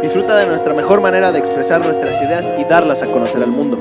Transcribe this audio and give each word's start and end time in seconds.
Disfruta 0.00 0.36
de 0.36 0.46
nuestra 0.46 0.74
mejor 0.74 1.00
manera 1.00 1.32
de 1.32 1.40
expresar 1.40 1.84
nuestras 1.84 2.16
ideas 2.22 2.52
y 2.56 2.64
darlas 2.64 3.02
a 3.02 3.06
conocer 3.06 3.42
al 3.42 3.50
mundo. 3.50 3.76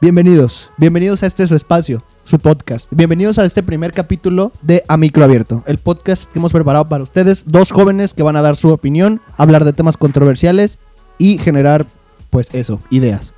Bienvenidos, 0.00 0.70
bienvenidos 0.76 1.24
a 1.24 1.26
este 1.26 1.48
su 1.48 1.56
espacio, 1.56 2.04
su 2.26 2.40
podcast. 2.40 2.92
Bienvenidos 2.92 3.38
a 3.38 3.44
este 3.44 3.62
primer 3.62 3.92
capítulo 3.92 4.50
de 4.60 4.82
A 4.88 4.96
Micro 4.96 5.22
Abierto, 5.22 5.62
el 5.68 5.78
podcast 5.78 6.30
que 6.30 6.40
hemos 6.40 6.52
preparado 6.52 6.88
para 6.88 7.04
ustedes, 7.04 7.44
dos 7.46 7.70
jóvenes 7.70 8.14
que 8.14 8.24
van 8.24 8.34
a 8.34 8.42
dar 8.42 8.56
su 8.56 8.70
opinión, 8.70 9.20
hablar 9.36 9.64
de 9.64 9.72
temas 9.72 9.96
controversiales 9.96 10.80
y 11.18 11.38
generar, 11.38 11.86
pues 12.30 12.52
eso, 12.52 12.80
ideas. 12.90 13.32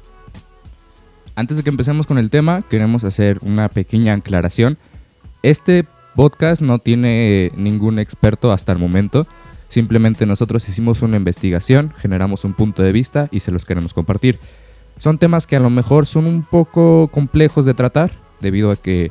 Antes 1.37 1.59
de 1.59 1.63
que 1.63 1.69
empecemos 1.69 2.07
con 2.07 2.17
el 2.17 2.31
tema, 2.31 2.63
queremos 2.63 3.05
hacer 3.05 3.39
una 3.43 3.69
pequeña 3.69 4.15
aclaración. 4.15 4.79
Este 5.43 5.85
podcast 6.17 6.63
no 6.63 6.79
tiene 6.79 7.53
ningún 7.57 7.99
experto 7.99 8.53
hasta 8.53 8.73
el 8.73 8.79
momento. 8.79 9.27
Simplemente 9.69 10.25
nosotros 10.25 10.67
hicimos 10.67 11.03
una 11.03 11.19
investigación, 11.19 11.93
generamos 11.99 12.47
un 12.47 12.55
punto 12.55 12.83
de 12.83 12.93
vista 12.93 13.29
y 13.31 13.41
se 13.41 13.53
los 13.53 13.67
queremos 13.67 13.93
compartir. 13.93 14.39
Son 14.97 15.19
temas 15.19 15.47
que 15.47 15.57
a 15.57 15.61
lo 15.61 15.69
mejor 15.69 16.07
son 16.07 16.27
un 16.27 16.43
poco 16.43 17.09
complejos 17.13 17.67
de 17.67 17.75
tratar, 17.75 18.11
debido 18.41 18.71
a 18.71 18.77
que 18.77 19.11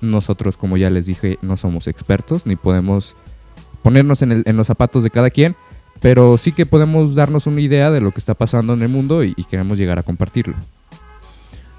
nosotros, 0.00 0.56
como 0.56 0.76
ya 0.76 0.90
les 0.90 1.06
dije, 1.06 1.38
no 1.42 1.56
somos 1.56 1.88
expertos 1.88 2.46
ni 2.46 2.56
podemos 2.56 3.16
ponernos 3.82 4.22
en, 4.22 4.56
los 4.56 4.66
zapatos 4.66 5.02
de 5.02 5.10
cada 5.10 5.30
quien, 5.30 5.56
pero 6.00 6.38
sí 6.38 6.52
que 6.52 6.66
podemos 6.66 7.14
darnos 7.14 7.46
una 7.46 7.60
idea 7.60 7.90
de 7.90 8.00
lo 8.00 8.12
que 8.12 8.18
está 8.18 8.34
pasando 8.34 8.72
en 8.72 8.82
el 8.82 8.88
mundo 8.88 9.22
y, 9.22 9.34
queremos 9.48 9.78
llegar 9.78 9.98
a 9.98 10.02
compartirlo. 10.02 10.54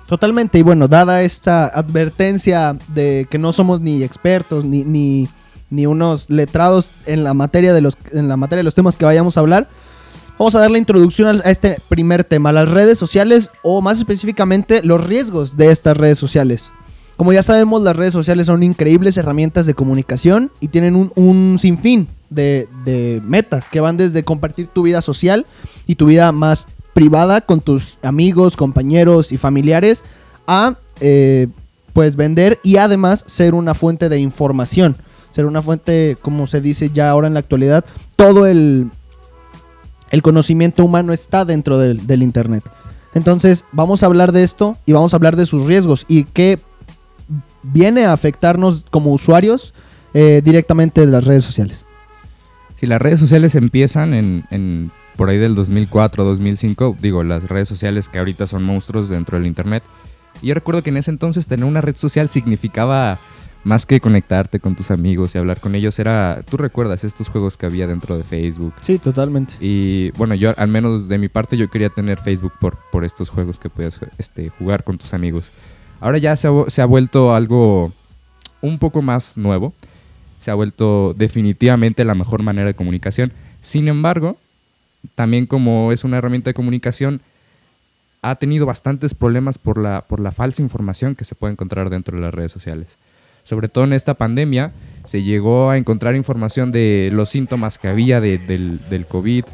Totalmente, 0.08 0.60
y 0.60 0.62
bueno, 0.62 0.88
dada 0.88 1.24
esta 1.24 1.66
advertencia 1.66 2.78
de 2.90 3.28
que 3.30 3.40
no 3.40 3.54
somos 3.54 3.82
ni 3.82 4.04
expertos 4.04 4.64
ni, 4.64 4.84
ni, 4.84 5.28
ni 5.72 5.88
unos 5.88 6.30
letrados 6.30 6.92
en 7.08 7.24
la 7.24 7.34
materia 7.34 7.74
de 7.74 7.82
los 7.82 7.98
en 8.12 8.28
la 8.28 8.38
materia 8.38 8.60
de 8.60 8.66
los 8.66 8.76
temas 8.76 8.96
que 8.96 9.06
vayamos 9.06 9.36
a 9.36 9.40
hablar, 9.40 9.68
Vamos 10.38 10.54
a 10.54 10.60
dar 10.60 10.70
la 10.70 10.78
introducción 10.78 11.42
a 11.46 11.50
este 11.50 11.78
primer 11.88 12.26
tema, 12.26 12.52
las 12.52 12.70
redes 12.70 12.98
sociales 12.98 13.52
o 13.64 13.82
más 13.82 14.00
específicamente 14.00 14.84
los 14.84 15.02
riesgos 15.02 15.56
de 15.56 15.72
estas 15.72 15.96
redes 15.96 16.18
sociales. 16.18 16.74
Como 17.16 17.32
ya 17.32 17.42
sabemos, 17.42 17.82
las 17.84 17.96
redes 17.96 18.12
sociales 18.12 18.48
son 18.48 18.62
increíbles 18.62 19.16
herramientas 19.16 19.66
de 19.66 19.74
comunicación 19.74 20.52
y 20.60 20.68
tienen 20.68 21.10
un, 21.16 21.56
sinfín 21.58 22.10
de, 22.30 22.68
metas 23.26 23.70
que 23.70 23.80
van 23.80 23.96
desde 23.96 24.24
compartir 24.24 24.68
tu 24.68 24.84
vida 24.84 25.02
social 25.02 25.46
y 25.88 25.96
tu 25.96 26.08
vida 26.08 26.34
más 26.34 26.68
privada 26.94 27.40
con 27.40 27.62
tus 27.62 27.98
amigos, 28.02 28.58
compañeros 28.58 29.32
y 29.32 29.38
familiares 29.38 30.04
a 30.48 30.76
eh, 31.00 31.48
pues 31.94 32.18
vender 32.18 32.60
y 32.62 32.76
además 32.76 33.24
ser 33.26 33.56
una 33.56 33.74
fuente 33.74 34.10
de 34.10 34.20
información, 34.20 34.98
ser 35.32 35.46
una 35.46 35.62
fuente, 35.62 36.18
como 36.22 36.46
se 36.46 36.60
dice 36.60 36.92
ya 36.94 37.10
ahora 37.10 37.28
en 37.28 37.36
la 37.36 37.40
actualidad, 37.40 37.86
todo 38.18 38.46
el 38.48 38.90
el 40.12 40.22
conocimiento 40.22 40.84
humano 40.84 41.14
está 41.14 41.46
dentro 41.46 41.78
del, 41.78 42.24
Internet. 42.24 42.64
Entonces 43.14 43.66
vamos 43.72 44.04
a 44.04 44.08
hablar 44.08 44.32
de 44.32 44.44
esto 44.44 44.78
y 44.86 44.94
vamos 44.94 45.14
a 45.14 45.18
hablar 45.18 45.36
de 45.36 45.46
sus 45.46 45.66
riesgos 45.68 46.06
y 46.08 46.26
qué 46.26 46.60
viene 47.64 48.06
a 48.06 48.14
afectarnos 48.14 48.86
como 48.90 49.12
usuarios 49.12 49.74
eh, 50.14 50.42
directamente 50.44 51.02
de 51.02 51.08
las 51.08 51.24
redes 51.24 51.44
sociales. 51.44 51.86
Si 52.76 52.86
las 52.86 53.02
redes 53.02 53.20
sociales 53.20 53.56
empiezan 53.56 54.14
en, 54.14 54.92
por 55.16 55.30
ahí 55.30 55.38
del 55.38 55.56
2004, 55.56 56.26
2005, 56.26 56.98
digo, 57.02 57.24
las 57.24 57.46
redes 57.48 57.70
sociales 57.70 58.10
que 58.10 58.20
ahorita 58.20 58.48
son 58.48 58.64
monstruos 58.64 59.08
dentro 59.08 59.38
del 59.38 59.48
Internet. 59.48 59.84
Y 60.42 60.48
yo 60.48 60.54
recuerdo 60.54 60.84
que 60.84 60.90
en 60.90 60.98
ese 60.98 61.12
entonces 61.12 61.48
tener 61.48 61.66
una 61.66 61.80
red 61.80 61.96
social 61.96 62.28
significaba 62.28 63.18
más 63.66 63.88
que 63.88 64.00
conectarte 64.00 64.60
con 64.60 64.76
tus 64.76 64.92
amigos 64.92 65.34
y 65.34 65.40
hablar 65.40 65.60
con 65.60 65.74
ellos, 65.74 65.98
era, 65.98 66.44
tú 66.48 66.56
recuerdas 66.56 67.04
estos 67.04 67.28
juegos 67.28 67.58
que 67.58 67.66
había 67.66 67.88
dentro 67.88 68.16
de 68.16 68.24
Facebook. 68.24 68.76
Sí, 68.80 69.00
totalmente. 69.00 69.56
Y 69.60 70.12
bueno, 70.12 70.36
yo 70.36 70.54
al 70.56 70.68
menos 70.68 71.08
de 71.08 71.18
mi 71.18 71.30
parte 71.30 71.58
yo 71.58 71.68
quería 71.68 71.90
tener 71.90 72.20
Facebook 72.20 72.54
por, 72.62 72.78
por 72.92 73.04
estos 73.04 73.30
juegos 73.30 73.58
que 73.58 73.72
podías 73.72 74.00
este, 74.20 74.50
jugar 74.50 74.84
con 74.84 75.00
tus 75.00 75.16
amigos. 75.16 75.52
Ahora 76.00 76.20
ya 76.20 76.38
se 76.38 76.48
ha, 76.48 76.52
se 76.68 76.84
ha 76.84 76.86
vuelto 76.86 77.34
algo 77.34 77.92
un 78.62 78.78
poco 78.78 79.02
más 79.02 79.36
nuevo. 79.36 79.74
Se 80.42 80.52
ha 80.52 80.54
vuelto 80.54 81.16
definitivamente 81.18 82.06
la 82.06 82.14
mejor 82.14 82.44
manera 82.44 82.68
de 82.68 82.76
comunicación. 82.76 83.34
Sin 83.62 83.88
embargo, 83.88 84.38
también 85.16 85.48
como 85.48 85.92
es 85.92 86.04
una 86.04 86.18
herramienta 86.18 86.52
de 86.52 86.54
comunicación, 86.54 87.20
ha 88.22 88.36
tenido 88.36 88.68
bastantes 88.68 89.16
problemas 89.16 89.58
por 89.58 89.80
la, 89.80 90.06
por 90.08 90.20
la 90.20 90.32
falsa 90.32 90.62
información 90.62 91.16
que 91.16 91.26
se 91.26 91.34
puede 91.34 91.54
encontrar 91.54 91.90
dentro 91.90 92.16
de 92.16 92.22
las 92.22 92.34
redes 92.34 92.52
sociales 92.52 93.00
sobre 93.46 93.70
todo 93.70 93.86
en 93.86 93.94
esta 93.94 94.16
pandemia, 94.16 94.74
se 95.06 95.22
llegó 95.22 95.70
a 95.70 95.78
encontrar 95.78 96.16
información 96.16 96.72
de 96.72 97.10
los 97.14 97.30
síntomas 97.30 97.78
que 97.78 97.88
había 97.88 98.20
del, 98.20 98.80
del, 98.90 99.06
COVID, 99.06 99.46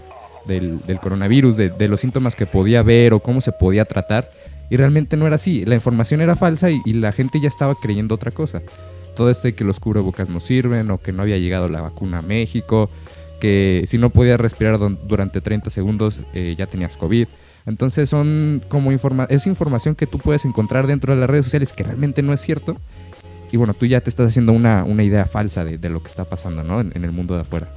del, 0.48 1.00
coronavirus, 1.02 1.58
de, 1.58 1.88
los 1.90 2.00
síntomas 2.00 2.38
que 2.38 2.46
podía 2.46 2.84
ver 2.84 3.14
o 3.14 3.20
cómo 3.20 3.42
se 3.42 3.52
podía 3.52 3.84
tratar. 3.86 4.32
Y 4.70 4.78
realmente 4.78 5.18
no 5.18 5.28
era 5.28 5.36
así. 5.36 5.66
La 5.66 5.76
información 5.76 6.22
era 6.22 6.38
falsa 6.38 6.70
y, 6.72 6.94
la 6.94 7.12
gente 7.12 7.42
ya 7.42 7.50
estaba 7.50 7.76
creyendo 7.76 8.16
otra 8.16 8.32
cosa. 8.32 8.62
Todo 9.16 9.30
esto 9.30 9.50
de 9.50 9.56
que 9.56 9.66
los 9.66 9.82
cubrebocas 9.82 10.30
no 10.30 10.40
sirven 10.40 10.90
o 10.90 10.98
que 11.00 11.12
no 11.12 11.24
había 11.24 11.38
llegado 11.38 11.68
la 11.68 11.82
vacuna 11.82 12.20
a 12.20 12.22
México, 12.22 12.90
que 13.42 13.84
si 13.88 13.98
no 13.98 14.10
podías 14.10 14.40
respirar 14.40 14.80
durante 14.80 15.42
30 15.42 15.70
segundos 15.70 16.22
eh, 16.34 16.56
ya 16.58 16.66
tenías 16.66 16.96
COVID. 16.96 17.28
Entonces 17.66 18.10
son 18.10 18.64
como 18.70 18.94
informa 18.94 19.28
es 19.30 19.46
información 19.48 19.96
que 19.96 20.08
tú 20.08 20.18
puedes 20.18 20.46
encontrar 20.46 20.88
dentro 20.88 21.14
de 21.14 21.20
las 21.20 21.30
redes 21.30 21.46
sociales 21.46 21.74
que 21.74 21.84
realmente 21.84 22.24
no 22.24 22.34
es 22.34 22.40
cierto 22.40 22.78
y 23.52 23.58
bueno, 23.58 23.74
tú 23.74 23.86
ya 23.86 24.02
te 24.02 24.10
estás 24.10 24.28
haciendo 24.28 24.54
una, 24.54 24.86
idea 25.04 25.26
falsa 25.26 25.66
de, 25.66 25.90
lo 25.90 26.02
que 26.02 26.08
está 26.08 26.26
pasando, 26.26 26.64
¿no? 26.64 26.80
En, 26.80 27.04
el 27.04 27.12
mundo 27.12 27.36
de 27.36 27.42
afuera. 27.42 27.68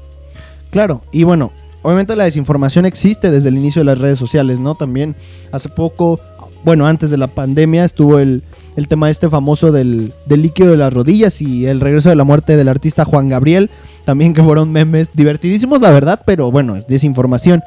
Claro, 0.70 1.02
y 1.12 1.24
bueno, 1.24 1.52
obviamente 1.82 2.16
la 2.16 2.24
desinformación 2.24 2.86
existe 2.86 3.30
desde 3.30 3.48
el 3.48 3.56
inicio 3.56 3.80
de 3.80 3.86
las 3.86 3.98
redes 3.98 4.18
sociales, 4.18 4.60
¿no? 4.60 4.74
También 4.74 5.16
hace 5.52 5.68
poco, 5.68 6.20
bueno, 6.64 6.86
antes 6.86 7.10
de 7.10 7.16
la 7.16 7.26
pandemia 7.26 7.84
estuvo 7.84 8.18
el, 8.18 8.42
tema 8.88 9.10
este 9.10 9.28
famoso 9.28 9.72
del, 9.72 10.12
del, 10.26 10.42
líquido 10.42 10.70
de 10.70 10.76
las 10.76 10.92
rodillas 10.92 11.40
y 11.42 11.66
el 11.66 11.80
regreso 11.80 12.08
de 12.08 12.16
la 12.16 12.24
muerte 12.24 12.56
del 12.56 12.68
artista 12.68 13.04
Juan 13.04 13.28
Gabriel, 13.28 13.70
también 14.04 14.34
que 14.34 14.42
fueron 14.42 14.70
memes 14.70 15.10
divertidísimos, 15.12 15.80
la 15.80 15.91
verdad, 15.91 16.22
pero 16.24 16.50
bueno, 16.50 16.76
es 16.76 16.86
desinformación. 16.86 17.62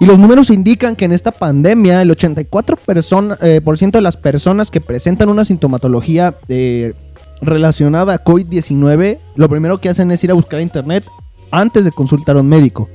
Y 0.00 0.06
los 0.06 0.18
números 0.18 0.50
indican 0.50 0.94
que 0.94 1.06
en 1.06 1.12
esta 1.12 1.32
pandemia 1.32 2.00
el 2.02 2.10
84% 2.10 3.38
eh, 3.42 3.60
por 3.60 3.78
ciento 3.78 3.98
de 3.98 4.02
las 4.02 4.16
personas 4.16 4.70
que 4.70 4.80
presentan 4.80 5.28
una 5.28 5.44
sintomatología 5.44 6.34
de 6.46 6.94
relacionada 7.40 8.14
a 8.14 8.24
COVID-19, 8.24 9.18
lo 9.36 9.48
primero 9.48 9.80
que 9.80 9.88
hacen 9.88 10.10
es 10.10 10.22
ir 10.24 10.30
a 10.30 10.34
buscar 10.34 10.60
internet 10.60 11.04
antes 11.50 11.84
de 11.84 11.92
consultar 11.92 12.36
a 12.36 12.40
un 12.40 12.48
médico. 12.48 12.88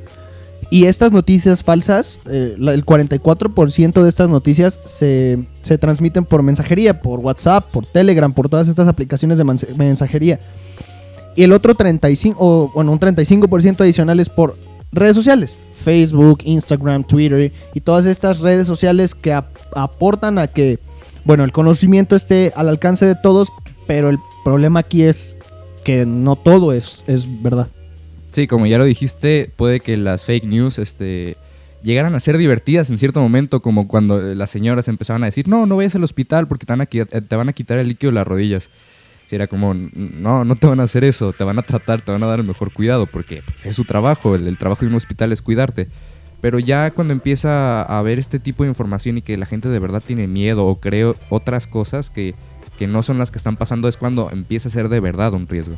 Y 0.70 0.86
estas 0.86 1.12
noticias 1.12 1.64
falsas, 1.64 2.20
eh, 2.30 2.56
el 2.58 2.86
44% 2.86 4.02
de 4.02 4.10
estas 4.10 4.30
noticias 4.30 4.80
se, 4.86 5.46
transmiten 5.80 6.26
por 6.26 6.42
mensajería, 6.42 7.00
por 7.00 7.20
WhatsApp, 7.20 7.70
por 7.70 7.86
Telegram, 7.86 8.34
por 8.34 8.50
todas 8.50 8.68
estas 8.68 8.88
aplicaciones 8.88 9.38
de 9.38 9.44
mensajería. 9.44 10.40
Y 11.36 11.44
el 11.44 11.52
otro 11.52 11.76
35, 11.76 12.38
o, 12.40 12.72
bueno, 12.74 12.92
un 12.92 13.00
35% 13.00 13.82
adicional 13.82 14.20
es 14.20 14.30
por 14.30 14.58
redes 14.92 15.16
sociales. 15.16 15.58
Facebook, 15.76 16.40
Instagram, 16.44 17.04
Twitter 17.04 17.52
y 17.74 17.82
todas 17.82 18.06
estas 18.06 18.40
redes 18.40 18.66
sociales 18.66 19.14
que 19.16 19.34
aportan 19.76 20.40
a 20.40 20.48
que, 20.48 20.80
bueno, 21.26 21.44
el 21.44 21.52
conocimiento 21.52 22.16
esté 22.16 22.54
al 22.56 22.70
alcance 22.70 23.06
de 23.06 23.16
todos, 23.16 23.50
pero 23.86 24.10
el 24.10 24.18
problema 24.44 24.82
aquí 24.82 25.04
es 25.04 25.36
que 25.84 26.06
no 26.06 26.36
todo 26.36 26.74
es, 26.74 27.04
es 27.08 27.42
verdad. 27.42 27.68
Sí, 28.32 28.48
como 28.48 28.66
ya 28.66 28.78
lo 28.78 28.86
dijiste, 28.86 29.52
puede 29.56 29.80
que 29.80 29.96
las 29.96 30.24
fake 30.24 30.46
news 30.46 30.80
este, 30.80 31.38
llegaran 31.84 32.16
a 32.16 32.20
ser 32.20 32.38
divertidas 32.38 32.90
en 32.90 32.98
cierto 32.98 33.22
momento, 33.22 33.62
como 33.62 33.88
cuando 33.88 34.20
las 34.20 34.50
señoras 34.50 34.88
empezaban 34.88 35.24
a 35.24 35.28
decir, 35.28 35.48
no, 35.48 35.66
no 35.66 35.76
vayas 35.76 35.96
al 35.96 36.04
hospital 36.04 36.48
porque 36.48 36.66
te 36.66 36.74
van 36.74 36.82
a, 36.82 37.52
a 37.52 37.54
quitar 37.54 37.78
el 37.78 37.88
líquido 37.88 38.12
de 38.12 38.16
las 38.16 38.28
rodillas. 38.28 38.70
Si 39.26 39.36
era 39.36 39.48
como, 39.48 39.74
no, 39.74 40.44
no 40.44 40.56
te 40.56 40.68
van 40.68 40.80
a 40.80 40.84
hacer 40.84 41.04
eso, 41.04 41.32
te 41.32 41.44
van 41.44 41.60
a 41.60 41.62
tratar, 41.62 42.04
te 42.04 42.12
van 42.12 42.24
a 42.24 42.28
dar 42.28 42.40
el 42.40 42.46
mejor 42.46 42.74
cuidado, 42.74 43.06
porque 43.06 43.42
pues, 43.46 43.66
es 43.66 43.76
su 43.76 43.86
trabajo, 43.86 44.36
el, 44.36 44.48
el, 44.48 44.58
trabajo 44.58 44.82
de 44.82 44.88
un 44.88 44.96
hospital 44.96 45.32
es 45.32 45.42
cuidarte. 45.42 45.88
Pero 46.42 46.60
ya 46.60 46.92
cuando 46.92 47.14
empieza 47.14 47.84
a 47.84 48.00
haber 48.00 48.20
este 48.20 48.38
tipo 48.38 48.64
de 48.64 48.70
información 48.70 49.18
y 49.18 49.22
que 49.22 49.38
la 49.38 49.46
gente 49.46 49.70
de 49.70 49.80
verdad 49.80 50.04
tiene 50.06 50.28
miedo 50.28 50.66
o 50.66 50.80
cree 50.82 51.14
otras 51.30 51.68
cosas 51.68 52.10
que 52.10 52.36
que 52.84 52.88
no 52.88 53.02
son 53.02 53.18
las 53.18 53.32
que 53.32 53.38
están 53.38 53.56
pasando, 53.56 53.88
es 53.88 53.96
cuando 53.96 54.30
empieza 54.30 54.68
a 54.68 54.72
ser 54.74 54.90
de 54.90 55.00
verdad 55.00 55.34
un 55.34 55.48
riesgo. 55.48 55.78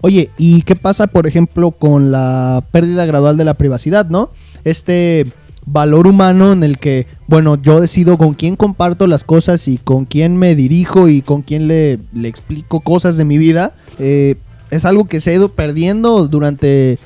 Oye, 0.00 0.30
¿y 0.38 0.62
qué 0.62 0.74
pasa, 0.74 1.06
por 1.06 1.26
ejemplo, 1.26 1.70
con 1.70 2.10
la 2.10 2.64
pérdida 2.70 3.04
gradual 3.04 3.36
de 3.36 3.44
la 3.44 3.52
privacidad, 3.52 4.08
no? 4.08 4.30
Este 4.64 5.30
valor 5.66 6.06
humano 6.06 6.52
en 6.52 6.62
el 6.62 6.78
que, 6.78 7.06
bueno, 7.26 7.60
yo 7.60 7.78
decido 7.78 8.16
con 8.16 8.32
quién 8.32 8.56
comparto 8.56 9.06
las 9.06 9.22
cosas 9.22 9.68
y 9.68 9.76
con 9.76 10.06
quién 10.06 10.38
me 10.38 10.54
dirijo 10.54 11.10
y 11.10 11.20
con 11.20 11.42
quién 11.42 11.68
le, 11.68 11.98
explico 12.24 12.80
cosas 12.80 13.18
de 13.18 13.26
mi 13.26 13.36
vida, 13.36 13.74
eh, 13.98 14.36
es 14.70 14.86
algo 14.86 15.04
que 15.04 15.20
se 15.20 15.32
ha 15.32 15.34
ido 15.34 15.50
perdiendo 15.50 16.26
durante 16.26 16.98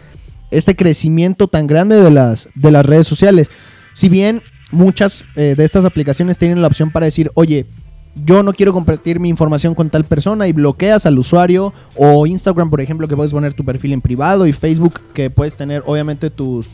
este 0.52 0.76
crecimiento 0.76 1.48
tan 1.48 1.66
grande 1.66 1.96
de 1.96 2.12
las, 2.12 2.48
de 2.55 2.70
las 2.70 2.87
redes 2.87 3.08
sociales. 3.08 3.50
Si 3.94 4.08
bien 4.08 4.43
muchas 4.70 5.25
eh, 5.34 5.56
de 5.56 5.64
estas 5.64 5.84
aplicaciones 5.84 6.38
tienen 6.38 6.62
la 6.62 6.69
opción 6.69 6.93
para 6.93 7.06
decir, 7.06 7.32
oye, 7.34 7.66
yo 8.14 8.42
no 8.42 8.52
quiero 8.52 8.72
compartir 8.72 9.18
mi 9.20 9.28
información 9.28 9.74
con 9.74 9.90
tal 9.90 10.04
persona 10.04 10.46
y 10.46 10.52
bloqueas 10.52 11.06
al 11.06 11.18
usuario 11.18 11.72
o 11.96 12.26
Instagram, 12.26 12.70
por 12.70 12.80
ejemplo, 12.80 13.08
que 13.08 13.16
puedes 13.16 13.32
poner 13.32 13.54
tu 13.54 13.64
perfil 13.64 13.92
en 13.92 14.00
privado 14.00 14.46
y 14.46 14.52
Facebook 14.52 15.00
que 15.14 15.30
puedes 15.30 15.56
tener 15.56 15.82
obviamente 15.86 16.30
tus 16.30 16.68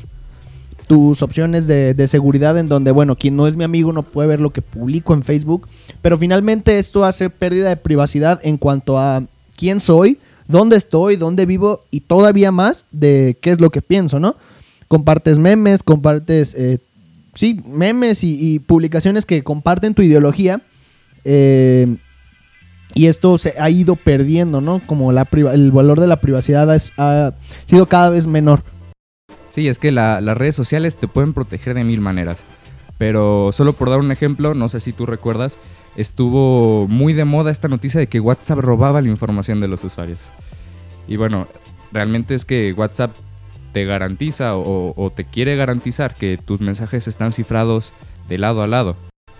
tus 0.88 1.20
opciones 1.20 1.66
de, 1.66 1.92
de, 1.92 2.06
seguridad 2.06 2.56
en 2.56 2.66
donde, 2.66 2.92
bueno, 2.92 3.14
quien 3.14 3.36
no 3.36 3.46
es 3.46 3.58
mi 3.58 3.64
amigo 3.64 3.92
no 3.92 4.02
puede 4.02 4.26
ver 4.26 4.40
lo 4.40 4.54
que 4.54 4.62
publico 4.62 5.12
en 5.12 5.22
Facebook, 5.22 5.68
pero 6.00 6.16
finalmente 6.16 6.78
esto 6.78 7.04
hace 7.04 7.28
pérdida 7.28 7.68
de 7.68 7.76
privacidad 7.76 8.40
en 8.42 8.56
cuanto 8.56 8.98
a 8.98 9.22
quién 9.54 9.80
soy, 9.80 10.18
dónde 10.48 10.76
estoy, 10.76 11.16
dónde 11.16 11.44
vivo 11.44 11.84
y 11.90 12.00
todavía 12.00 12.50
más 12.50 12.86
de 12.90 13.36
qué 13.40 13.50
es 13.50 13.60
lo 13.60 13.68
que 13.70 13.82
pienso, 13.82 14.18
¿no? 14.18 14.34
Compartes 14.88 15.38
memes, 15.38 15.82
compartes, 15.82 16.54
eh, 16.54 16.78
sí, 17.34 17.60
memes 17.66 18.24
y, 18.24 18.54
y, 18.54 18.58
publicaciones 18.58 19.26
que 19.26 19.44
comparten 19.44 19.92
tu 19.92 20.00
ideología. 20.00 20.62
Eh, 21.30 21.96
y 22.94 23.06
esto 23.06 23.36
se 23.36 23.52
ha 23.60 23.68
ido 23.68 23.96
perdiendo, 23.96 24.62
¿no? 24.62 24.80
Como 24.86 25.12
el 25.12 25.72
valor 25.72 26.00
de 26.00 26.06
la 26.06 26.20
privacidad 26.22 26.70
ha 26.72 27.34
sido 27.66 27.86
cada 27.86 28.08
vez 28.08 28.26
menor. 28.26 28.64
Sí, 29.50 29.68
es 29.68 29.78
que 29.78 29.92
la, 29.92 30.22
las 30.22 30.38
redes 30.38 30.56
sociales 30.56 30.96
te 30.96 31.06
pueden 31.06 31.34
proteger 31.34 31.74
de 31.74 31.84
mil 31.84 32.00
maneras. 32.00 32.46
Pero 32.96 33.50
solo 33.52 33.74
por 33.74 33.90
dar 33.90 34.00
un 34.00 34.10
ejemplo, 34.10 34.54
no 34.54 34.70
sé 34.70 34.80
si 34.80 34.92
tú 34.92 35.04
recuerdas, 35.04 35.58
estuvo 35.96 36.88
muy 36.88 37.12
de 37.12 37.26
moda 37.26 37.50
esta 37.50 37.68
noticia 37.68 38.00
de 38.00 38.08
que 38.08 38.20
WhatsApp 38.20 38.58
robaba 38.58 39.02
la 39.02 39.08
información 39.08 39.60
de 39.60 39.68
los 39.68 39.84
usuarios. 39.84 40.32
Y 41.06 41.16
bueno, 41.16 41.46
realmente 41.92 42.34
es 42.34 42.46
que 42.46 42.72
WhatsApp 42.72 43.12
te 43.72 43.84
garantiza 43.84 44.56
o 44.56 45.12
te 45.14 45.24
quiere 45.24 45.56
garantizar 45.56 46.14
que 46.14 46.38
tus 46.38 46.62
mensajes 46.62 47.06
están 47.06 47.32
cifrados 47.32 47.92
de 48.28 48.38
lado 48.38 48.62
a 48.62 48.66
lado. 48.66 48.96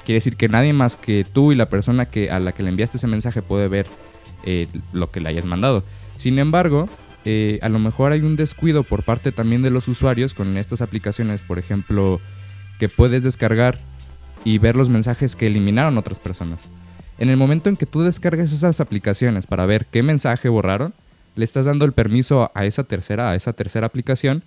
Quiere 0.09 0.17
decir 0.17 0.37
que 0.37 0.49
nadie 0.49 0.73
más 0.73 0.97
que 0.97 1.27
tú 1.31 1.53
y 1.53 1.55
la 1.55 1.69
persona 1.69 2.07
que, 2.07 2.31
a 2.31 2.41
la 2.41 2.53
que 2.53 2.63
le 2.63 2.71
enviaste 2.71 2.97
ese 2.97 3.07
mensaje 3.07 3.43
puede 3.43 3.69
ver 3.69 3.87
eh, 4.43 4.67
lo 4.95 5.11
que 5.11 5.21
le 5.21 5.29
hayas 5.29 5.45
mandado. 5.45 5.85
Sin 6.17 6.39
embargo, 6.39 6.89
eh, 7.27 7.59
a 7.61 7.69
lo 7.69 7.79
mejor 7.79 8.13
hay 8.13 8.23
un 8.23 8.35
descuido 8.35 8.85
por 8.85 9.03
parte 9.03 9.33
también 9.33 9.61
de 9.61 9.69
los 9.69 9.87
usuarios 9.87 10.33
con 10.33 10.57
estas 10.57 10.81
aplicaciones, 10.81 11.43
por 11.43 11.59
ejemplo, 11.59 12.23
que 12.79 12.89
puedes 12.89 13.23
descargar 13.23 13.81
y 14.45 14.57
ver 14.57 14.77
los 14.77 14.89
mensajes 14.89 15.37
que 15.37 15.47
eliminaron 15.47 15.99
otras 15.99 16.19
personas. 16.19 16.71
En 17.19 17.29
el 17.29 17.37
momento 17.37 17.69
en 17.69 17.77
que 17.77 17.85
tú 17.85 18.01
descargas 18.01 18.51
esas 18.51 18.81
aplicaciones 18.81 19.47
para 19.47 19.67
ver 19.67 19.85
qué 19.85 20.03
mensaje 20.03 20.49
borraron, 20.49 20.95
le 21.37 21.45
estás 21.45 21.67
dando 21.67 21.85
el 21.85 21.93
permiso 21.93 22.51
a 22.55 22.65
esa 22.65 22.85
tercera, 22.85 23.33
a 23.33 23.35
esa 23.35 23.53
tercera 23.53 23.87
aplicación 23.87 24.43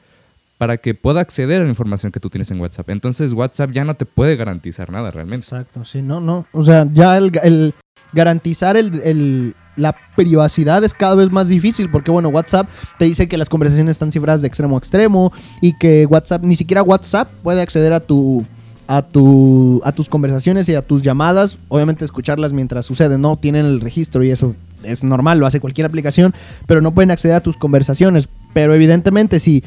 para 0.62 0.78
que 0.78 0.94
pueda 0.94 1.22
acceder 1.22 1.60
a 1.60 1.64
la 1.64 1.72
información 1.72 2.12
que 2.12 2.20
tú 2.20 2.30
tienes 2.30 2.52
en 2.52 2.62
WhatsApp. 2.62 2.92
Entonces 2.92 3.34
WhatsApp 3.34 3.72
ya 3.72 3.84
no 3.84 3.96
te 3.96 4.06
puede 4.06 4.36
garantizar 4.36 4.92
nada 4.92 5.10
realmente. 5.10 5.44
Exacto, 5.44 5.84
sí, 5.86 6.04
no, 6.04 6.22
no. 6.22 6.46
O 6.52 6.64
sea, 6.64 6.88
ya 6.94 7.18
el, 7.18 7.74
garantizar 8.14 8.78
el, 8.78 9.02
el, 9.04 9.56
la 9.76 9.96
privacidad 10.16 10.84
es 10.84 10.94
cada 10.94 11.16
vez 11.16 11.32
más 11.32 11.48
difícil 11.48 11.90
porque 11.90 12.12
bueno, 12.12 12.30
WhatsApp 12.30 12.70
te 13.00 13.06
dice 13.06 13.28
que 13.28 13.40
las 13.40 13.50
conversaciones 13.50 13.94
están 13.94 14.12
cifradas 14.12 14.42
de 14.42 14.50
extremo 14.50 14.76
a 14.76 14.78
extremo 14.78 15.34
y 15.62 15.76
que 15.80 16.06
WhatsApp, 16.06 16.44
ni 16.44 16.56
siquiera 16.56 16.84
WhatsApp 16.84 17.28
puede 17.42 17.64
acceder 17.64 17.94
a 17.94 18.00
tu 18.00 18.46
a 18.88 19.02
tu 19.02 19.82
a 19.84 19.94
tus 19.94 20.10
conversaciones 20.10 20.70
y 20.70 20.76
a 20.76 20.84
tus 20.84 21.02
llamadas, 21.02 21.58
obviamente 21.70 22.06
escucharlas 22.06 22.54
mientras 22.54 22.86
sucede, 22.86 23.18
no 23.18 23.36
tienen 23.36 23.66
el 23.66 23.82
registro 23.82 24.24
y 24.24 24.30
eso 24.30 24.54
es 24.84 25.04
normal, 25.04 25.40
lo 25.40 25.48
hace 25.48 25.60
cualquier 25.60 25.86
aplicación, 25.86 26.36
pero 26.68 26.82
no 26.82 26.94
pueden 26.94 27.10
acceder 27.10 27.36
a 27.36 27.42
tus 27.42 27.58
conversaciones, 27.58 28.30
pero 28.54 28.76
evidentemente 28.76 29.40
si 29.40 29.64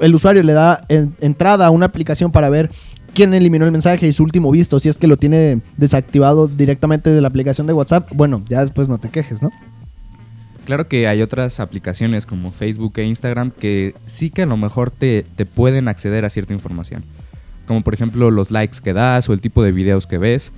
el 0.00 0.14
usuario 0.14 0.42
le 0.42 0.52
da 0.52 0.80
en, 0.88 1.14
entrada 1.20 1.66
a 1.66 1.70
una 1.70 1.86
aplicación 1.86 2.32
para 2.32 2.48
ver 2.48 2.70
quién 3.14 3.34
eliminó 3.34 3.64
el 3.64 3.72
mensaje 3.72 4.06
y 4.06 4.12
su 4.12 4.22
último 4.22 4.50
visto, 4.50 4.80
si 4.80 4.88
es 4.88 4.98
que 4.98 5.06
lo 5.06 5.16
tiene 5.16 5.60
desactivado 5.76 6.48
directamente 6.48 7.10
de 7.10 7.20
la 7.20 7.28
aplicación 7.28 7.66
de 7.66 7.72
WhatsApp, 7.72 8.08
bueno, 8.14 8.42
ya 8.48 8.60
después 8.60 8.88
no 8.88 8.98
te 8.98 9.10
quejes, 9.10 9.42
¿no? 9.42 9.50
Claro 10.64 10.86
que 10.86 11.08
hay 11.08 11.20
otras 11.22 11.58
aplicaciones 11.58 12.26
como 12.26 12.52
Facebook 12.52 12.92
e 12.96 13.04
Instagram 13.04 13.50
que 13.50 13.94
sí 14.06 14.30
que 14.30 14.42
a 14.42 14.46
lo 14.46 14.56
mejor 14.56 14.90
te, 14.90 15.24
te, 15.34 15.46
pueden 15.46 15.88
acceder 15.88 16.24
a 16.24 16.30
cierta 16.30 16.52
información. 16.52 17.02
Como 17.66 17.80
por 17.80 17.94
ejemplo 17.94 18.30
los 18.30 18.50
likes 18.50 18.78
que 18.82 18.92
das 18.92 19.28
o 19.28 19.32
el 19.32 19.40
tipo 19.40 19.62
de 19.64 19.72
videos 19.72 20.06
que 20.06 20.18
ves. 20.18 20.52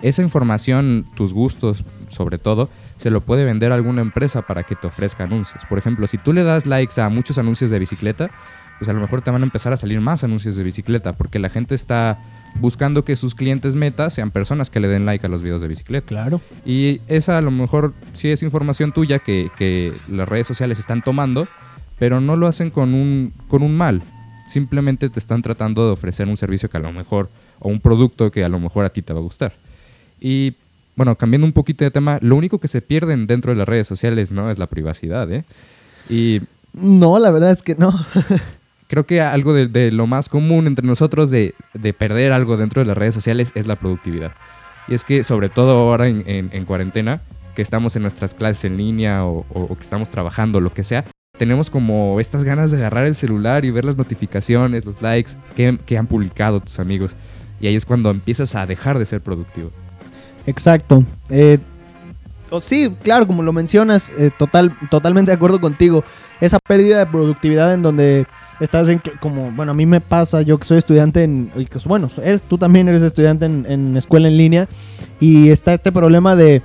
Esa 0.00 0.22
información, 0.22 1.06
tus 1.16 1.34
gustos 1.34 1.84
sobre 2.08 2.38
todo, 2.38 2.70
se 2.96 3.10
lo 3.10 3.20
puede 3.20 3.44
vender 3.44 3.72
a 3.72 3.74
alguna 3.74 4.00
empresa 4.00 4.42
para 4.42 4.62
que 4.62 4.76
te 4.76 4.86
ofrezca 4.86 5.24
anuncios. 5.24 5.64
Por 5.68 5.78
ejemplo, 5.78 6.06
si 6.06 6.18
tú 6.18 6.32
le 6.32 6.44
das 6.44 6.66
likes 6.66 7.00
a 7.00 7.08
muchos 7.08 7.36
anuncios 7.38 7.70
de 7.70 7.78
bicicleta, 7.78 8.30
pues 8.78 8.88
a 8.88 8.92
lo 8.92 9.00
mejor 9.00 9.22
te 9.22 9.30
van 9.30 9.42
a 9.42 9.44
empezar 9.44 9.72
a 9.72 9.76
salir 9.76 10.00
más 10.00 10.24
anuncios 10.24 10.56
de 10.56 10.62
bicicleta, 10.62 11.12
porque 11.12 11.38
la 11.38 11.48
gente 11.48 11.74
está 11.74 12.18
buscando 12.60 13.04
que 13.04 13.16
sus 13.16 13.34
clientes 13.34 13.74
meta 13.74 14.10
sean 14.10 14.30
personas 14.30 14.70
que 14.70 14.80
le 14.80 14.88
den 14.88 15.06
like 15.06 15.24
a 15.26 15.28
los 15.28 15.42
videos 15.42 15.60
de 15.60 15.68
bicicleta. 15.68 16.06
Claro. 16.06 16.40
Y 16.64 17.00
esa 17.08 17.38
a 17.38 17.40
lo 17.40 17.50
mejor 17.50 17.94
sí 18.12 18.30
es 18.30 18.42
información 18.42 18.92
tuya 18.92 19.18
que, 19.18 19.50
que 19.56 19.92
las 20.08 20.28
redes 20.28 20.46
sociales 20.46 20.78
están 20.78 21.02
tomando, 21.02 21.48
pero 21.98 22.20
no 22.20 22.36
lo 22.36 22.46
hacen 22.46 22.70
con 22.70 22.94
un, 22.94 23.32
con 23.48 23.62
un 23.62 23.76
mal. 23.76 24.02
Simplemente 24.46 25.10
te 25.10 25.18
están 25.18 25.42
tratando 25.42 25.86
de 25.86 25.92
ofrecer 25.92 26.28
un 26.28 26.36
servicio 26.36 26.70
que 26.70 26.76
a 26.78 26.80
lo 26.80 26.92
mejor, 26.92 27.28
o 27.58 27.68
un 27.68 27.80
producto 27.80 28.30
que 28.30 28.44
a 28.44 28.48
lo 28.48 28.60
mejor 28.60 28.84
a 28.84 28.90
ti 28.90 29.02
te 29.02 29.12
va 29.12 29.18
a 29.18 29.22
gustar. 29.22 29.52
Y 30.20 30.54
bueno, 30.96 31.14
cambiando 31.16 31.46
un 31.46 31.52
poquito 31.52 31.84
de 31.84 31.90
tema, 31.90 32.18
lo 32.22 32.34
único 32.36 32.58
que 32.58 32.68
se 32.68 32.80
pierden 32.80 33.26
dentro 33.26 33.52
de 33.52 33.58
las 33.58 33.68
redes 33.68 33.86
sociales 33.86 34.32
no 34.32 34.50
es 34.50 34.58
la 34.58 34.66
privacidad, 34.66 35.30
¿eh? 35.32 35.44
Y... 36.08 36.40
No, 36.72 37.18
la 37.18 37.30
verdad 37.30 37.50
es 37.50 37.62
que 37.62 37.74
no. 37.74 37.92
creo 38.88 39.06
que 39.06 39.20
algo 39.20 39.54
de, 39.54 39.92
lo 39.92 40.06
más 40.06 40.28
común 40.28 40.66
entre 40.66 40.86
nosotros 40.86 41.30
de, 41.30 41.54
de, 41.74 41.92
perder 41.92 42.32
algo 42.32 42.56
dentro 42.56 42.82
de 42.82 42.86
las 42.86 42.98
redes 42.98 43.14
sociales 43.14 43.52
es 43.54 43.66
la 43.66 43.76
productividad. 43.76 44.32
Y 44.88 44.94
es 44.94 45.04
que 45.04 45.22
sobre 45.22 45.48
todo 45.48 45.72
ahora 45.72 46.08
en, 46.08 46.24
en, 46.26 46.50
en 46.52 46.64
cuarentena, 46.64 47.20
que 47.54 47.62
estamos 47.62 47.94
en 47.96 48.02
nuestras 48.02 48.34
clases 48.34 48.64
en 48.64 48.76
línea 48.76 49.24
o, 49.24 49.44
que 49.76 49.82
estamos 49.82 50.08
trabajando, 50.08 50.60
lo 50.60 50.72
que 50.72 50.84
sea, 50.84 51.04
tenemos 51.36 51.70
como 51.70 52.18
estas 52.20 52.44
ganas 52.44 52.70
de 52.70 52.78
agarrar 52.78 53.04
el 53.04 53.14
celular 53.14 53.64
y 53.64 53.70
ver 53.70 53.84
las 53.84 53.96
notificaciones, 53.96 54.84
los 54.84 55.02
likes 55.02 55.32
que, 55.54 55.78
que 55.84 55.98
han 55.98 56.06
publicado 56.06 56.60
tus 56.60 56.78
amigos. 56.78 57.14
Y 57.60 57.66
ahí 57.66 57.76
es 57.76 57.84
cuando 57.84 58.10
empiezas 58.10 58.54
a 58.54 58.66
dejar 58.66 58.98
de 58.98 59.06
ser 59.06 59.20
productivo. 59.20 59.70
Exacto. 60.46 61.04
Eh, 61.30 61.58
sí, 62.60 62.94
claro, 63.02 63.26
como 63.26 63.42
lo 63.42 63.52
mencionas, 63.52 64.10
eh, 64.16 64.30
total, 64.38 64.74
totalmente 64.90 65.30
de 65.30 65.36
acuerdo 65.36 65.60
contigo. 65.60 66.04
Esa 66.40 66.58
pérdida 66.58 66.98
de 67.00 67.06
productividad 67.06 67.74
en 67.74 67.82
donde 67.82 68.26
estás 68.60 68.88
en 68.88 69.00
como, 69.20 69.50
bueno, 69.52 69.72
a 69.72 69.74
mí 69.74 69.86
me 69.86 70.00
pasa, 70.00 70.42
yo 70.42 70.58
que 70.58 70.66
soy 70.66 70.78
estudiante 70.78 71.22
en, 71.22 71.50
bueno, 71.86 72.08
eres, 72.22 72.42
tú 72.42 72.58
también 72.58 72.88
eres 72.88 73.02
estudiante 73.02 73.46
en, 73.46 73.66
en, 73.68 73.96
escuela 73.96 74.28
en 74.28 74.36
línea 74.36 74.68
y 75.20 75.50
está 75.50 75.74
este 75.74 75.92
problema 75.92 76.34
de, 76.36 76.62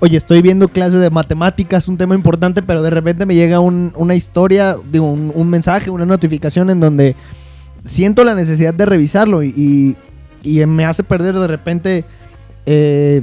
oye, 0.00 0.16
estoy 0.16 0.42
viendo 0.42 0.68
clases 0.68 1.00
de 1.00 1.10
matemáticas, 1.10 1.88
un 1.88 1.96
tema 1.96 2.14
importante, 2.14 2.62
pero 2.62 2.82
de 2.82 2.90
repente 2.90 3.26
me 3.26 3.34
llega 3.34 3.60
un, 3.60 3.92
una 3.96 4.14
historia, 4.14 4.76
digo, 4.90 5.10
un, 5.10 5.50
mensaje, 5.50 5.90
una 5.90 6.06
notificación 6.06 6.70
en 6.70 6.80
donde 6.80 7.16
siento 7.84 8.24
la 8.24 8.34
necesidad 8.34 8.74
de 8.74 8.86
revisarlo 8.86 9.42
y, 9.42 9.96
y 10.42 10.66
me 10.66 10.84
hace 10.84 11.02
perder 11.02 11.38
de 11.38 11.46
repente... 11.46 12.04
Eh, 12.66 13.22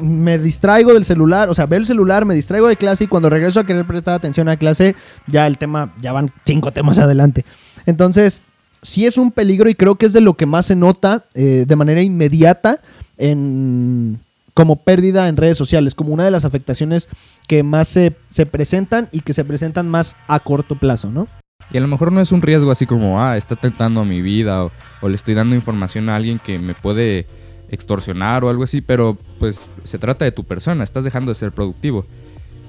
me 0.00 0.38
distraigo 0.38 0.94
del 0.94 1.04
celular, 1.04 1.48
o 1.48 1.54
sea, 1.54 1.66
veo 1.66 1.78
el 1.78 1.86
celular, 1.86 2.24
me 2.24 2.34
distraigo 2.34 2.68
de 2.68 2.76
clase 2.76 3.04
y 3.04 3.06
cuando 3.06 3.30
regreso 3.30 3.60
a 3.60 3.66
querer 3.66 3.86
prestar 3.86 4.14
atención 4.14 4.48
a 4.48 4.56
clase, 4.56 4.94
ya 5.26 5.46
el 5.46 5.58
tema, 5.58 5.92
ya 6.00 6.12
van 6.12 6.32
cinco 6.44 6.72
temas 6.72 6.98
adelante. 6.98 7.44
Entonces, 7.86 8.42
sí 8.82 9.06
es 9.06 9.18
un 9.18 9.30
peligro 9.30 9.68
y 9.68 9.74
creo 9.74 9.96
que 9.96 10.06
es 10.06 10.12
de 10.12 10.20
lo 10.20 10.34
que 10.34 10.46
más 10.46 10.66
se 10.66 10.76
nota 10.76 11.24
eh, 11.34 11.64
de 11.66 11.76
manera 11.76 12.02
inmediata 12.02 12.80
en 13.16 14.20
como 14.54 14.82
pérdida 14.82 15.28
en 15.28 15.36
redes 15.36 15.56
sociales, 15.56 15.94
como 15.94 16.12
una 16.12 16.24
de 16.24 16.32
las 16.32 16.44
afectaciones 16.44 17.08
que 17.46 17.62
más 17.62 17.86
se, 17.86 18.16
se 18.28 18.44
presentan 18.44 19.08
y 19.12 19.20
que 19.20 19.32
se 19.32 19.44
presentan 19.44 19.88
más 19.88 20.16
a 20.26 20.40
corto 20.40 20.74
plazo, 20.74 21.10
¿no? 21.10 21.28
Y 21.70 21.78
a 21.78 21.80
lo 21.80 21.86
mejor 21.86 22.10
no 22.10 22.20
es 22.20 22.32
un 22.32 22.42
riesgo 22.42 22.72
así 22.72 22.84
como, 22.84 23.22
ah, 23.22 23.36
está 23.36 23.54
tentando 23.54 24.00
a 24.00 24.04
mi 24.04 24.20
vida 24.20 24.64
o, 24.64 24.72
o 25.00 25.08
le 25.08 25.14
estoy 25.14 25.34
dando 25.34 25.54
información 25.54 26.08
a 26.08 26.16
alguien 26.16 26.40
que 26.40 26.58
me 26.58 26.74
puede 26.74 27.28
extorsionar 27.70 28.44
o 28.44 28.50
algo 28.50 28.64
así, 28.64 28.80
pero 28.80 29.16
pues 29.38 29.66
se 29.84 29.98
trata 29.98 30.24
de 30.24 30.32
tu 30.32 30.44
persona, 30.44 30.84
estás 30.84 31.04
dejando 31.04 31.30
de 31.30 31.34
ser 31.34 31.52
productivo. 31.52 32.06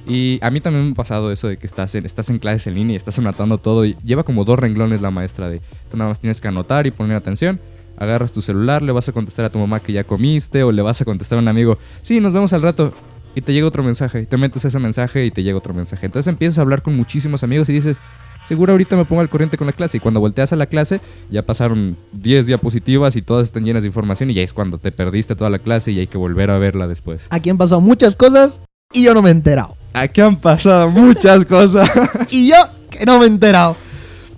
Y 0.08 0.39
a 0.41 0.50
mí 0.50 0.60
también 0.60 0.86
me 0.86 0.91
ha 0.91 0.96
pasado 0.96 1.32
eso 1.32 1.48
de 1.48 1.58
que 1.58 1.68
estás 1.68 1.94
en, 1.96 2.06
estás 2.06 2.29
en 2.29 2.39
clases 2.39 2.68
en 2.68 2.75
línea 2.75 2.94
y 2.94 2.98
estás 2.98 3.20
anotando 3.20 3.58
todo 3.58 3.86
y 3.86 3.96
lleva 4.03 4.24
como 4.24 4.44
dos 4.44 4.58
renglones 4.58 5.01
la 5.01 5.12
maestra 5.12 5.50
de 5.50 5.62
tú 5.91 5.98
nada 5.98 6.10
más 6.10 6.20
tienes 6.20 6.41
que 6.41 6.48
anotar 6.48 6.88
y 6.88 6.91
poner 6.91 7.15
atención. 7.15 7.60
Agarras 7.98 8.32
tu 8.32 8.41
celular, 8.41 8.82
le 8.82 8.91
vas 8.91 9.10
a 9.10 9.12
contestar 9.12 9.46
a 9.46 9.50
tu 9.50 9.60
mamá 9.60 9.82
que 9.82 9.91
ya 9.94 10.03
comiste 10.03 10.63
o 10.63 10.72
le 10.72 10.82
vas 10.82 11.01
a 11.01 11.06
contestar 11.06 11.38
a 11.38 11.41
un 11.41 11.48
amigo, 11.48 11.77
sí, 12.01 12.20
nos 12.20 12.34
vemos 12.34 12.53
al 12.53 12.62
rato. 12.62 12.94
Y 13.36 13.41
te 13.41 13.53
llega 13.53 13.68
otro 13.68 13.84
mensaje, 13.84 14.22
y 14.22 14.25
te 14.25 14.38
metes 14.38 14.65
ese 14.65 14.79
mensaje 14.79 15.24
y 15.24 15.32
te 15.32 15.44
llega 15.44 15.58
otro 15.58 15.74
mensaje. 15.74 16.08
Entonces 16.08 16.27
empiezas 16.27 16.58
a 16.58 16.62
hablar 16.62 16.82
con 16.82 16.96
muchísimos 16.96 17.44
amigos 17.44 17.70
y 17.70 17.74
dices, 17.74 17.98
seguro 18.46 18.72
ahorita 18.74 18.96
me 18.96 19.05
pongo 19.05 19.22
al 19.22 19.29
corriente 19.29 19.58
con 19.58 19.67
la 19.67 19.74
clase. 19.74 19.98
Y 19.98 20.00
cuando 20.00 20.19
volteas 20.19 20.51
a 20.53 20.55
la 20.55 20.65
clase, 20.67 21.01
ya 21.29 21.46
pasaron 21.46 21.98
10 22.13 22.48
diapositivas 22.48 23.15
y 23.15 23.22
todas 23.22 23.46
están 23.46 23.63
llenas 23.65 23.84
de 23.84 23.88
información 23.88 24.29
y 24.31 24.34
ya 24.34 24.41
es 24.41 24.53
cuando 24.53 24.77
te 24.77 24.91
perdiste 24.91 25.36
toda 25.36 25.50
la 25.50 25.60
clase 25.60 25.91
y 25.91 26.00
hay 26.00 26.08
que 26.08 26.17
volver 26.17 26.50
a 26.51 26.58
verla 26.58 26.88
después. 26.88 27.27
Aquí 27.29 27.50
han 27.50 27.58
pasado 27.58 27.81
muchas 27.81 28.15
cosas 28.15 28.62
y 28.93 29.03
yo 29.03 29.13
no 29.13 29.22
me 29.22 29.29
he 29.29 29.31
enterado. 29.31 29.75
Aquí 29.93 30.22
han 30.22 30.36
pasado 30.38 30.89
muchas 30.89 31.46
cosas. 31.46 31.89
y 32.31 32.50
yo 32.50 32.55
que 32.89 33.05
no 33.05 33.19
me 33.19 33.25
he 33.25 33.27
enterado. 33.27 33.75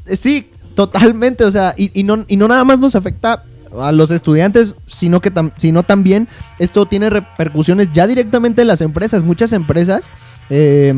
Eh, 0.05 0.15
Sí, 0.15 0.49
totalmente, 0.75 1.43
o 1.45 1.51
sea, 1.51 1.73
y, 1.77 1.91
y 1.97 2.03
no, 2.03 2.25
y 2.27 2.37
no 2.37 2.47
nada 2.47 2.63
más 2.63 2.79
nos 2.79 2.95
afecta 2.95 3.43
a 3.79 3.91
los 3.93 4.11
estudiantes, 4.11 4.75
sino 4.85 5.21
que 5.21 5.33
tam- 5.33 5.53
sino 5.57 5.83
también 5.83 6.27
esto 6.59 6.85
tiene 6.85 7.09
repercusiones 7.09 7.89
ya 7.93 8.07
directamente 8.07 8.61
en 8.63 8.67
las 8.67 8.81
empresas. 8.81 9.23
Muchas 9.23 9.53
empresas 9.53 10.09
eh, 10.49 10.93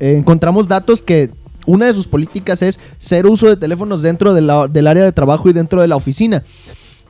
eh, 0.00 0.14
encontramos 0.16 0.66
datos 0.68 1.02
que 1.02 1.30
una 1.66 1.86
de 1.86 1.92
sus 1.94 2.06
políticas 2.06 2.62
es 2.62 2.80
cero 2.98 3.30
uso 3.30 3.48
de 3.48 3.56
teléfonos 3.56 4.02
dentro 4.02 4.32
del 4.34 4.86
área 4.86 5.04
de 5.04 5.12
trabajo 5.12 5.48
y 5.50 5.52
dentro 5.52 5.80
de 5.80 5.88
la 5.88 5.96
oficina. 5.96 6.42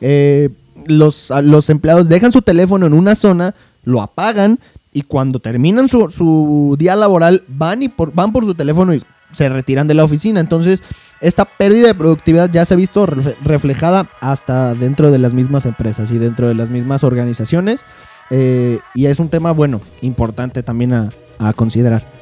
Eh, 0.00 0.50
los, 0.86 1.30
empleados 1.70 2.08
dejan 2.08 2.32
su 2.32 2.42
teléfono 2.42 2.86
en 2.86 2.92
una 2.92 3.14
zona, 3.14 3.54
lo 3.84 4.02
apagan 4.02 4.58
y 4.92 5.02
cuando 5.02 5.40
terminan 5.40 5.88
su, 5.88 6.76
día 6.78 6.96
laboral 6.96 7.44
van, 7.48 7.82
y 7.82 7.88
por, 7.88 8.12
van 8.12 8.32
por 8.32 8.44
su 8.44 8.54
teléfono 8.54 8.94
y 8.94 9.02
se 9.32 9.48
retiran 9.48 9.88
de 9.88 9.94
la 9.94 10.04
oficina. 10.04 10.40
Entonces, 10.40 10.82
esta 11.20 11.44
pérdida 11.44 11.88
de 11.88 11.94
productividad 11.94 12.50
ya 12.50 12.64
se 12.64 12.74
ha 12.74 12.76
visto 12.76 13.06
refle- 13.06 13.36
reflejada 13.42 14.10
hasta 14.20 14.74
dentro 14.74 15.10
de 15.10 15.18
las 15.18 15.34
mismas 15.34 15.66
empresas 15.66 16.10
y 16.10 16.18
dentro 16.18 16.48
de 16.48 16.54
las 16.54 16.70
mismas 16.70 17.04
organizaciones. 17.04 17.84
eh, 18.30 18.80
y 18.94 19.06
es 19.06 19.20
un 19.20 19.28
tema, 19.28 19.52
bueno, 19.52 19.80
importante 20.02 20.62
también 20.62 20.92
a 20.92 21.52
considerar. 21.54 22.15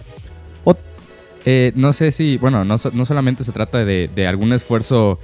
Eh, 1.44 1.72
no 1.74 1.92
sé 1.92 2.10
si, 2.10 2.38
bueno, 2.38 2.64
no, 2.64 2.76
no 2.92 3.04
solamente 3.04 3.44
se 3.44 3.52
trata 3.52 3.84
de, 3.84 4.08
de 4.14 4.26
algún 4.26 4.52
esfuerzo 4.52 5.18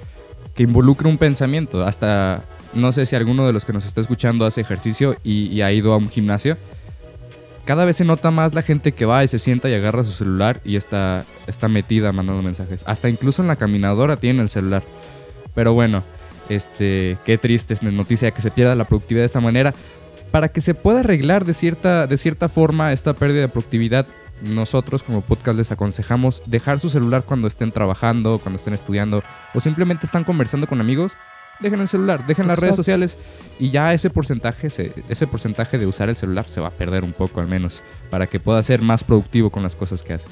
que 0.55 0.65
involucre 0.65 1.09
un 1.09 1.19
pensamiento, 1.19 1.85
hasta 1.85 2.45
no 2.75 2.93
sé 2.93 3.07
si 3.07 3.17
alguno 3.17 3.47
de 3.47 3.53
los 3.53 3.65
que 3.65 3.73
nos 3.73 3.87
está 3.87 4.00
escuchando 4.00 4.45
hace 4.45 4.61
ejercicio 4.61 5.17
y, 5.25 5.47
y 5.47 5.62
ha 5.62 5.73
ido 5.73 5.93
a 5.93 5.97
un 5.97 6.11
gimnasio. 6.11 6.57
Cada 7.65 7.85
vez 7.85 7.97
se 7.97 8.05
nota 8.05 8.31
más 8.31 8.55
la 8.55 8.62
gente 8.62 8.93
que 8.93 9.05
va 9.05 9.23
y 9.23 9.29
se 9.29 9.39
sienta 9.39 9.69
y 9.69 9.75
agarra 9.75 10.03
su 10.03 10.12
celular 10.12 10.61
y 10.65 10.77
está, 10.77 11.25
está 11.47 11.69
metida 11.69 12.11
mandando 12.11 12.43
mensajes. 12.43 12.83
Hasta 12.87 13.09
incluso 13.09 13.43
en 13.43 13.49
la 13.49 13.57
caminadora 13.57 14.17
tiene 14.17 14.43
el 14.43 14.49
celular. 14.49 14.83
Pero 15.55 15.73
bueno, 15.73 16.03
este, 16.49 17.17
qué 17.25 17.39
triste 17.39 17.75
es 17.75 17.83
la 17.83 17.91
noticia 17.91 18.31
que 18.31 18.43
se 18.43 18.50
pierda 18.50 18.75
la 18.75 18.85
productividad 18.87 19.23
de 19.23 19.27
esta 19.27 19.41
manera. 19.41 19.75
Para 20.31 20.49
que 20.49 20.61
se 20.61 20.75
pueda 20.75 21.00
arreglar 21.00 21.45
de 21.45 21.55
cierta, 21.55 22.07
de 22.07 22.17
cierta 22.17 22.49
forma 22.49 22.93
esta 22.93 23.12
pérdida 23.15 23.43
de 23.43 23.49
productividad, 23.49 24.07
nosotros 24.42 25.02
como 25.02 25.20
podcast 25.20 25.56
les 25.59 25.73
aconsejamos 25.73 26.42
dejar 26.47 26.80
su 26.80 26.88
celular 26.90 27.25
cuando 27.25 27.47
estén 27.49 27.73
trabajando, 27.73 28.38
cuando 28.38 28.59
estén 28.59 28.75
estudiando 28.75 29.23
o 29.54 29.61
simplemente 29.61 30.06
están 30.06 30.25
conversando 30.25 30.66
con 30.66 30.80
amigos. 30.80 31.12
Dejen 31.61 31.80
el 31.80 31.88
celular, 31.88 32.26
dejen 32.26 32.49
las 32.49 32.59
redes 32.59 32.75
sociales 32.76 33.18
y 33.59 33.68
ya 33.70 33.92
ese 33.92 34.09
porcentaje, 34.09 34.70
se- 34.70 34.94
ese 35.11 35.26
porcentaje 35.26 35.76
de 35.76 35.87
usar 35.87 36.09
el 36.09 36.16
celular 36.16 36.49
se 36.49 36.59
va 36.61 36.68
a 36.68 36.70
perder 36.70 37.04
un 37.04 37.12
poco 37.12 37.40
al 37.40 37.49
menos 37.49 37.82
para 38.09 38.26
que 38.26 38.40
pueda 38.40 38.62
ser 38.62 38.80
más 38.80 39.04
productivo 39.04 39.50
con 39.50 39.62
las 39.62 39.76
cosas 39.76 40.02
que 40.02 40.14
hace. 40.14 40.26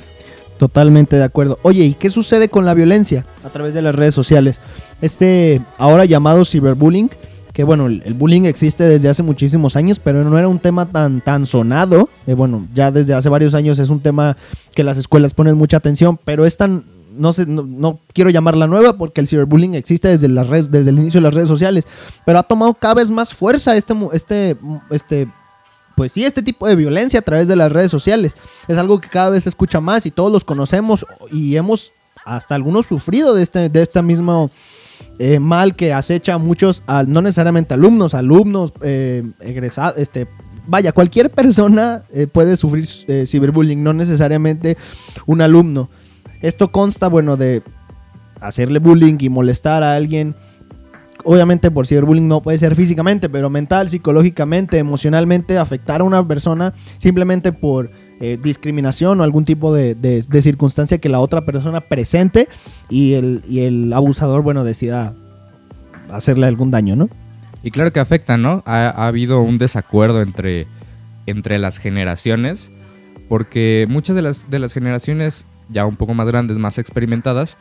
Totalmente 0.57 1.17
de 1.17 1.25
acuerdo. 1.25 1.59
Oye, 1.63 1.85
¿y 1.85 1.95
qué 1.95 2.09
sucede 2.11 2.49
con 2.49 2.65
la 2.65 2.73
violencia 2.75 3.27
a 3.45 3.51
través 3.51 3.75
de 3.75 3.83
las 3.83 3.95
redes 3.95 4.15
sociales? 4.15 4.61
Este 5.03 5.61
ahora 5.77 6.05
llamado 6.07 6.45
ciberbullying, 6.47 7.11
que 7.59 7.65
bueno, 7.65 7.89
el, 7.89 8.15
bullying 8.15 8.43
existe 8.43 8.85
desde 8.85 9.09
hace 9.09 9.25
muchísimos 9.25 9.75
años, 9.75 9.99
pero 9.99 10.23
no 10.23 10.39
era 10.39 10.47
un 10.47 10.61
tema 10.61 10.93
tan, 10.93 11.21
tan 11.21 11.45
sonado. 11.45 12.09
Eh, 12.29 12.35
bueno, 12.35 12.69
ya 12.73 12.93
desde 12.93 13.15
hace 13.15 13.29
varios 13.29 13.53
años 13.53 13.81
es 13.81 13.91
un 13.91 13.99
tema 13.99 14.37
que 14.77 14.85
las 14.85 14.97
escuelas 14.97 15.35
ponen 15.35 15.57
mucha 15.57 15.79
atención, 15.79 16.21
pero 16.25 16.45
es 16.45 16.57
tan, 16.57 16.85
no 17.17 17.33
sé, 17.33 17.47
no, 17.47 17.65
no 17.65 17.99
quiero 18.13 18.31
llamarla 18.31 18.69
nueva 18.69 18.93
porque 18.93 19.21
el 19.21 19.27
ciberbullying 19.27 19.75
existe 19.75 20.07
desde 20.07 20.29
las 20.29 20.47
redes, 20.47 20.71
desde 20.71 20.91
el 20.91 21.01
inicio 21.01 21.19
de 21.19 21.25
las 21.25 21.35
redes 21.35 21.49
sociales, 21.49 21.89
pero 22.25 22.39
ha 22.39 22.45
tomado 22.45 22.75
cada 22.75 22.95
vez 22.95 23.11
más 23.11 23.35
fuerza 23.35 23.77
este, 23.77 23.93
este, 24.13 24.57
este 24.91 25.27
pues 25.97 26.13
sí, 26.13 26.25
este 26.25 26.43
tipo 26.43 26.69
de 26.69 26.77
violencia 26.77 27.19
a 27.19 27.23
través 27.23 27.49
de 27.49 27.57
las 27.57 27.73
redes 27.73 27.91
sociales. 27.91 28.37
Es 28.69 28.79
algo 28.79 29.01
que 29.01 29.09
cada 29.09 29.31
vez 29.31 29.43
se 29.43 29.49
escucha 29.49 29.81
más 29.81 30.07
y 30.07 30.13
todos 30.13 30.31
los 30.31 30.45
conocemos 30.45 31.05
y 31.33 31.57
hemos 31.57 31.93
hasta 32.25 32.55
algunos 32.55 32.87
sufrido 32.87 33.35
de 33.35 33.43
este, 33.43 33.69
de 33.69 33.83
este 33.83 34.01
mismo 34.01 34.49
eh, 35.19 35.39
mal 35.39 35.77
que 35.77 35.93
acecha 35.93 36.35
a 36.35 36.39
muchos, 36.39 36.83
no 37.07 37.23
necesariamente 37.23 37.75
alumnos, 37.75 38.15
alumnos, 38.15 38.73
eh, 38.83 39.25
egresados, 39.41 39.99
este, 39.99 40.29
vaya, 40.67 40.93
cualquier 40.93 41.31
persona 41.31 42.05
eh, 42.13 42.27
puede 42.27 42.57
sufrir 42.57 42.87
ciberbullying, 43.27 43.83
no 43.83 43.93
necesariamente 43.93 44.77
un 45.27 45.41
alumno. 45.41 45.89
Esto 46.41 46.71
consta, 46.71 47.09
bueno, 47.09 47.37
de 47.37 47.63
hacerle 48.41 48.79
bullying 48.79 49.17
y 49.19 49.29
molestar 49.29 49.83
a 49.83 49.95
alguien 49.95 50.37
obviamente 51.25 51.71
por 51.71 51.87
ciberbullying 51.87 52.29
no 52.29 52.43
puede 52.43 52.59
ser 52.59 52.75
físicamente, 52.75 53.29
pero 53.29 53.51
mental, 53.51 53.89
psicológicamente, 53.89 54.79
emocionalmente, 54.79 55.59
afectar 55.59 56.01
a 56.01 56.05
una 56.05 56.27
persona 56.27 56.75
simplemente 56.99 57.53
por 57.53 57.91
eh, 58.21 58.39
discriminación 58.43 59.21
o 59.21 59.25
algún 59.25 59.45
tipo 59.45 59.73
de, 59.73 59.95
de- 59.95 60.23
de 60.23 60.43
circunstancia 60.43 60.99
que 60.99 61.09
la 61.09 61.21
otra 61.21 61.45
persona 61.45 61.81
presente 61.83 62.49
y 62.89 63.15
el, 63.15 63.43
y 63.49 63.61
el 63.61 63.93
abusador, 63.93 64.43
bueno, 64.43 64.65
decida 64.65 65.15
hacerle 66.11 66.47
algún 66.47 66.71
daño, 66.71 66.97
¿no? 66.97 67.09
Y 67.63 67.71
claro 67.71 67.93
que 67.93 68.01
afecta, 68.01 68.37
¿no? 68.37 68.63
Ha, 68.67 68.89
ha 68.89 69.07
habido 69.09 69.41
un 69.41 69.59
desacuerdo 69.59 70.23
entre, 70.23 70.67
entre 71.27 71.59
las 71.59 71.79
generaciones, 71.79 72.71
porque 73.29 73.87
muchas 73.89 74.17
de 74.17 74.23
las, 74.23 74.51
de 74.51 74.59
las 74.59 74.73
generaciones 74.73 75.47
ya 75.69 75.85
un 75.85 75.97
poco 75.97 76.15
más 76.15 76.27
grandes, 76.27 76.57
más 76.59 76.79
experimentadas, 76.79 77.57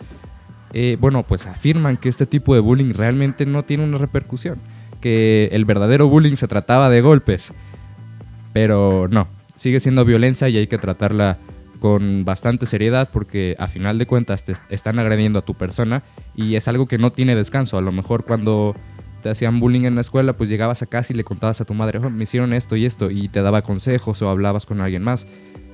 eh, 0.73 0.97
bueno, 0.99 1.23
pues 1.23 1.45
afirman 1.47 1.97
que 1.97 2.09
este 2.09 2.25
tipo 2.25 2.53
de 2.53 2.61
bullying 2.61 2.93
realmente 2.93 3.45
no 3.45 3.63
tiene 3.63 3.83
una 3.83 3.97
repercusión, 3.97 4.59
que 5.01 5.49
el 5.51 5.65
verdadero 5.65 6.07
bullying 6.07 6.35
se 6.35 6.47
trataba 6.47 6.89
de 6.89 7.01
golpes, 7.01 7.51
pero 8.53 9.07
no, 9.09 9.27
sigue 9.57 9.81
siendo 9.81 10.05
violencia 10.05 10.47
y 10.47 10.55
hay 10.57 10.67
que 10.67 10.77
tratarla 10.77 11.37
con 11.81 12.23
bastante 12.25 12.65
seriedad 12.65 13.09
porque 13.11 13.55
a 13.59 13.67
final 13.67 13.97
de 13.99 14.07
cuentas 14.07 14.45
te 14.45 14.53
est- 14.53 14.63
están 14.71 14.97
agrediendo 14.97 15.39
a 15.39 15.41
tu 15.45 15.53
persona 15.53 16.01
y 16.35 16.55
es 16.55 16.67
algo 16.69 16.87
que 16.87 16.97
no 16.97 17.11
tiene 17.11 17.35
descanso. 17.35 17.77
A 17.77 17.81
lo 17.81 17.91
mejor 17.91 18.23
cuando 18.23 18.75
te 19.21 19.29
hacían 19.29 19.59
bullying 19.59 19.81
en 19.85 19.95
la 19.95 20.01
escuela, 20.01 20.33
pues 20.37 20.49
llegabas 20.49 20.81
a 20.81 20.85
casa 20.87 21.11
y 21.11 21.15
le 21.17 21.23
contabas 21.23 21.59
a 21.61 21.65
tu 21.65 21.73
madre, 21.73 21.99
"Oh, 21.99 22.09
me 22.09 22.23
hicieron 22.23 22.53
esto 22.53 22.75
y 22.77 22.85
esto, 22.85 23.11
y 23.11 23.27
te 23.29 23.41
daba 23.41 23.61
consejos 23.61 24.21
o 24.21 24.29
hablabas 24.29 24.65
con 24.65 24.79
alguien 24.81 25.03
más. 25.03 25.27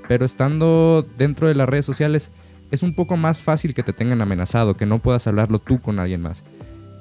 Pero 0.08 0.26
estando 0.26 1.06
dentro 1.18 1.48
de 1.48 1.56
las 1.56 1.70
redes 1.70 1.86
sociales, 1.86 2.32
es 2.72 2.84
un 2.84 2.96
poco 2.96 3.16
más 3.16 3.42
fácil 3.44 3.74
que 3.74 3.84
te 3.84 3.94
tengan 3.94 4.22
amenazado, 4.22 4.76
que 4.76 4.86
no 4.86 5.00
puedas 5.00 5.28
hablarlo 5.28 5.60
tú 5.60 5.80
con 5.80 6.00
alguien 6.00 6.22
más. 6.22 6.44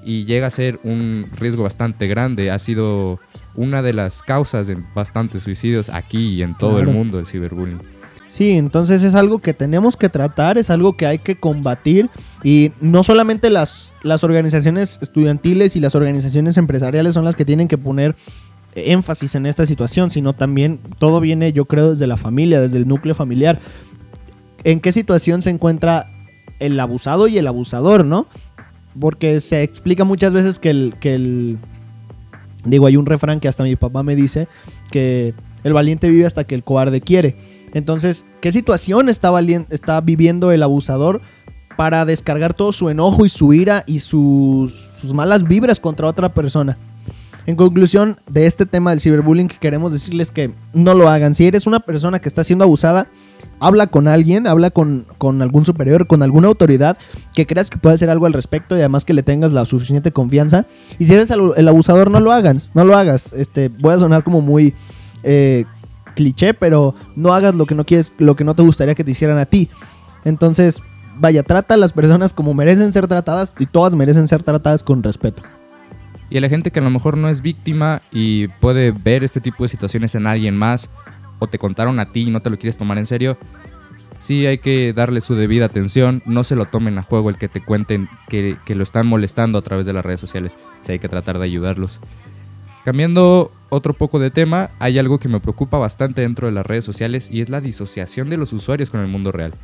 Y 0.05 0.25
llega 0.27 0.49
a 0.49 0.51
ser 0.51 0.79
un 0.85 1.27
riesgo 1.37 1.63
bastante 1.65 2.07
grande. 2.09 2.51
Ha 2.51 2.59
sido 2.59 3.19
una 3.55 3.83
de 3.83 3.93
las 3.93 4.23
causas 4.23 4.67
de 4.67 4.77
bastantes 4.95 5.43
suicidios 5.43 5.89
aquí 5.89 6.35
y 6.35 6.43
en 6.43 6.57
todo 6.57 6.79
el 6.79 6.89
mundo 6.89 7.19
el 7.19 7.27
ciberbullying. 7.27 7.81
Sí, 8.29 8.53
entonces 8.53 9.03
es 9.03 9.15
algo 9.15 9.41
que 9.41 9.53
tenemos 9.53 9.99
que 9.99 10.09
tratar, 10.09 10.57
es 10.57 10.71
algo 10.71 10.97
que 10.97 11.05
hay 11.05 11.19
que 11.19 11.37
combatir 11.37 12.09
y 12.43 12.73
no 12.81 13.03
solamente 13.03 13.51
las, 13.51 13.93
las 14.03 14.25
organizaciones 14.25 14.99
estudiantiles 15.03 15.77
y 15.77 15.81
las 15.81 15.95
organizaciones 15.95 16.57
empresariales 16.57 17.13
son 17.13 17.27
las 17.27 17.37
que 17.37 17.45
tienen 17.45 17.69
que 17.69 17.77
poner 17.77 18.17
énfasis 18.75 19.35
en 19.35 19.45
esta 19.45 19.67
situación, 19.67 20.11
sino 20.11 20.33
también 20.33 20.81
todo 20.99 21.21
viene, 21.21 21.53
yo 21.53 21.67
creo, 21.67 21.91
desde 21.91 22.07
la 22.07 22.17
familia, 22.17 22.59
desde 22.59 22.79
el 22.79 22.89
núcleo 22.89 23.15
familiar. 23.15 23.59
¿En 24.65 24.81
qué 24.81 24.93
situación 24.93 25.43
se 25.43 25.51
encuentra 25.51 26.11
el 26.59 26.79
abusado 26.81 27.29
y 27.29 27.39
el 27.39 27.47
abusador, 27.47 28.05
no? 28.05 28.27
Porque 28.99 29.41
se 29.41 29.63
explica 29.63 30.05
muchas 30.05 30.33
veces 30.33 30.59
que 30.59 30.71
el, 30.71 30.95
que 31.01 31.15
el... 31.15 31.59
Digo, 32.65 32.87
hay 32.87 32.97
un 32.97 33.07
refrán 33.07 33.41
que 33.41 33.49
hasta 33.49 33.65
mi 33.65 33.77
papá 33.77 34.03
me 34.03 34.15
dice 34.17 34.49
que 34.91 35.35
el 35.65 35.73
valiente 35.73 36.09
vive 36.09 36.27
hasta 36.27 36.45
que 36.45 36.55
el 36.55 36.65
cobarde 36.65 37.01
quiere. 37.01 37.37
Entonces, 37.75 38.25
¿qué 38.41 38.53
situación 38.53 39.09
está, 39.09 39.31
viviendo 40.01 40.53
el 40.53 40.63
abusador 40.63 41.21
para 41.77 42.05
descargar 42.05 42.55
todo 42.55 42.73
su 42.73 42.91
enojo 42.91 43.25
y 43.25 43.29
su 43.29 43.53
ira 43.53 43.83
y 43.87 44.01
sus, 44.01 44.73
sus 45.01 45.15
malas 45.15 45.45
vibras 45.45 45.81
contra 45.81 46.07
otra 46.07 46.35
persona? 46.35 46.79
En 47.47 47.57
conclusión 47.57 48.19
de 48.31 48.47
este 48.47 48.67
tema 48.67 48.91
del 48.91 49.01
ciberbullying, 49.01 49.49
queremos 49.49 49.91
decirles 49.91 50.31
que 50.31 50.53
no 50.73 50.95
lo 50.95 51.09
hagan. 51.09 51.35
Si 51.35 51.47
eres 51.47 51.67
una 51.67 51.81
persona 51.81 52.21
que 52.21 52.29
está 52.29 52.45
siendo 52.45 52.65
abusada, 52.65 53.09
habla 53.61 53.87
con 53.87 54.09
alguien, 54.09 54.47
habla 54.47 54.71
con, 54.71 55.07
con 55.19 55.41
algún 55.43 55.65
superior, 55.65 56.07
con 56.07 56.23
alguna 56.23 56.49
autoridad 56.49 56.99
que 57.35 57.47
creas 57.47 57.71
que 57.71 57.79
puede 57.79 57.95
hacer 57.95 58.11
algo 58.11 58.27
al 58.27 58.33
respecto 58.33 58.77
y 58.77 58.81
además 58.81 59.05
que 59.05 59.15
le 59.15 59.23
tengas 59.23 59.53
la 59.53 59.65
suficiente 59.65 60.13
confianza. 60.13 60.67
Y 60.99 61.07
si 61.07 61.15
eres 61.15 61.31
el, 61.31 61.69
abusador, 61.69 62.11
no 62.11 62.21
lo 62.21 62.33
hagan, 62.33 62.63
no 62.75 62.85
lo 62.85 62.97
hagas. 62.97 63.33
Este, 63.33 63.69
voy 63.69 63.95
a 63.95 63.99
sonar 63.99 64.25
como 64.25 64.41
muy 64.41 64.75
eh, 65.23 65.65
cliché, 66.15 66.55
pero 66.55 66.95
no 67.17 67.33
hagas 67.35 67.55
lo 67.55 67.67
que 67.67 67.75
no 67.75 67.85
quieres, 67.85 68.13
lo 68.19 68.37
que 68.37 68.45
no 68.45 68.55
te 68.55 68.63
gustaría 68.63 68.95
que 68.95 69.05
te 69.05 69.13
hicieran 69.13 69.39
a 69.39 69.47
ti. 69.47 69.69
Entonces, 70.25 70.81
vaya, 71.19 71.43
trata 71.43 71.75
a 71.75 71.77
las 71.77 71.93
personas 71.93 72.33
como 72.33 72.55
merecen 72.55 72.93
ser 72.93 73.07
tratadas 73.07 73.53
y 73.59 73.67
todas 73.67 73.95
merecen 73.95 74.29
ser 74.29 74.43
tratadas 74.43 74.83
con 74.83 75.03
respeto. 75.03 75.43
Y 76.31 76.39
a 76.39 76.41
la 76.41 76.49
gente 76.49 76.71
que 76.71 76.81
a 76.81 76.83
lo 76.83 76.91
mejor 76.91 77.19
no 77.19 77.29
es 77.29 77.43
víctima 77.43 78.01
y 78.11 78.49
puede 78.49 78.91
ver 78.91 79.23
este 79.23 79.41
tipo 79.41 79.65
de 79.65 79.69
situaciones 79.69 80.15
en 80.15 80.27
alguien 80.27 80.57
más 80.57 80.89
o 81.43 81.49
te 81.49 81.59
contaron 81.59 81.99
a 81.99 82.13
ti 82.13 82.23
y 82.23 82.31
no 82.31 82.41
te 82.41 82.51
lo 82.51 82.59
quieres 82.59 82.77
tomar 82.77 82.99
en 82.99 83.07
serio, 83.07 83.37
Sí 84.23 84.47
hay 84.47 84.59
que 84.59 84.93
darle 84.93 85.21
su 85.21 85.35
debida 85.35 85.65
atención, 85.65 86.23
no 86.27 86.45
se 86.45 86.55
lo 86.55 86.67
tomen 86.67 86.97
a 86.97 87.03
juego 87.03 87.29
el 87.29 87.39
que 87.39 87.49
te 87.49 87.61
cuenten 87.61 88.09
que, 88.29 88.57
lo 88.69 88.85
están 88.85 89.09
molestando 89.09 89.59
a 89.59 89.63
través 89.63 89.85
de 89.85 89.93
las 89.93 90.05
redes 90.05 90.21
sociales. 90.21 90.57
Sí 90.83 90.93
hay 90.93 91.01
que 91.01 91.09
tratar 91.09 91.41
de 91.41 91.45
ayudarlos. 91.45 91.99
Cambiando 92.85 93.51
otro 93.69 93.95
poco 93.95 94.21
de 94.21 94.31
tema, 94.31 94.71
hay 94.79 95.01
algo 95.01 95.19
que 95.19 95.29
me 95.29 95.41
preocupa 95.41 95.77
bastante 95.77 96.21
dentro 96.21 96.47
de 96.47 96.53
las 96.53 96.65
redes 96.65 96.85
sociales 96.85 97.31
y 97.33 97.41
es 97.41 97.49
la 97.49 97.61
disociación 97.61 98.31
de 98.31 98.37
los 98.37 98.53
usuarios 98.53 98.91
con 98.91 99.01
el 99.01 99.09
mundo 99.09 99.33
real. 99.33 99.55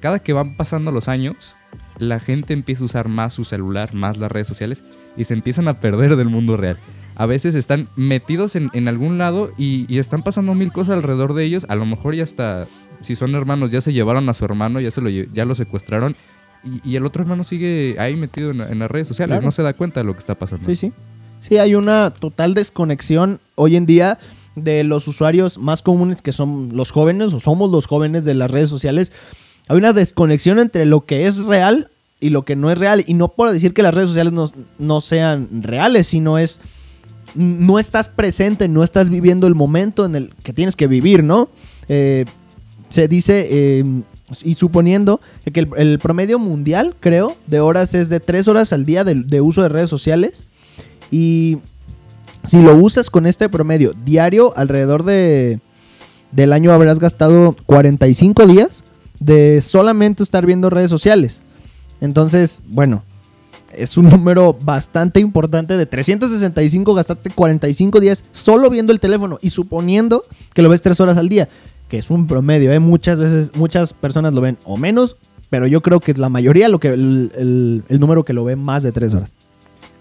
Cada 0.00 0.18
que 0.18 0.32
van 0.32 0.56
pasando 0.56 0.90
los 0.90 1.08
años, 1.08 1.54
la 1.98 2.20
gente 2.20 2.54
empieza 2.54 2.84
a 2.84 2.86
usar 2.86 3.08
más 3.08 3.34
su 3.34 3.44
celular, 3.44 3.92
más 3.92 4.16
las 4.16 4.32
redes 4.32 4.48
sociales 4.48 4.82
y 5.14 5.24
se 5.24 5.34
empiezan 5.34 5.68
a 5.68 5.80
perder 5.80 6.16
del 6.16 6.30
mundo 6.30 6.56
real. 6.56 6.78
A 7.16 7.26
veces 7.26 7.54
están 7.54 7.88
metidos 7.96 8.56
en, 8.56 8.70
en 8.72 8.88
algún 8.88 9.18
lado 9.18 9.52
y, 9.56 9.86
y 9.92 9.98
están 9.98 10.22
pasando 10.22 10.54
mil 10.54 10.72
cosas 10.72 10.94
alrededor 10.96 11.34
de 11.34 11.44
ellos. 11.44 11.64
A 11.68 11.74
lo 11.76 11.86
mejor 11.86 12.14
ya 12.14 12.22
hasta, 12.24 12.66
si 13.02 13.14
son 13.14 13.34
hermanos, 13.34 13.70
ya 13.70 13.80
se 13.80 13.92
llevaron 13.92 14.28
a 14.28 14.34
su 14.34 14.44
hermano, 14.44 14.80
ya, 14.80 14.90
se 14.90 15.00
lo, 15.00 15.08
ya 15.10 15.44
lo 15.44 15.54
secuestraron 15.54 16.16
y, 16.64 16.80
y 16.88 16.96
el 16.96 17.06
otro 17.06 17.22
hermano 17.22 17.44
sigue 17.44 17.96
ahí 17.98 18.16
metido 18.16 18.50
en, 18.50 18.60
en 18.62 18.78
las 18.78 18.90
redes 18.90 19.06
sociales, 19.08 19.34
Claro. 19.34 19.44
no 19.46 19.52
se 19.52 19.62
da 19.62 19.74
cuenta 19.74 20.00
de 20.00 20.04
lo 20.04 20.14
que 20.14 20.20
está 20.20 20.34
pasando. 20.34 20.66
Sí, 20.66 20.74
sí. 20.74 20.92
Sí, 21.40 21.58
hay 21.58 21.74
una 21.74 22.10
total 22.10 22.54
desconexión 22.54 23.38
hoy 23.54 23.76
en 23.76 23.84
día 23.86 24.18
de 24.56 24.82
los 24.82 25.06
usuarios 25.08 25.58
más 25.58 25.82
comunes 25.82 26.22
que 26.22 26.32
son 26.32 26.70
los 26.72 26.90
jóvenes 26.90 27.32
o 27.34 27.40
somos 27.40 27.70
los 27.70 27.86
jóvenes 27.86 28.24
de 28.24 28.34
las 28.34 28.50
redes 28.50 28.70
sociales. 28.70 29.12
Hay 29.68 29.76
una 29.76 29.92
desconexión 29.92 30.58
entre 30.58 30.86
lo 30.86 31.04
que 31.04 31.26
es 31.26 31.38
real 31.44 31.90
y 32.18 32.30
lo 32.30 32.44
que 32.46 32.56
no 32.56 32.70
es 32.70 32.78
real. 32.78 33.04
Y 33.06 33.12
no 33.14 33.28
por 33.28 33.50
decir 33.50 33.74
que 33.74 33.82
las 33.82 33.94
redes 33.94 34.08
sociales 34.08 34.32
no, 34.32 34.50
no 34.78 35.00
sean 35.02 35.48
reales, 35.62 36.06
sino 36.06 36.38
es 36.38 36.60
no 37.34 37.78
estás 37.78 38.08
presente, 38.08 38.68
no 38.68 38.82
estás 38.84 39.10
viviendo 39.10 39.46
el 39.46 39.54
momento 39.54 40.04
en 40.04 40.16
el 40.16 40.34
que 40.42 40.52
tienes 40.52 40.76
que 40.76 40.86
vivir, 40.86 41.24
¿no? 41.24 41.48
Eh, 41.88 42.24
se 42.88 43.08
dice, 43.08 43.48
eh, 43.50 43.84
y 44.42 44.54
suponiendo 44.54 45.20
que 45.52 45.68
el, 45.76 45.98
promedio 45.98 46.38
mundial, 46.38 46.94
creo, 47.00 47.36
de 47.46 47.60
horas 47.60 47.94
es 47.94 48.08
de 48.08 48.20
3 48.20 48.48
horas 48.48 48.72
al 48.72 48.84
día 48.84 49.04
de, 49.04 49.14
de 49.14 49.40
uso 49.40 49.62
de 49.62 49.68
redes 49.68 49.90
sociales. 49.90 50.44
Y 51.10 51.58
si 52.44 52.60
lo 52.62 52.74
usas 52.76 53.10
con 53.10 53.26
este 53.26 53.48
promedio 53.48 53.92
diario, 54.04 54.52
alrededor 54.56 55.04
de 55.04 55.60
del 56.34 56.52
año 56.52 56.72
habrás 56.72 56.98
gastado 56.98 57.54
45 57.66 58.46
días 58.48 58.82
de 59.20 59.60
solamente 59.60 60.22
estar 60.22 60.44
viendo 60.44 60.68
redes 60.68 60.90
sociales. 60.90 61.40
Entonces, 62.00 62.58
bueno, 62.66 63.04
es 63.76 63.96
un 63.96 64.08
número 64.08 64.52
bastante 64.60 65.20
importante. 65.20 65.76
De 65.76 65.86
365 65.86 66.94
gastaste 66.94 67.30
45 67.30 68.00
días 68.00 68.24
solo 68.32 68.70
viendo 68.70 68.92
el 68.92 69.00
teléfono 69.00 69.38
y 69.42 69.50
suponiendo 69.50 70.24
que 70.52 70.62
lo 70.62 70.68
ves 70.68 70.82
3 70.82 70.98
horas 71.00 71.16
al 71.16 71.28
día, 71.28 71.48
que 71.88 71.98
es 71.98 72.10
un 72.10 72.26
promedio. 72.26 72.72
¿eh? 72.72 72.78
Muchas 72.78 73.18
veces, 73.18 73.52
muchas 73.54 73.92
personas 73.92 74.34
lo 74.34 74.40
ven 74.40 74.58
o 74.64 74.76
menos, 74.76 75.16
pero 75.50 75.66
yo 75.66 75.80
creo 75.82 76.00
que 76.00 76.14
la 76.14 76.28
mayoría 76.28 76.68
lo 76.68 76.80
que 76.80 76.88
el, 76.88 77.82
el- 77.88 78.00
número 78.00 78.24
que 78.24 78.32
lo 78.32 78.44
ve 78.44 78.56
más 78.56 78.82
de 78.82 78.92
3 78.92 79.14
horas. 79.14 79.34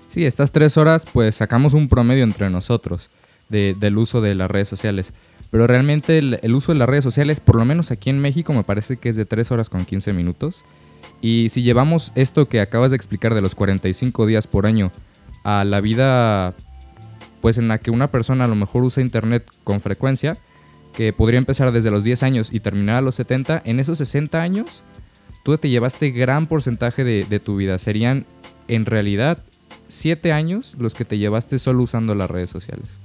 Sí, 0.10 0.26
estas 0.26 0.52
tres 0.52 0.78
horas 0.78 1.04
pues 1.12 1.36
sacamos 1.36 1.74
un 1.74 1.90
promedio 1.90 2.24
entre 2.24 2.50
nosotros 2.50 3.10
de- 3.50 3.76
del 3.80 3.98
uso 3.98 4.22
de 4.22 4.36
las 4.36 4.50
redes 4.50 4.68
sociales. 4.68 5.14
Pero 5.50 5.68
realmente 5.68 6.18
el, 6.18 6.40
el 6.42 6.56
uso 6.56 6.72
de 6.72 6.80
las 6.80 6.90
redes 6.90 7.04
sociales, 7.04 7.40
por 7.40 7.56
lo 7.58 7.66
menos 7.66 7.92
aquí 7.92 8.10
en 8.10 8.20
México, 8.20 8.54
me 8.54 8.64
parece 8.64 8.98
que 8.98 9.10
es 9.10 9.16
de 9.16 9.26
3 9.26 9.52
horas 9.52 9.70
con 9.70 9.86
15 9.86 10.12
minutos. 10.14 10.66
Y 11.24 11.48
si 11.48 11.64
llevamos 11.64 12.12
esto 12.16 12.50
que 12.50 12.60
acabas 12.60 12.92
de 12.92 12.98
explicar 12.98 13.34
de 13.34 13.40
los 13.40 13.56
45 13.56 14.26
días 14.26 14.46
por 14.46 14.66
año 14.66 14.92
a 15.46 15.64
la 15.64 15.80
vida 15.80 16.54
pues 17.40 17.58
en 17.58 17.70
la 17.70 17.78
que 17.78 17.92
una 17.92 18.12
persona 18.12 18.44
a 18.44 18.48
lo 18.48 18.56
mejor 18.56 18.84
usa 18.84 19.02
internet 19.02 19.50
con 19.64 19.80
frecuencia, 19.80 20.38
que 20.94 21.14
podría 21.14 21.38
empezar 21.38 21.72
desde 21.72 21.92
los 21.92 22.04
10 22.04 22.24
años 22.24 22.50
y 22.52 22.60
terminar 22.60 22.98
a 22.98 23.02
los 23.02 23.16
70, 23.16 23.62
en 23.64 23.80
esos 23.80 24.00
60 24.00 24.42
años 24.42 24.84
tú 25.44 25.58
te 25.58 25.70
llevaste 25.70 26.12
gran 26.12 26.48
porcentaje 26.48 27.06
de, 27.06 27.40
tu 27.40 27.56
vida. 27.56 27.80
Serían 27.80 28.26
en 28.68 28.86
realidad 28.86 29.38
7 29.88 30.34
años 30.34 30.76
los 30.78 30.94
que 30.94 31.06
te 31.06 31.18
llevaste 31.18 31.58
solo 31.58 31.84
usando 31.84 32.16
las 32.16 32.30
redes 32.30 32.50
sociales. 32.50 33.00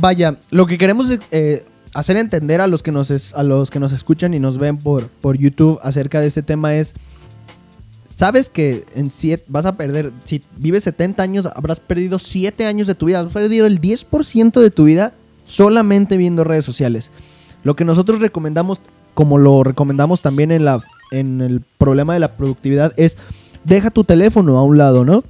Vaya, 0.00 0.36
lo 0.50 0.66
que 0.66 0.78
queremos 0.78 1.16
eh, 1.30 1.64
hacer 1.94 2.16
entender 2.16 2.60
a 2.60 2.66
los 2.66 2.82
que 2.82 2.92
nos 2.92 3.10
es- 3.10 3.34
a 3.34 3.42
los 3.42 3.70
que 3.70 3.80
nos 3.80 3.92
escuchan 3.92 4.34
y 4.34 4.38
nos 4.40 4.58
ven 4.58 4.76
por, 4.76 5.08
por 5.08 5.36
YouTube 5.38 5.78
acerca 5.82 6.20
de 6.20 6.26
este 6.28 6.42
tema 6.42 6.74
es 6.76 6.94
sabes 8.04 8.48
que 8.50 8.84
en 8.94 9.08
siete, 9.10 9.44
vas 9.48 9.64
a 9.66 9.76
perder 9.76 10.12
si 10.24 10.42
vives 10.56 10.84
70 10.84 11.22
años 11.22 11.46
habrás 11.54 11.80
perdido 11.80 12.18
7 12.18 12.66
años 12.66 12.86
de 12.86 12.94
tu 12.94 13.06
vida, 13.06 13.20
has 13.20 13.32
perdido 13.32 13.66
el 13.66 13.80
10% 13.80 14.60
de 14.60 14.70
tu 14.70 14.84
vida 14.84 15.12
solamente 15.44 16.16
viendo 16.16 16.44
redes 16.44 16.64
sociales. 16.64 17.10
Lo 17.64 17.76
que 17.76 17.84
nosotros 17.84 18.20
recomendamos 18.20 18.80
como 19.14 19.38
lo 19.38 19.64
recomendamos 19.64 20.22
también 20.22 20.50
en 20.52 20.64
la 20.64 20.82
en 21.12 21.40
el 21.40 21.60
problema 21.78 22.14
de 22.14 22.20
la 22.20 22.36
productividad 22.36 22.92
es 22.96 23.16
deja 23.64 23.90
tu 23.90 24.04
teléfono 24.04 24.56
a 24.58 24.62
un 24.62 24.78
lado, 24.78 25.04
¿no? 25.04 25.24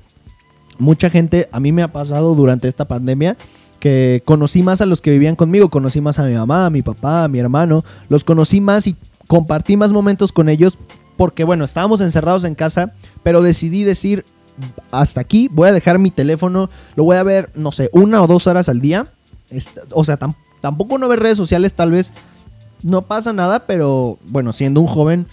Mucha 0.79 1.11
gente, 1.11 1.49
a 1.53 1.61
mí 1.61 1.73
me 1.73 1.83
ha 1.83 1.93
pasado 1.93 2.35
durante 2.35 2.69
esta 2.69 2.87
pandemia 2.87 3.37
que 3.81 4.23
conocí 4.25 4.63
más 4.63 4.81
a 4.81 4.87
los 4.87 5.01
que 5.01 5.11
vivían 5.11 5.35
conmigo, 5.37 5.69
conocí 5.71 6.01
más 6.01 6.19
a 6.19 6.25
mi 6.25 6.35
mamá, 6.35 6.67
a 6.67 6.71
mi 6.71 6.83
papá, 6.83 7.25
a 7.25 7.29
mi 7.29 7.39
hermano, 7.39 7.85
los 8.09 8.23
conocí 8.25 8.61
más 8.61 8.87
y 8.87 8.95
compartí 9.27 9.77
más 9.77 9.93
momentos 9.93 10.33
con 10.33 10.49
ellos 10.49 10.79
porque 11.17 11.45
bueno, 11.45 11.65
estábamos 11.65 12.01
encerrados 12.01 12.45
en 12.45 12.55
casa, 12.55 12.93
pero 13.23 13.43
decidí 13.43 13.83
decir 13.85 14.25
hasta 14.91 15.21
aquí, 15.21 15.49
voy 15.51 15.69
a 15.69 15.73
dejar 15.73 15.99
mi 15.99 16.11
teléfono, 16.11 16.71
lo 16.97 17.05
voy 17.05 17.17
a 17.17 17.23
ver, 17.23 17.51
no 17.55 17.73
sé, 17.73 17.91
una 17.93 18.23
o 18.23 18.27
dos 18.27 18.47
horas 18.47 18.69
al 18.69 18.81
día. 18.81 19.07
O 19.93 20.05
sea, 20.05 20.19
tam- 20.19 20.35
tampoco 20.61 20.99
no 20.99 21.09
ver 21.09 21.21
redes 21.21 21.37
sociales, 21.39 21.75
tal 21.75 21.91
vez 21.91 22.13
no 22.83 23.03
pasa 23.03 23.33
nada, 23.33 23.67
pero 23.67 24.19
bueno, 24.25 24.53
siendo 24.53 24.81
un 24.81 24.87
joven 24.87 25.27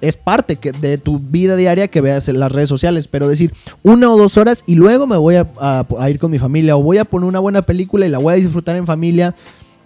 es 0.00 0.16
parte 0.16 0.56
que- 0.56 0.72
de 0.72 0.98
tu 0.98 1.18
vida 1.18 1.56
diaria 1.56 1.88
que 1.88 2.00
veas 2.00 2.28
en 2.28 2.40
las 2.40 2.52
redes 2.52 2.68
sociales, 2.68 3.08
pero 3.08 3.28
decir 3.28 3.52
una 3.82 4.10
o 4.10 4.16
dos 4.16 4.36
horas 4.36 4.62
y 4.66 4.74
luego 4.74 5.06
me 5.06 5.16
voy 5.16 5.36
a, 5.36 5.86
ir 6.08 6.18
con 6.18 6.30
mi 6.30 6.38
familia 6.38 6.76
o 6.76 6.82
voy 6.82 6.98
a 6.98 7.04
poner 7.04 7.28
una 7.28 7.38
buena 7.38 7.62
película 7.62 8.06
y 8.06 8.10
la 8.10 8.18
voy 8.18 8.34
a 8.34 8.36
disfrutar 8.36 8.76
en 8.76 8.86
familia. 8.86 9.34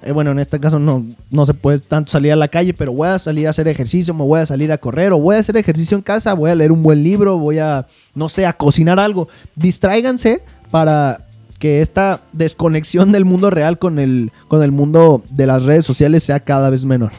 Eh, 0.02 0.12
bueno, 0.12 0.30
en 0.30 0.38
este 0.38 0.58
caso 0.58 0.78
no, 0.78 1.04
no 1.30 1.44
se 1.44 1.52
puede 1.52 1.78
tanto 1.78 2.10
salir 2.10 2.32
a 2.32 2.36
la 2.36 2.48
calle, 2.48 2.72
pero 2.72 2.92
voy 2.92 3.08
a 3.08 3.18
salir 3.18 3.46
a 3.46 3.50
hacer 3.50 3.68
ejercicio, 3.68 4.14
me 4.14 4.24
voy 4.24 4.40
a 4.40 4.46
salir 4.46 4.72
a 4.72 4.78
correr 4.78 5.12
o 5.12 5.18
voy 5.18 5.36
a 5.36 5.40
hacer 5.40 5.56
ejercicio 5.56 5.96
en 5.96 6.02
casa, 6.02 6.32
voy 6.32 6.50
a 6.50 6.54
leer 6.54 6.72
un 6.72 6.82
buen 6.82 7.02
libro, 7.02 7.38
voy 7.38 7.58
a, 7.58 7.86
no 8.14 8.28
sé, 8.28 8.46
a 8.46 8.54
cocinar 8.54 8.98
algo. 8.98 9.28
Distráiganse 9.56 10.42
para 10.70 11.26
que 11.58 11.82
esta 11.82 12.22
desconexión 12.32 13.12
del 13.12 13.26
mundo 13.26 13.50
real 13.50 13.78
con 13.78 13.98
el, 13.98 14.32
con 14.48 14.62
el 14.62 14.72
mundo 14.72 15.22
de 15.28 15.46
las 15.46 15.64
redes 15.64 15.84
sociales 15.84 16.22
sea 16.22 16.40
cada 16.40 16.70
vez 16.70 16.86
menor 16.86 17.12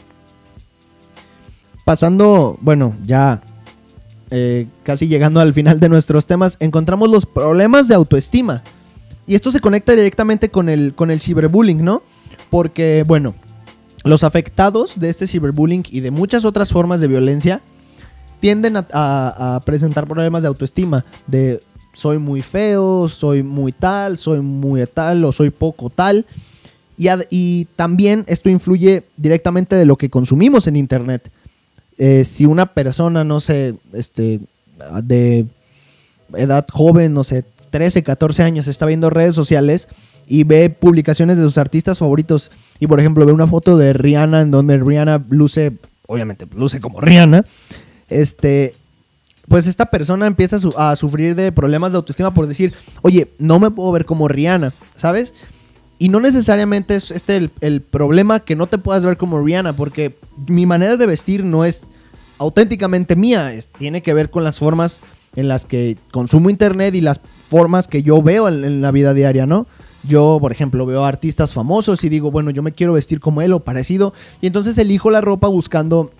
pasando, 1.84 2.58
bueno, 2.60 2.94
ya 3.04 3.42
eh, 4.30 4.66
casi 4.82 5.08
llegando 5.08 5.40
al 5.40 5.52
final 5.52 5.78
de 5.78 5.88
nuestros 5.88 6.26
temas, 6.26 6.56
encontramos 6.58 7.10
los 7.10 7.26
problemas 7.26 7.88
de 7.88 7.94
autoestima. 7.94 8.62
Y 9.26 9.34
esto 9.34 9.52
se 9.52 9.60
conecta 9.60 9.92
directamente 9.92 10.48
con 10.48 10.68
el, 10.68 10.94
con 10.94 11.10
el 11.10 11.20
ciberbullying, 11.20 11.84
¿no? 11.84 12.02
Porque, 12.50 13.04
bueno, 13.06 13.34
los 14.04 14.24
afectados 14.24 14.98
de 14.98 15.10
este 15.10 15.26
ciberbullying 15.26 15.84
y 15.90 16.00
de 16.00 16.10
muchas 16.10 16.44
otras 16.44 16.70
formas 16.70 17.00
de 17.00 17.08
violencia 17.08 17.60
tienden 18.40 18.74
a, 18.76 19.62
presentar 19.64 20.08
problemas 20.08 20.42
de 20.42 20.48
autoestima, 20.48 21.04
de 21.26 21.62
soy 21.92 22.18
muy 22.18 22.42
feo, 22.42 23.08
soy 23.08 23.42
muy 23.42 23.70
tal, 23.70 24.18
soy 24.18 24.40
muy 24.40 24.84
tal 24.86 25.24
o 25.24 25.30
soy 25.30 25.50
poco 25.50 25.90
tal. 25.90 26.26
Y 26.96 27.66
también 27.76 28.24
esto 28.26 28.48
influye 28.48 29.04
directamente 29.16 29.76
de 29.76 29.84
lo 29.84 29.96
que 29.96 30.10
consumimos 30.10 30.66
en 30.66 30.76
Internet. 30.76 31.30
Eh, 31.98 32.24
si 32.24 32.46
una 32.46 32.66
persona, 32.66 33.24
no 33.24 33.40
sé, 33.40 33.74
este, 33.92 34.40
de 35.02 35.46
edad 36.34 36.66
joven, 36.70 37.14
no 37.14 37.24
sé, 37.24 37.44
13, 37.70 38.02
14 38.02 38.42
años, 38.42 38.68
está 38.68 38.86
viendo 38.86 39.10
redes 39.10 39.34
sociales 39.34 39.88
y 40.26 40.44
ve 40.44 40.70
publicaciones 40.70 41.38
de 41.38 41.44
sus 41.44 41.58
artistas 41.58 41.98
favoritos 41.98 42.50
y, 42.78 42.86
por 42.86 43.00
ejemplo, 43.00 43.26
ve 43.26 43.32
una 43.32 43.46
foto 43.46 43.76
de 43.76 43.92
Rihanna 43.92 44.42
en 44.42 44.50
donde 44.50 44.78
Rihanna 44.78 45.22
luce, 45.28 45.72
obviamente, 46.06 46.46
luce 46.54 46.80
como 46.80 47.00
Rihanna, 47.00 47.44
este, 48.08 48.74
pues 49.48 49.66
esta 49.66 49.86
persona 49.86 50.26
empieza 50.26 50.56
a, 50.76 50.90
a 50.90 50.96
sufrir 50.96 51.34
de 51.34 51.52
problemas 51.52 51.92
de 51.92 51.96
autoestima 51.96 52.34
por 52.34 52.46
decir, 52.46 52.72
oye, 53.02 53.28
no 53.38 53.58
me 53.58 53.70
puedo 53.70 53.92
ver 53.92 54.04
como 54.04 54.28
Rihanna, 54.28 54.72
¿sabes? 54.96 55.32
Y 56.02 56.08
no 56.08 56.18
necesariamente 56.18 56.96
es 56.96 57.12
este 57.12 57.36
el, 57.36 57.52
el 57.60 57.80
problema 57.80 58.40
que 58.40 58.56
no 58.56 58.66
te 58.66 58.76
puedas 58.76 59.04
ver 59.04 59.16
como 59.16 59.40
Rihanna, 59.40 59.74
porque 59.74 60.16
mi 60.48 60.66
manera 60.66 60.96
de 60.96 61.06
vestir 61.06 61.44
no 61.44 61.64
es 61.64 61.92
auténticamente 62.38 63.14
mía, 63.14 63.52
tiene 63.78 64.02
que 64.02 64.12
ver 64.12 64.28
con 64.28 64.42
las 64.42 64.58
formas 64.58 65.00
en 65.36 65.46
las 65.46 65.64
que 65.64 65.96
consumo 66.10 66.50
internet 66.50 66.96
y 66.96 67.02
las 67.02 67.20
formas 67.48 67.86
que 67.86 68.02
yo 68.02 68.20
veo 68.20 68.48
en, 68.48 68.64
en 68.64 68.82
la 68.82 68.90
vida 68.90 69.14
diaria, 69.14 69.46
¿no? 69.46 69.68
Yo, 70.02 70.38
por 70.40 70.50
ejemplo, 70.50 70.86
veo 70.86 71.04
artistas 71.04 71.54
famosos 71.54 72.02
y 72.02 72.08
digo, 72.08 72.32
bueno, 72.32 72.50
yo 72.50 72.64
me 72.64 72.72
quiero 72.72 72.94
vestir 72.94 73.20
como 73.20 73.40
él 73.40 73.52
o 73.52 73.60
parecido, 73.60 74.12
y 74.40 74.48
entonces 74.48 74.76
elijo 74.78 75.08
la 75.08 75.20
ropa 75.20 75.46
buscando 75.46 76.10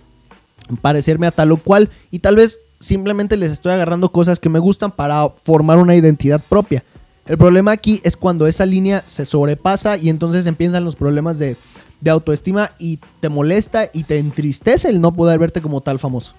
parecerme 0.81 1.27
a 1.27 1.33
tal 1.33 1.51
o 1.51 1.57
cual, 1.57 1.91
y 2.13 2.21
tal 2.21 2.37
vez 2.37 2.61
simplemente 2.79 3.37
les 3.37 3.51
estoy 3.51 3.73
agarrando 3.73 4.13
cosas 4.13 4.39
que 4.39 4.49
me 4.49 4.61
gustan 4.61 4.93
para 4.93 5.29
formar 5.43 5.79
una 5.79 5.97
identidad 5.97 6.41
propia. 6.49 6.85
El 7.27 7.39
problema 7.39 7.73
aquí 7.73 8.01
es 8.05 8.17
cuando 8.17 8.47
esa 8.47 8.67
línea 8.67 9.05
se 9.07 9.25
sobrepasa 9.25 9.97
y 9.97 10.09
entonces 10.09 10.47
empiezan 10.47 10.85
los 10.85 10.97
problemas 10.97 11.39
de 11.39 11.57
de 12.03 12.11
autoestima 12.11 12.73
y 12.79 12.99
te 13.21 13.29
molesta 13.29 13.89
y 13.95 14.03
te 14.03 14.19
entristece 14.19 14.91
el 14.91 15.01
no 15.01 15.15
poder 15.15 15.39
verte 15.39 15.63
como 15.63 15.81
tal 15.81 15.99
famoso. 16.01 16.35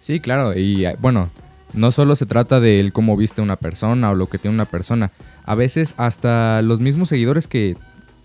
Sí, 0.00 0.20
claro, 0.20 0.58
y 0.58 0.86
eh, 0.86 0.96
bueno, 1.00 1.28
no 1.74 1.92
solo 1.92 2.16
se 2.16 2.26
trata 2.26 2.60
de 2.60 2.90
cómo 2.92 3.16
viste 3.16 3.42
una 3.42 3.56
persona 3.56 4.10
o 4.10 4.14
lo 4.14 4.26
que 4.26 4.38
tiene 4.38 4.54
una 4.54 4.64
persona, 4.64 5.12
a 5.44 5.54
veces 5.54 5.94
hasta 5.98 6.62
los 6.62 6.80
mismos 6.80 7.10
seguidores 7.10 7.46
que, 7.46 7.76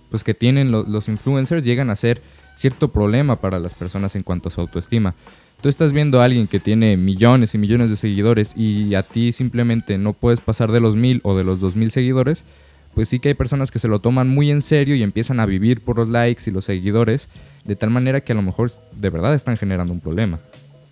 pues, 0.09 0.23
que 0.23 0.33
tienen 0.33 0.71
los 0.71 1.09
influencers 1.09 1.65
llegan 1.65 1.89
a 1.89 1.97
ser 1.97 2.21
cierto 2.55 2.87
problema 2.89 3.35
para 3.35 3.59
las 3.59 3.73
personas 3.73 4.15
en 4.15 4.23
cuanto 4.23 4.47
a 4.47 4.51
su 4.51 4.61
autoestima. 4.61 5.15
Tú 5.61 5.67
estás 5.67 5.91
viendo 5.91 6.21
a 6.21 6.25
alguien 6.25 6.47
que 6.47 6.59
tiene 6.59 6.95
millones 6.95 7.53
y 7.53 7.57
millones 7.57 7.89
de 7.89 7.97
seguidores 7.97 8.53
y 8.55 8.95
a 8.95 9.03
ti 9.03 9.33
simplemente 9.33 9.97
no 9.97 10.13
puedes 10.13 10.39
pasar 10.39 10.71
de 10.71 10.79
los 10.79 10.95
mil 10.95 11.19
o 11.23 11.35
de 11.35 11.43
los 11.43 11.59
dos 11.59 11.75
mil 11.75 11.91
seguidores, 11.91 12.45
pues 12.93 13.09
sí 13.09 13.19
que 13.19 13.29
hay 13.29 13.33
personas 13.33 13.69
que 13.69 13.79
se 13.79 13.89
lo 13.89 13.99
toman 13.99 14.29
muy 14.29 14.51
en 14.51 14.61
serio 14.61 14.95
y 14.95 15.03
empiezan 15.03 15.39
a 15.39 15.45
vivir 15.45 15.81
por 15.81 15.97
los 15.97 16.07
likes 16.07 16.43
y 16.47 16.51
los 16.51 16.65
seguidores, 16.65 17.27
de 17.65 17.75
tal 17.75 17.89
manera 17.89 18.21
que 18.21 18.31
a 18.31 18.35
lo 18.35 18.41
mejor 18.41 18.71
de 18.95 19.09
verdad 19.09 19.33
están 19.35 19.57
generando 19.57 19.93
un 19.93 19.99
problema. 19.99 20.39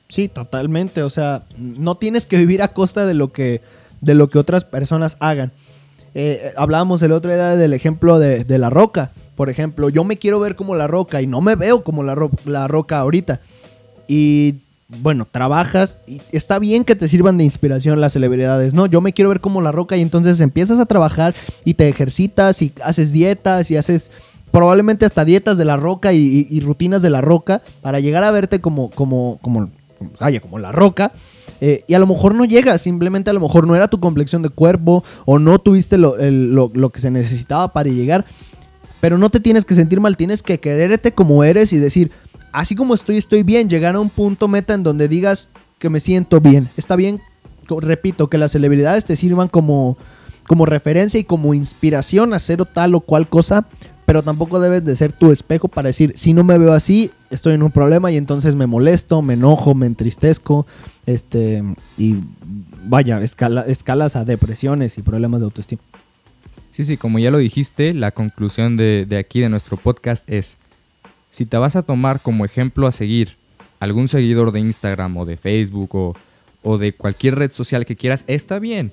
Sí, 0.10 0.28
totalmente. 0.28 1.04
O 1.04 1.10
sea, 1.10 1.44
no 1.58 1.96
tienes 1.96 2.26
que 2.26 2.38
vivir 2.38 2.62
a 2.62 2.70
costa 2.70 3.06
de 3.06 3.14
lo 3.14 3.32
que, 3.32 3.62
de 4.02 4.16
lo 4.16 4.30
que 4.30 4.40
otras 4.40 4.64
personas 4.64 5.18
hagan. 5.20 5.52
Eh, 6.14 6.52
hablábamos 6.58 7.02
el 7.04 7.12
otro 7.12 7.32
día 7.32 7.56
del 7.56 7.74
ejemplo 7.74 8.20
de, 8.20 8.58
la 8.58 8.70
roca. 8.70 9.12
Por 9.36 9.50
ejemplo, 9.50 9.90
yo 9.90 10.04
me 10.04 10.18
quiero 10.18 10.40
ver 10.40 10.56
como 10.56 10.76
la 10.76 10.88
roca 10.88 11.22
y 11.22 11.28
no 11.28 11.42
me 11.42 11.56
veo 11.56 11.84
como 11.84 12.04
la, 12.04 12.16
la 12.46 12.68
roca 12.68 12.98
ahorita. 13.00 13.40
Y 14.08 14.56
bueno, 14.88 15.28
trabajas 15.30 16.00
y 16.08 16.22
está 16.32 16.60
bien 16.60 16.86
que 16.86 16.96
te 16.96 17.10
sirvan 17.10 17.38
de 17.38 17.44
inspiración 17.44 18.00
las 18.00 18.14
celebridades, 18.14 18.74
¿no? 18.74 18.86
Yo 18.86 19.02
me 19.02 19.12
quiero 19.12 19.30
ver 19.30 19.42
como 19.42 19.62
la 19.62 19.72
roca 19.72 19.98
y 19.98 20.02
entonces 20.02 20.40
empiezas 20.40 20.80
a 20.80 20.86
trabajar 20.86 21.36
y 21.66 21.74
te 21.74 21.90
ejercitas 21.90 22.62
y 22.62 22.72
haces 22.84 23.12
dietas 23.12 23.70
y 23.70 23.76
haces 23.76 24.12
probablemente 24.52 25.06
hasta 25.06 25.26
dietas 25.26 25.58
de 25.58 25.66
la 25.66 25.78
roca 25.78 26.14
y, 26.14 26.60
rutinas 26.62 27.02
de 27.02 27.10
la 27.10 27.22
roca 27.22 27.62
para 27.82 28.00
llegar 28.00 28.24
a 28.24 28.32
verte 28.32 28.60
como, 28.62 28.90
como, 28.92 29.40
como, 29.42 29.70
vaya, 30.20 30.40
como 30.40 30.60
la 30.60 30.72
roca. 30.72 31.12
Eh, 31.60 31.84
y 31.88 31.96
a 31.96 32.00
lo 32.00 32.08
mejor 32.08 32.36
no 32.36 32.46
llegas, 32.46 32.82
simplemente 32.82 33.30
a 33.30 33.34
lo 33.34 33.40
mejor 33.40 33.68
no 33.68 33.76
era 33.76 33.88
tu 33.88 34.00
complexión 34.00 34.44
de 34.44 34.50
cuerpo 34.50 35.04
o 35.26 35.40
no 35.40 35.60
tuviste 35.60 35.98
lo, 35.98 36.16
lo, 36.18 36.90
que 36.92 37.00
se 37.00 37.12
necesitaba 37.12 37.74
para 37.74 37.90
llegar. 37.90 38.26
Pero 39.00 39.18
no 39.18 39.30
te 39.30 39.40
tienes 39.40 39.64
que 39.66 39.76
sentir 39.76 40.00
mal, 40.00 40.18
tienes 40.18 40.42
que 40.42 40.60
quererte 40.60 41.12
como 41.12 41.44
eres 41.44 41.72
y 41.72 41.78
decir, 41.78 42.12
así 42.52 42.76
como 42.76 42.94
estoy, 42.94 43.18
estoy 43.18 43.44
bien. 43.44 43.70
Llegar 43.70 43.96
a 43.96 44.00
un 44.00 44.10
punto 44.10 44.48
meta 44.48 44.74
en 44.74 44.84
donde 44.84 45.08
digas 45.08 45.50
que 45.80 45.90
me 45.90 46.00
siento 46.00 46.42
bien. 46.42 46.70
Está 46.78 46.96
bien, 46.96 47.22
repito, 47.70 48.30
que 48.30 48.38
las 48.38 48.52
celebridades 48.52 49.06
te 49.06 49.16
sirvan 49.16 49.48
como, 49.48 49.98
como 50.48 50.66
referencia 50.66 51.20
y 51.20 51.24
como 51.24 51.54
inspiración 51.54 52.34
a 52.34 52.38
hacer 52.38 52.66
tal 52.66 52.96
o 52.96 53.02
cual 53.02 53.28
cosa, 53.28 53.68
pero 54.06 54.24
tampoco 54.24 54.60
debes 54.60 54.86
de 54.86 54.96
ser 54.96 55.12
tu 55.12 55.32
espejo 55.32 55.68
para 55.68 55.88
decir, 55.88 56.14
si 56.16 56.34
no 56.34 56.44
me 56.44 56.58
veo 56.58 56.72
así, 56.72 57.12
estoy 57.30 57.56
en 57.56 57.64
un 57.64 57.72
problema 57.72 58.12
y 58.12 58.18
entonces 58.18 58.56
me 58.56 58.66
molesto, 58.66 59.22
me 59.22 59.34
enojo, 59.34 59.76
me 59.76 59.86
entristezco, 59.86 60.66
este, 61.06 61.62
y 61.98 62.16
vaya, 62.86 63.22
escalas 63.22 64.16
a 64.16 64.24
depresiones 64.24 64.98
y 64.98 65.02
problemas 65.02 65.42
de 65.42 65.46
autoestima. 65.46 65.82
Sí, 66.72 66.86
sí, 66.86 66.96
como 66.96 67.20
ya 67.20 67.32
lo 67.32 67.40
dijiste, 67.40 67.94
la 67.94 68.12
conclusión 68.12 68.78
de, 68.78 69.06
de 69.06 69.18
aquí 69.18 69.42
de 69.42 69.50
nuestro 69.50 69.78
podcast 69.78 70.30
es, 70.30 70.58
si 71.32 71.46
te 71.46 71.58
vas 71.58 71.76
a 71.76 71.84
tomar 71.84 72.22
como 72.22 72.46
ejemplo 72.46 72.88
a 72.88 72.92
seguir 72.92 73.38
algún 73.80 74.08
seguidor 74.08 74.52
de 74.52 74.60
Instagram 74.60 75.18
o 75.18 75.26
de 75.26 75.38
Facebook 75.38 76.16
o, 76.64 76.78
de 76.78 76.94
cualquier 76.94 77.36
red 77.36 77.52
social 77.52 77.86
que 77.86 77.96
quieras, 77.96 78.26
está 78.28 78.60
bien. 78.60 78.92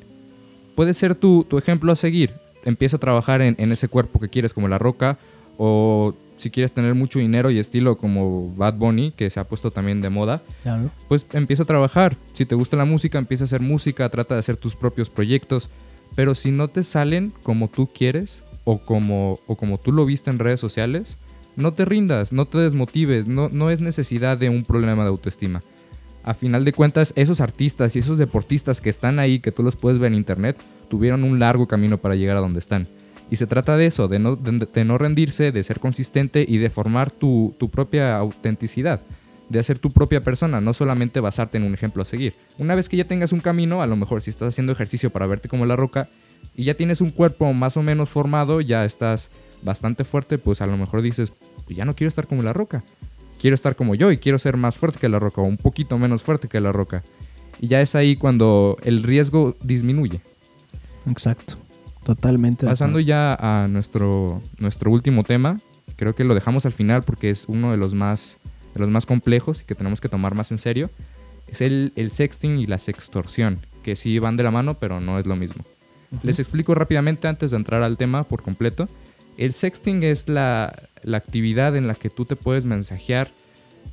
Puede 0.76 0.94
ser 0.94 1.14
tu, 1.14 1.44
tu 1.44 1.58
ejemplo 1.58 1.90
a 1.92 1.96
seguir 1.96 2.34
empieza 2.64 2.96
a 2.96 3.00
trabajar 3.00 3.42
en, 3.42 3.72
ese 3.72 3.88
cuerpo 3.88 4.18
que 4.18 4.28
quieres 4.28 4.52
como 4.52 4.68
La 4.68 4.78
Roca 4.78 5.18
o 5.58 6.14
si 6.36 6.50
quieres 6.50 6.72
tener 6.72 6.94
mucho 6.94 7.20
dinero 7.20 7.50
y 7.50 7.58
estilo 7.58 7.96
como 7.96 8.52
Bad 8.56 8.74
Bunny, 8.74 9.12
que 9.12 9.30
se 9.30 9.38
ha 9.38 9.44
puesto 9.44 9.70
también 9.70 10.00
de 10.00 10.10
moda, 10.10 10.42
pues 11.08 11.26
empieza 11.32 11.62
a 11.62 11.66
trabajar. 11.66 12.16
Si 12.32 12.44
te 12.44 12.56
gusta 12.56 12.76
la 12.76 12.84
música, 12.84 13.18
empieza 13.18 13.44
a 13.44 13.46
hacer 13.46 13.60
música, 13.60 14.08
trata 14.08 14.34
de 14.34 14.40
hacer 14.40 14.56
tus 14.56 14.74
propios 14.74 15.10
proyectos. 15.10 15.70
Pero 16.16 16.34
si 16.34 16.50
no 16.50 16.68
te 16.68 16.82
salen 16.82 17.32
como 17.42 17.68
tú 17.68 17.88
quieres 17.92 18.42
o 18.64 18.78
como, 18.78 19.38
o 19.46 19.56
como 19.56 19.78
tú 19.78 19.92
lo 19.92 20.04
viste 20.06 20.30
en 20.30 20.38
redes 20.38 20.60
sociales, 20.60 21.18
no 21.56 21.72
te 21.72 21.84
rindas, 21.84 22.32
no 22.32 22.46
te 22.46 22.58
desmotives, 22.58 23.26
no, 23.26 23.48
no 23.48 23.70
es 23.70 23.80
necesidad 23.80 24.38
de 24.38 24.48
un 24.48 24.64
problema 24.64 25.02
de 25.02 25.10
autoestima. 25.10 25.62
A 26.24 26.34
final 26.34 26.64
de 26.64 26.72
cuentas, 26.72 27.12
esos 27.16 27.40
artistas 27.40 27.94
y 27.94 27.98
esos 27.98 28.18
deportistas 28.18 28.80
que 28.80 28.88
están 28.88 29.18
ahí, 29.18 29.40
que 29.40 29.52
tú 29.52 29.62
los 29.62 29.76
puedes 29.76 29.98
ver 29.98 30.12
en 30.12 30.18
internet, 30.18 30.56
tuvieron 30.88 31.22
un 31.22 31.38
largo 31.38 31.68
camino 31.68 31.98
para 31.98 32.14
llegar 32.14 32.36
a 32.36 32.40
donde 32.40 32.60
están. 32.60 32.88
Y 33.30 33.36
se 33.36 33.46
trata 33.46 33.76
de 33.76 33.86
eso, 33.86 34.08
de 34.08 34.18
no, 34.18 34.98
rendirse, 34.98 35.52
de 35.52 35.62
ser 35.62 35.80
consistente 35.80 36.44
y 36.46 36.58
de 36.58 36.70
formar 36.70 37.10
tu, 37.10 37.54
tu, 37.58 37.70
propia 37.70 38.16
autenticidad, 38.16 39.00
de 39.48 39.58
hacer 39.58 39.78
tu 39.78 39.92
propia 39.92 40.22
persona, 40.22 40.60
no 40.60 40.72
solamente 40.72 41.20
basarte 41.20 41.58
en 41.58 41.64
un 41.64 41.74
ejemplo 41.74 42.02
a 42.02 42.06
seguir. 42.06 42.34
Una 42.58 42.74
vez 42.74 42.88
que 42.88 42.96
ya 42.96 43.06
tengas 43.06 43.32
un 43.32 43.40
camino, 43.40 43.82
a 43.82 43.86
lo 43.86 43.96
mejor 43.96 44.22
si 44.22 44.30
estás 44.30 44.48
haciendo 44.48 44.72
ejercicio 44.72 45.10
para 45.10 45.26
verte 45.26 45.48
como 45.48 45.66
la 45.66 45.76
roca 45.76 46.08
y 46.54 46.64
ya 46.64 46.74
tienes 46.74 47.00
un 47.00 47.10
cuerpo 47.10 47.52
más 47.52 47.76
o 47.76 47.82
menos 47.82 48.08
formado, 48.10 48.60
ya 48.60 48.84
estás 48.84 49.30
bastante 49.64 50.04
fuerte, 50.04 50.38
pues 50.38 50.60
a 50.60 50.66
lo 50.66 50.76
mejor 50.76 51.02
dices, 51.02 51.32
pues 51.64 51.76
ya 51.76 51.84
no 51.84 51.96
quiero 51.96 52.08
estar 52.08 52.26
como 52.26 52.42
la 52.42 52.52
roca, 52.52 52.84
quiero 53.40 53.54
estar 53.54 53.74
como 53.76 53.94
yo 53.94 54.12
y 54.12 54.18
quiero 54.18 54.38
ser 54.38 54.56
más 54.56 54.76
fuerte 54.76 54.98
que 54.98 55.08
la 55.08 55.18
roca 55.18 55.40
o 55.40 55.44
un 55.44 55.56
poquito 55.56 55.98
menos 55.98 56.22
fuerte 56.22 56.48
que 56.48 56.60
la 56.60 56.72
roca. 56.72 57.02
Y 57.60 57.68
ya 57.68 57.80
es 57.80 57.94
ahí 57.94 58.16
cuando 58.16 58.76
el 58.82 59.02
riesgo 59.02 59.56
disminuye. 59.62 60.20
Exacto, 61.10 61.54
totalmente. 62.04 62.66
Pasando 62.66 63.00
ya 63.00 63.34
a 63.34 63.68
nuestro, 63.68 64.42
nuestro 64.58 64.90
último 64.90 65.24
tema, 65.24 65.60
creo 65.96 66.14
que 66.14 66.24
lo 66.24 66.34
dejamos 66.34 66.66
al 66.66 66.72
final 66.72 67.02
porque 67.02 67.30
es 67.30 67.46
uno 67.48 67.70
de 67.70 67.76
los 67.76 67.94
más, 67.94 68.38
de 68.74 68.80
los 68.80 68.90
más 68.90 69.06
complejos 69.06 69.62
y 69.62 69.64
que 69.64 69.74
tenemos 69.74 70.00
que 70.00 70.08
tomar 70.08 70.34
más 70.34 70.52
en 70.52 70.58
serio. 70.58 70.90
Es 71.48 71.60
el, 71.60 71.92
el 71.96 72.10
sexting 72.10 72.58
y 72.58 72.66
la 72.66 72.78
sextorsión, 72.78 73.60
que 73.82 73.96
sí 73.96 74.18
van 74.18 74.36
de 74.36 74.42
la 74.42 74.50
mano, 74.50 74.74
pero 74.74 75.00
no 75.00 75.18
es 75.18 75.26
lo 75.26 75.36
mismo. 75.36 75.64
Les 76.22 76.38
explico 76.38 76.74
rápidamente 76.74 77.28
antes 77.28 77.50
de 77.50 77.56
entrar 77.56 77.82
al 77.82 77.96
tema 77.96 78.24
por 78.24 78.42
completo. 78.42 78.88
El 79.36 79.52
sexting 79.54 80.02
es 80.02 80.28
la, 80.28 80.88
actividad 81.12 81.76
en 81.76 81.86
la 81.86 81.94
que 81.94 82.10
tú 82.10 82.24
te 82.24 82.36
puedes 82.36 82.64
mensajear 82.64 83.30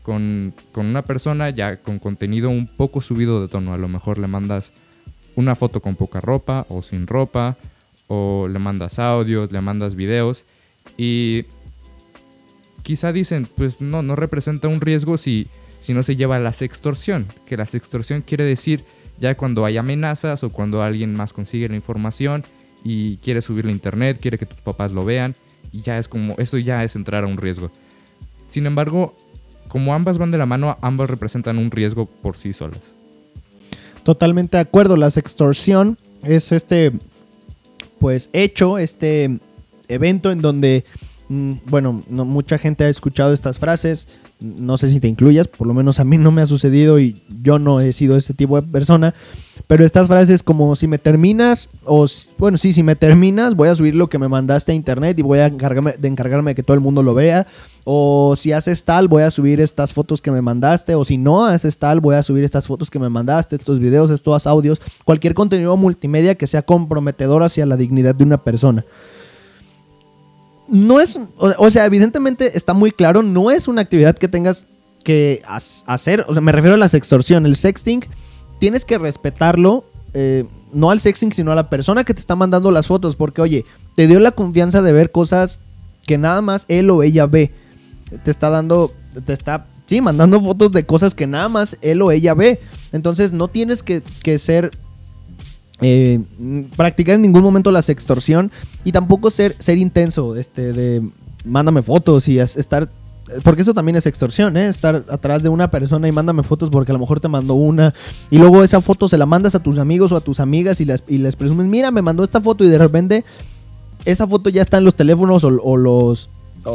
con, 0.03 0.53
con, 0.71 0.85
una 0.85 1.03
persona 1.03 1.49
ya 1.49 1.77
con 1.77 1.99
contenido 1.99 2.49
un 2.49 2.67
poco 2.67 3.01
subido 3.01 3.41
de 3.41 3.47
tono. 3.47 3.73
A 3.73 3.77
lo 3.77 3.87
mejor 3.87 4.17
le 4.17 4.27
mandas 4.27 4.71
una 5.35 5.55
foto 5.55 5.81
con 5.81 5.95
poca 5.95 6.21
ropa 6.21 6.65
o 6.69 6.81
sin 6.81 7.07
ropa, 7.07 7.57
o 8.13 8.49
le 8.49 8.59
mandas 8.59 8.99
audios, 8.99 9.53
le 9.53 9.61
mandas 9.61 9.95
videos 9.95 10.45
y 10.97 11.45
quizá 12.83 13.13
dicen, 13.13 13.47
pues 13.55 13.79
no, 13.79 14.01
no 14.01 14.17
representa 14.17 14.67
un 14.67 14.81
riesgo 14.81 15.15
si, 15.15 15.47
si 15.79 15.93
no 15.93 16.03
se 16.03 16.17
lleva 16.17 16.35
a 16.35 16.39
la 16.39 16.51
sextorsión, 16.51 17.27
que 17.45 17.55
la 17.55 17.65
sextorsión 17.65 18.21
quiere 18.21 18.43
decir 18.43 18.83
ya 19.17 19.37
cuando 19.37 19.63
hay 19.63 19.77
amenazas 19.77 20.43
o 20.43 20.51
cuando 20.51 20.83
alguien 20.83 21.15
más 21.15 21.31
consigue 21.31 21.69
la 21.69 21.77
información 21.77 22.43
y 22.83 23.17
quiere 23.17 23.41
subirlo 23.41 23.69
a 23.69 23.73
internet, 23.73 24.19
quiere 24.21 24.37
que 24.37 24.45
tus 24.45 24.61
papás 24.61 24.91
lo 24.91 25.05
vean 25.05 25.35
y 25.71 25.81
ya 25.81 25.97
es 25.97 26.07
como, 26.07 26.35
eso 26.37 26.57
ya 26.57 26.83
es 26.83 26.95
entrar 26.95 27.23
a 27.23 27.27
un 27.27 27.37
riesgo. 27.37 27.71
Sin 28.47 28.65
embargo, 28.65 29.15
como 29.67 29.93
ambas 29.93 30.17
van 30.17 30.31
de 30.31 30.37
la 30.37 30.45
mano, 30.45 30.77
ambas 30.81 31.09
representan 31.09 31.57
un 31.57 31.71
riesgo 31.71 32.05
por 32.05 32.35
sí 32.35 32.51
solas. 32.51 32.81
Totalmente 34.03 34.57
de 34.57 34.61
acuerdo. 34.61 34.97
La 34.97 35.11
sextorsión 35.11 35.97
es 36.23 36.51
este, 36.51 36.91
pues, 37.99 38.29
hecho, 38.33 38.77
este 38.77 39.39
evento 39.87 40.31
en 40.31 40.41
donde, 40.41 40.83
bueno, 41.65 42.03
no, 42.09 42.25
mucha 42.25 42.57
gente 42.57 42.83
ha 42.83 42.89
escuchado 42.89 43.31
estas 43.31 43.57
frases. 43.57 44.09
No 44.41 44.77
sé 44.77 44.89
si 44.89 44.99
te 44.99 45.07
incluyas, 45.07 45.47
por 45.47 45.65
lo 45.65 45.73
menos 45.73 45.99
a 45.99 46.03
mí 46.03 46.17
no 46.17 46.29
me 46.31 46.41
ha 46.41 46.45
sucedido 46.45 46.99
y 46.99 47.23
yo 47.41 47.57
no 47.57 47.79
he 47.79 47.93
sido 47.93 48.17
este 48.17 48.33
tipo 48.33 48.59
de 48.59 48.67
persona. 48.67 49.13
Pero 49.67 49.85
estas 49.85 50.07
frases 50.07 50.43
como 50.43 50.75
si 50.75 50.87
me 50.87 50.97
terminas, 50.97 51.69
o 51.85 52.05
bueno, 52.37 52.57
sí, 52.57 52.73
si 52.73 52.83
me 52.83 52.97
terminas, 52.97 53.55
voy 53.55 53.69
a 53.69 53.75
subir 53.75 53.95
lo 53.95 54.09
que 54.09 54.19
me 54.19 54.27
mandaste 54.27 54.73
a 54.73 54.75
internet 54.75 55.17
y 55.19 55.21
voy 55.21 55.39
a 55.39 55.45
encargarme 55.45 55.93
de 55.93 56.07
encargarme 56.09 56.51
de 56.51 56.55
que 56.55 56.63
todo 56.63 56.75
el 56.75 56.81
mundo 56.81 57.01
lo 57.01 57.13
vea. 57.13 57.47
O 57.85 58.35
si 58.35 58.51
haces 58.51 58.83
tal, 58.83 59.07
voy 59.07 59.23
a 59.23 59.31
subir 59.31 59.61
estas 59.61 59.93
fotos 59.93 60.21
que 60.21 60.31
me 60.31 60.41
mandaste. 60.41 60.95
O 60.95 61.05
si 61.05 61.17
no 61.17 61.45
haces 61.45 61.77
tal, 61.77 62.01
voy 62.01 62.15
a 62.15 62.23
subir 62.23 62.43
estas 62.43 62.67
fotos 62.67 62.89
que 62.89 62.99
me 62.99 63.07
mandaste, 63.07 63.55
estos 63.55 63.79
videos, 63.79 64.09
estos 64.09 64.47
audios, 64.47 64.81
cualquier 65.05 65.33
contenido 65.33 65.77
multimedia 65.77 66.35
que 66.35 66.47
sea 66.47 66.63
comprometedor 66.63 67.43
hacia 67.43 67.65
la 67.65 67.77
dignidad 67.77 68.15
de 68.15 68.25
una 68.25 68.43
persona. 68.43 68.83
No 70.71 71.01
es, 71.01 71.19
o, 71.37 71.69
sea, 71.69 71.85
evidentemente 71.85 72.57
está 72.57 72.73
muy 72.73 72.91
claro, 72.91 73.23
no 73.23 73.51
es 73.51 73.67
una 73.67 73.81
actividad 73.81 74.17
que 74.17 74.29
tengas 74.29 74.65
que 75.03 75.41
hacer. 75.45 76.25
O 76.29 76.33
sea, 76.33 76.41
me 76.41 76.53
refiero 76.53 76.75
a 76.75 76.77
la 76.77 76.87
sextorsión. 76.87 77.45
El 77.45 77.57
sexting 77.57 78.05
tienes 78.59 78.85
que 78.85 78.97
respetarlo, 78.97 79.83
eh, 80.13 80.45
no 80.71 80.89
al 80.89 81.01
sexting, 81.01 81.33
sino 81.33 81.51
a 81.51 81.55
la 81.55 81.69
persona 81.69 82.05
que 82.05 82.13
te 82.13 82.21
está 82.21 82.37
mandando 82.37 82.71
las 82.71 82.87
fotos, 82.87 83.17
porque 83.17 83.41
oye, 83.41 83.65
te 83.95 84.07
dio 84.07 84.21
la 84.21 84.31
confianza 84.31 84.81
de 84.81 84.93
ver 84.93 85.11
cosas 85.11 85.59
que 86.07 86.17
nada 86.17 86.41
más 86.41 86.65
él 86.69 86.89
o 86.89 87.03
ella 87.03 87.25
ve. 87.25 87.51
Te 88.23 88.31
está 88.31 88.49
dando, 88.49 88.93
te 89.25 89.33
está, 89.33 89.67
sí, 89.87 90.01
mandando 90.01 90.41
fotos 90.41 90.71
de 90.71 90.85
cosas 90.85 91.15
que 91.15 91.27
nada 91.27 91.49
más 91.49 91.77
él 91.81 92.01
o 92.01 92.11
ella 92.11 92.33
ve. 92.33 92.61
Entonces 92.91 93.33
no 93.33 93.47
tienes 93.47 93.83
que, 93.83 94.01
ser 94.39 94.71
eh, 95.81 96.19
practicar 96.75 97.15
en 97.15 97.21
ningún 97.23 97.43
momento 97.43 97.71
la 97.71 97.81
sextorsión 97.81 98.51
y 98.83 98.91
tampoco 98.91 99.29
ser, 99.29 99.55
ser 99.59 99.77
intenso, 99.77 100.35
este, 100.35 100.73
de 100.73 101.01
mándame 101.45 101.81
fotos 101.81 102.27
y 102.27 102.39
es- 102.39 102.55
estar 102.57 102.89
porque 103.43 103.61
eso 103.61 103.73
también 103.73 103.95
es 103.95 104.05
extorsión, 104.07 104.57
¿eh? 104.57 104.67
Estar 104.67 105.05
atrás 105.09 105.41
de 105.41 105.47
una 105.47 105.71
persona 105.71 106.05
y 106.07 106.11
mándame 106.11 106.43
fotos 106.43 106.69
porque 106.69 106.91
a 106.91 106.93
lo 106.93 106.99
mejor 106.99 107.21
te 107.21 107.29
mandó 107.29 107.53
una 107.53 107.93
y 108.29 108.37
luego 108.37 108.61
esa 108.63 108.81
foto 108.81 109.07
se 109.07 109.17
la 109.17 109.25
mandas 109.25 109.55
a 109.55 109.59
tus 109.63 109.77
amigos 109.77 110.11
o 110.11 110.17
a 110.17 110.21
tus 110.21 110.41
amigas 110.41 110.81
y, 110.81 110.85
las, 110.85 111.03
y 111.07 111.17
les 111.17 111.37
presumes, 111.37 111.67
mira, 111.67 111.91
me 111.91 112.01
mandó 112.01 112.23
esta 112.25 112.41
foto 112.41 112.65
y 112.65 112.69
de 112.69 112.77
repente 112.77 113.23
esa 114.03 114.27
foto 114.27 114.49
ya 114.49 114.61
está 114.61 114.79
en 114.79 114.83
los 114.83 114.95
teléfonos 114.95 115.45
o, 115.45 115.77
los... 115.77 116.29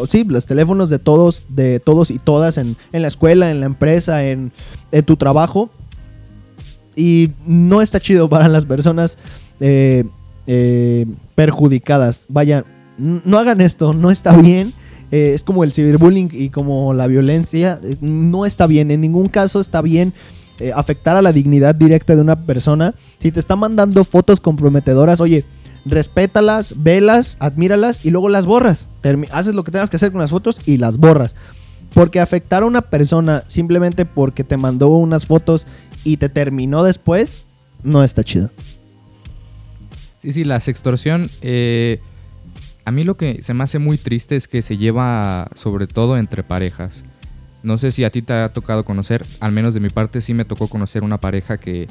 sí, 0.08 0.24
los 0.24 0.46
teléfonos 0.46 0.88
de 0.88 0.98
todos, 0.98 1.42
de 1.50 1.78
todos 1.78 2.10
y 2.10 2.18
todas 2.18 2.56
en, 2.56 2.76
en 2.92 3.02
la 3.02 3.08
escuela, 3.08 3.50
en 3.50 3.60
la 3.60 3.66
empresa, 3.66 4.24
en, 4.24 4.50
en 4.92 5.04
tu 5.04 5.16
trabajo. 5.18 5.68
Y 6.96 7.30
no 7.46 7.82
está 7.82 8.00
chido 8.00 8.28
para 8.28 8.48
las 8.48 8.64
personas 8.64 9.18
eh, 9.60 10.04
eh, 10.46 11.06
perjudicadas. 11.34 12.26
Vaya, 12.28 12.64
no 12.98 13.38
hagan 13.38 13.60
esto, 13.60 13.92
no 13.92 14.10
está 14.10 14.34
bien. 14.36 14.72
Eh, 15.12 15.32
es 15.34 15.44
como 15.44 15.62
el 15.62 15.72
ciberbullying 15.72 16.30
y 16.32 16.48
como 16.48 16.94
la 16.94 17.06
violencia. 17.06 17.78
No 18.00 18.46
está 18.46 18.66
bien, 18.66 18.90
en 18.90 19.00
ningún 19.00 19.28
caso 19.28 19.60
está 19.60 19.82
bien 19.82 20.12
afectar 20.74 21.16
a 21.16 21.22
la 21.22 21.32
dignidad 21.32 21.74
directa 21.74 22.14
de 22.16 22.22
una 22.22 22.46
persona. 22.46 22.94
Si 23.18 23.30
te 23.30 23.38
está 23.38 23.56
mandando 23.56 24.04
fotos 24.04 24.40
comprometedoras, 24.40 25.20
oye, 25.20 25.44
respétalas, 25.86 26.82
velas, 26.82 27.36
admíralas 27.40 28.04
y 28.04 28.10
luego 28.10 28.28
las 28.28 28.46
borras. 28.46 28.88
Haces 29.30 29.54
lo 29.54 29.64
que 29.64 29.70
tengas 29.70 29.88
que 29.88 29.96
hacer 29.96 30.12
con 30.12 30.20
las 30.20 30.30
fotos 30.30 30.60
y 30.66 30.76
las 30.76 30.98
borras. 30.98 31.34
Porque 31.94 32.20
afectar 32.20 32.62
a 32.62 32.66
una 32.66 32.82
persona 32.82 33.44
simplemente 33.46 34.04
porque 34.04 34.44
te 34.44 34.56
mandó 34.56 34.88
unas 34.88 35.26
fotos 35.26 35.66
y 36.06 36.18
te 36.18 36.28
terminó 36.28 36.84
después, 36.84 37.42
no 37.82 38.04
está 38.04 38.22
chido. 38.22 38.50
Sí, 40.20 40.30
sí, 40.30 40.44
la 40.44 40.60
sextorsión. 40.60 41.28
eh, 41.42 42.00
a 42.84 42.92
mí 42.92 43.02
lo 43.02 43.16
que 43.16 43.42
se 43.42 43.52
me 43.52 43.64
hace 43.64 43.80
muy 43.80 43.98
triste 43.98 44.36
es 44.36 44.46
que 44.46 44.62
se 44.62 44.78
lleva 44.78 45.50
sobre 45.54 45.88
todo 45.88 46.16
entre 46.16 46.44
parejas. 46.44 47.04
No 47.64 47.76
sé 47.78 47.90
si 47.90 48.04
a 48.04 48.10
ti 48.10 48.22
te 48.22 48.32
ha 48.32 48.52
tocado 48.52 48.84
conocer, 48.84 49.26
al 49.40 49.50
menos 49.50 49.74
de 49.74 49.80
mi 49.80 49.88
parte 49.90 50.20
sí 50.20 50.32
me 50.32 50.44
tocó 50.44 50.68
conocer 50.68 51.02
una 51.02 51.18
pareja 51.20 51.58
que, 51.58 51.88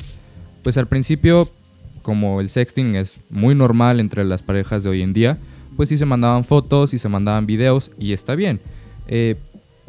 pues 0.64 0.78
al 0.78 0.88
principio, 0.88 1.50
como 2.02 2.40
el 2.40 2.48
sexting 2.48 2.96
es 2.96 3.20
muy 3.30 3.54
normal 3.54 4.00
entre 4.00 4.24
las 4.24 4.42
parejas 4.42 4.84
de 4.84 4.92
hoy 4.92 5.02
en 5.02 5.12
día, 5.12 5.38
pues 5.76 5.90
sí 5.90 5.98
se 5.98 6.06
mandaban 6.06 6.46
fotos 6.46 6.94
y 6.94 6.98
se 6.98 7.10
mandaban 7.10 7.46
videos 7.46 7.92
y 8.00 8.14
está 8.14 8.36
bien. 8.36 8.62
Eh, 9.08 9.36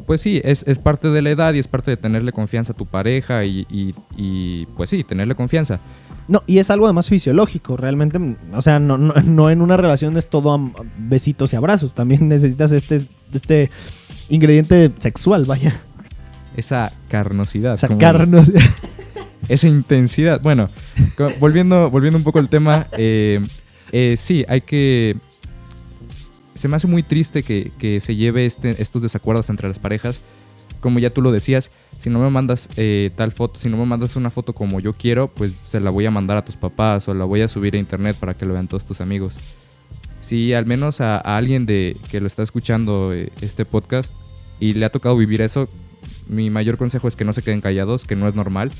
pues 0.05 0.21
sí, 0.21 0.39
es, 0.43 0.63
es 0.67 0.79
parte 0.79 1.09
de 1.09 1.21
la 1.21 1.31
edad 1.31 1.53
y 1.53 1.59
es 1.59 1.67
parte 1.67 1.91
de 1.91 1.97
tenerle 1.97 2.31
confianza 2.31 2.73
a 2.73 2.75
tu 2.75 2.85
pareja 2.85 3.43
y, 3.45 3.65
y- 3.69 3.93
y, 4.15 4.65
pues 4.77 4.89
sí, 4.89 5.03
tenerle 5.03 5.35
confianza. 5.35 5.79
No, 6.27 6.41
y 6.45 6.57
es 6.59 6.69
algo 6.69 6.85
además 6.85 7.07
fisiológico, 7.09 7.77
realmente, 7.77 8.19
o 8.53 8.61
sea, 8.61 8.79
no, 8.79 8.97
no, 8.97 9.13
no 9.25 9.49
en 9.49 9.61
una 9.61 9.77
relación 9.77 10.17
es 10.17 10.27
todo 10.29 10.71
besitos 10.97 11.53
y 11.53 11.55
abrazos, 11.55 11.93
también 11.95 12.27
necesitas 12.29 12.71
este, 12.73 12.99
este 13.33 13.71
ingrediente 14.29 14.91
sexual, 14.99 15.45
vaya, 15.45 15.73
Esa 16.55 16.91
carnosidad. 17.09 17.79
como- 17.79 17.93
sacarnos. 17.99 18.51
esa 19.49 19.67
intensidad. 19.67 20.41
Bueno, 20.41 20.69
volviendo, 21.39 21.89
volviendo 21.89 22.17
un 22.17 22.23
poco 22.25 22.39
al 22.39 22.49
tema, 22.49 22.87
eh, 22.97 23.39
eh, 23.93 24.15
sí, 24.17 24.43
hay 24.49 24.61
que... 24.61 25.15
Se 26.57 26.67
me 26.67 26.75
hace 26.75 26.87
muy 26.87 27.03
triste 27.03 27.43
que, 27.43 27.71
que 27.77 28.01
se 28.01 28.15
lleve 28.15 28.45
este, 28.45 28.81
estos 28.81 29.01
desacuerdos 29.01 29.49
entre 29.49 29.67
las 29.67 29.79
parejas. 29.79 30.21
Como 30.79 30.99
ya 30.99 31.09
tú 31.09 31.21
lo 31.21 31.31
decías, 31.31 31.71
si 31.99 32.09
no 32.09 32.19
me 32.19 32.29
mandas 32.29 32.69
eh, 32.77 33.11
tal 33.15 33.31
foto, 33.31 33.59
si 33.59 33.69
no 33.69 33.77
me 33.77 33.85
mandas 33.85 34.15
una 34.15 34.29
foto 34.29 34.53
como 34.53 34.79
yo 34.79 34.93
quiero, 34.93 35.27
pues 35.27 35.53
se 35.53 35.79
la 35.79 35.89
voy 35.89 36.05
a 36.05 36.11
mandar 36.11 36.37
a 36.37 36.45
tus 36.45 36.55
papás 36.55 37.07
o 37.07 37.13
la 37.13 37.25
voy 37.25 37.41
a 37.41 37.47
subir 37.47 37.75
a 37.75 37.77
internet 37.77 38.15
para 38.19 38.35
que 38.35 38.45
lo 38.45 38.53
vean 38.53 38.67
todos 38.67 38.85
tus 38.85 39.01
amigos. 39.01 39.37
Si 40.19 40.53
al 40.53 40.65
menos 40.65 40.99
a, 40.99 41.17
a 41.17 41.37
alguien 41.37 41.65
de 41.65 41.97
que 42.09 42.21
lo 42.21 42.27
está 42.27 42.43
escuchando 42.43 43.13
eh, 43.13 43.31
este 43.41 43.65
podcast 43.65 44.13
y 44.59 44.73
le 44.73 44.85
ha 44.85 44.91
tocado 44.91 45.15
vivir 45.15 45.41
eso, 45.41 45.69
mi 46.27 46.49
mayor 46.49 46.77
consejo 46.77 47.07
es 47.07 47.15
que 47.15 47.25
no 47.25 47.33
se 47.33 47.41
queden 47.43 47.61
callados, 47.61 48.05
que 48.05 48.15
no 48.15 48.27
es 48.27 48.35
normal, 48.35 48.71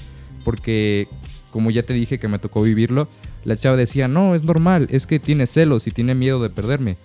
porque 0.44 1.08
como 1.52 1.72
ya 1.72 1.84
te 1.84 1.94
dije 1.94 2.20
que 2.20 2.28
me 2.28 2.40
tocó 2.40 2.62
vivirlo, 2.62 3.08
la 3.44 3.56
chava 3.56 3.78
decía, 3.78 4.08
no, 4.08 4.36
es 4.36 4.44
normal, 4.44 4.88
es 4.92 5.08
que 5.08 5.20
tiene 5.20 5.48
celos 5.48 5.88
y 5.88 5.92
tiene 5.92 6.16
miedo 6.16 6.42
de 6.42 6.50
perderme. 6.50 6.98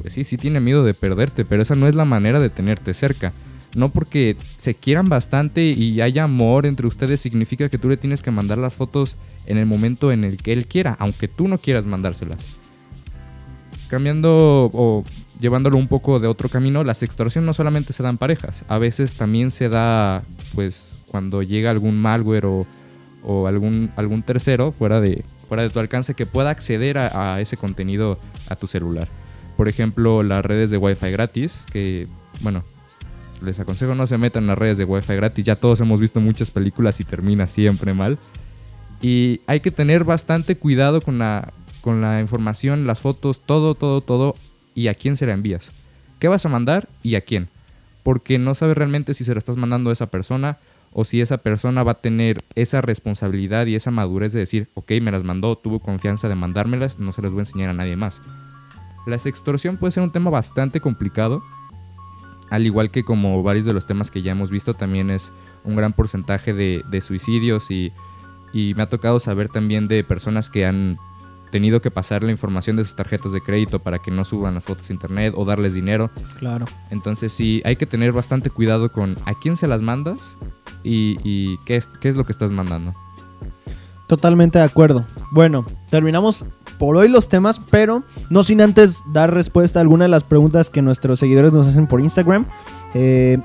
Pues 0.00 0.12
sí, 0.12 0.24
sí 0.24 0.36
tiene 0.36 0.60
miedo 0.60 0.84
de 0.84 0.94
perderte, 0.94 1.44
pero 1.44 1.62
esa 1.62 1.74
no 1.74 1.88
es 1.88 1.94
la 1.94 2.04
manera 2.04 2.40
de 2.40 2.50
tenerte 2.50 2.94
cerca. 2.94 3.32
No 3.74 3.90
porque 3.90 4.36
se 4.56 4.74
quieran 4.74 5.08
bastante 5.08 5.64
y 5.64 6.00
haya 6.00 6.24
amor 6.24 6.64
entre 6.64 6.86
ustedes 6.86 7.20
significa 7.20 7.68
que 7.68 7.76
tú 7.76 7.88
le 7.88 7.98
tienes 7.98 8.22
que 8.22 8.30
mandar 8.30 8.56
las 8.56 8.74
fotos 8.74 9.16
en 9.44 9.58
el 9.58 9.66
momento 9.66 10.12
en 10.12 10.24
el 10.24 10.38
que 10.38 10.54
él 10.54 10.66
quiera, 10.66 10.96
aunque 10.98 11.28
tú 11.28 11.46
no 11.46 11.58
quieras 11.58 11.84
mandárselas. 11.84 12.38
Cambiando 13.88 14.70
o 14.72 15.04
llevándolo 15.40 15.76
un 15.76 15.88
poco 15.88 16.20
de 16.20 16.26
otro 16.26 16.48
camino, 16.48 16.84
la 16.84 16.94
sextorsión 16.94 17.44
no 17.44 17.52
solamente 17.52 17.92
se 17.92 18.02
da 18.02 18.08
en 18.08 18.18
parejas, 18.18 18.64
a 18.68 18.78
veces 18.78 19.14
también 19.14 19.50
se 19.50 19.68
da 19.68 20.22
pues 20.54 20.96
cuando 21.06 21.42
llega 21.42 21.70
algún 21.70 22.00
malware 22.00 22.46
o, 22.46 22.66
algún, 23.46 24.22
tercero 24.24 24.72
fuera 24.72 25.00
de, 25.00 25.22
fuera 25.48 25.64
de 25.64 25.70
tu 25.70 25.80
alcance 25.80 26.14
que 26.14 26.26
pueda 26.26 26.50
acceder 26.50 26.96
a 26.96 27.40
ese 27.40 27.56
contenido 27.56 28.18
a 28.48 28.56
tu 28.56 28.66
celular. 28.66 29.08
Por 29.56 29.68
ejemplo, 29.68 30.22
las 30.22 30.44
redes 30.44 30.70
de 30.70 30.76
Wi-Fi 30.76 31.10
gratis, 31.10 31.64
que 31.72 32.06
bueno, 32.40 32.64
les 33.42 33.58
aconsejo 33.60 33.94
no 33.94 34.06
se 34.06 34.18
metan 34.18 34.44
en 34.44 34.48
las 34.48 34.58
redes 34.58 34.78
de 34.78 34.84
Wi-Fi 34.84 35.16
gratis, 35.16 35.44
ya 35.44 35.56
todos 35.56 35.80
hemos 35.80 36.00
visto 36.00 36.20
muchas 36.20 36.50
películas 36.50 37.00
y 37.00 37.04
termina 37.04 37.46
siempre 37.46 37.94
mal. 37.94 38.18
Y 39.00 39.40
hay 39.46 39.60
que 39.60 39.70
tener 39.70 40.04
bastante 40.04 40.56
cuidado 40.56 41.00
con 41.00 41.18
la, 41.18 41.52
con 41.80 42.00
la 42.00 42.20
información, 42.20 42.86
las 42.86 43.00
fotos, 43.00 43.40
todo, 43.44 43.74
todo, 43.74 44.00
todo, 44.00 44.36
y 44.74 44.88
a 44.88 44.94
quién 44.94 45.16
se 45.16 45.26
la 45.26 45.32
envías. 45.32 45.72
¿Qué 46.18 46.28
vas 46.28 46.46
a 46.46 46.48
mandar 46.48 46.88
y 47.02 47.14
a 47.14 47.20
quién? 47.20 47.48
Porque 48.02 48.38
no 48.38 48.54
sabes 48.54 48.76
realmente 48.76 49.14
si 49.14 49.24
se 49.24 49.32
lo 49.34 49.38
estás 49.38 49.56
mandando 49.56 49.90
a 49.90 49.92
esa 49.92 50.06
persona 50.06 50.58
o 50.92 51.04
si 51.04 51.20
esa 51.20 51.38
persona 51.38 51.82
va 51.82 51.92
a 51.92 52.00
tener 52.00 52.42
esa 52.54 52.80
responsabilidad 52.80 53.66
y 53.66 53.74
esa 53.74 53.90
madurez 53.90 54.32
de 54.32 54.40
decir, 54.40 54.68
ok, 54.74 54.92
me 55.02 55.10
las 55.10 55.24
mandó, 55.24 55.56
tuvo 55.56 55.80
confianza 55.80 56.28
de 56.28 56.34
mandármelas, 56.34 56.98
no 56.98 57.12
se 57.12 57.20
las 57.20 57.32
voy 57.32 57.40
a 57.40 57.42
enseñar 57.42 57.70
a 57.70 57.74
nadie 57.74 57.96
más. 57.96 58.22
La 59.06 59.18
sextorsión 59.18 59.76
puede 59.76 59.92
ser 59.92 60.02
un 60.02 60.10
tema 60.10 60.30
bastante 60.30 60.80
complicado, 60.80 61.42
al 62.50 62.66
igual 62.66 62.90
que 62.90 63.04
como 63.04 63.42
varios 63.42 63.66
de 63.66 63.72
los 63.72 63.86
temas 63.86 64.10
que 64.10 64.22
ya 64.22 64.32
hemos 64.32 64.50
visto, 64.50 64.74
también 64.74 65.10
es 65.10 65.32
un 65.64 65.76
gran 65.76 65.92
porcentaje 65.92 66.52
de, 66.52 66.84
de 66.88 67.00
suicidios 67.00 67.70
y, 67.70 67.92
y 68.52 68.74
me 68.74 68.82
ha 68.82 68.88
tocado 68.88 69.18
saber 69.20 69.48
también 69.48 69.88
de 69.88 70.04
personas 70.04 70.48
que 70.50 70.66
han 70.66 70.98
tenido 71.50 71.80
que 71.80 71.90
pasar 71.90 72.22
la 72.22 72.32
información 72.32 72.76
de 72.76 72.84
sus 72.84 72.96
tarjetas 72.96 73.32
de 73.32 73.40
crédito 73.40 73.78
para 73.78 74.00
que 74.00 74.10
no 74.10 74.24
suban 74.24 74.54
las 74.54 74.64
fotos 74.64 74.90
a 74.90 74.92
internet 74.92 75.34
o 75.36 75.44
darles 75.44 75.74
dinero. 75.74 76.10
Claro. 76.38 76.66
Entonces 76.90 77.32
sí, 77.32 77.62
hay 77.64 77.76
que 77.76 77.86
tener 77.86 78.12
bastante 78.12 78.50
cuidado 78.50 78.92
con 78.92 79.16
a 79.24 79.34
quién 79.34 79.56
se 79.56 79.68
las 79.68 79.82
mandas 79.82 80.36
y, 80.82 81.16
y 81.22 81.58
qué, 81.58 81.76
es, 81.76 81.86
qué 82.00 82.08
es 82.08 82.16
lo 82.16 82.24
que 82.24 82.32
estás 82.32 82.50
mandando. 82.50 82.94
Totalmente 84.06 84.58
de 84.58 84.64
acuerdo. 84.64 85.04
Bueno, 85.32 85.64
terminamos 85.90 86.44
por 86.78 86.96
hoy 86.96 87.08
los 87.08 87.28
temas, 87.28 87.60
pero 87.70 88.02
no 88.30 88.42
sin 88.42 88.60
antes 88.60 89.02
dar 89.12 89.32
respuesta 89.32 89.78
a 89.78 89.82
alguna 89.82 90.04
de 90.04 90.08
las 90.10 90.24
preguntas 90.24 90.70
que 90.70 90.82
nuestros 90.82 91.18
seguidores 91.18 91.52
nos 91.52 91.66
hacen 91.66 91.86
por 91.86 92.00
Instagram. 92.00 92.46
Eh, 92.94 93.38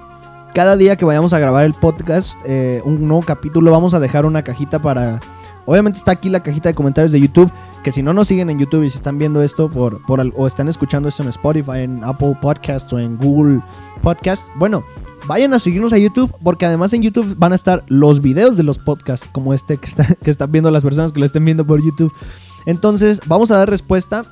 cada 0.53 0.75
día 0.75 0.95
que 0.97 1.05
vayamos 1.05 1.33
a 1.33 1.39
grabar 1.39 1.65
el 1.65 1.73
podcast, 1.73 2.37
eh, 2.45 2.81
un 2.83 3.07
nuevo 3.07 3.23
capítulo, 3.23 3.71
vamos 3.71 3.93
a 3.93 3.99
dejar 3.99 4.25
una 4.25 4.43
cajita 4.43 4.79
para... 4.81 5.19
Obviamente 5.65 5.99
está 5.99 6.11
aquí 6.11 6.29
la 6.29 6.41
cajita 6.41 6.69
de 6.69 6.75
comentarios 6.75 7.11
de 7.11 7.21
YouTube, 7.21 7.49
que 7.83 7.91
si 7.91 8.01
no 8.01 8.13
nos 8.13 8.27
siguen 8.27 8.49
en 8.49 8.57
YouTube 8.59 8.83
y 8.83 8.89
si 8.89 8.97
están 8.97 9.17
viendo 9.19 9.43
esto 9.43 9.69
por, 9.69 10.01
por 10.05 10.19
o 10.35 10.47
están 10.47 10.67
escuchando 10.67 11.07
esto 11.07 11.21
en 11.23 11.29
Spotify, 11.29 11.79
en 11.81 12.03
Apple 12.03 12.35
Podcast 12.41 12.91
o 12.91 12.99
en 12.99 13.15
Google 13.17 13.61
Podcast, 14.01 14.45
bueno, 14.57 14.83
vayan 15.27 15.53
a 15.53 15.59
seguirnos 15.59 15.93
a 15.93 15.99
YouTube 15.99 16.33
porque 16.43 16.65
además 16.65 16.91
en 16.93 17.03
YouTube 17.03 17.35
van 17.37 17.51
a 17.51 17.55
estar 17.55 17.83
los 17.87 18.21
videos 18.21 18.57
de 18.57 18.63
los 18.63 18.79
podcasts 18.79 19.29
como 19.31 19.53
este 19.53 19.77
que, 19.77 19.85
está- 19.85 20.15
que 20.15 20.31
están 20.31 20.51
viendo 20.51 20.71
las 20.71 20.83
personas 20.83 21.11
que 21.13 21.19
lo 21.19 21.27
estén 21.27 21.45
viendo 21.45 21.65
por 21.65 21.79
YouTube. 21.81 22.11
Entonces 22.65 23.21
vamos 23.27 23.51
a 23.51 23.57
dar 23.57 23.69
respuesta. 23.69 24.23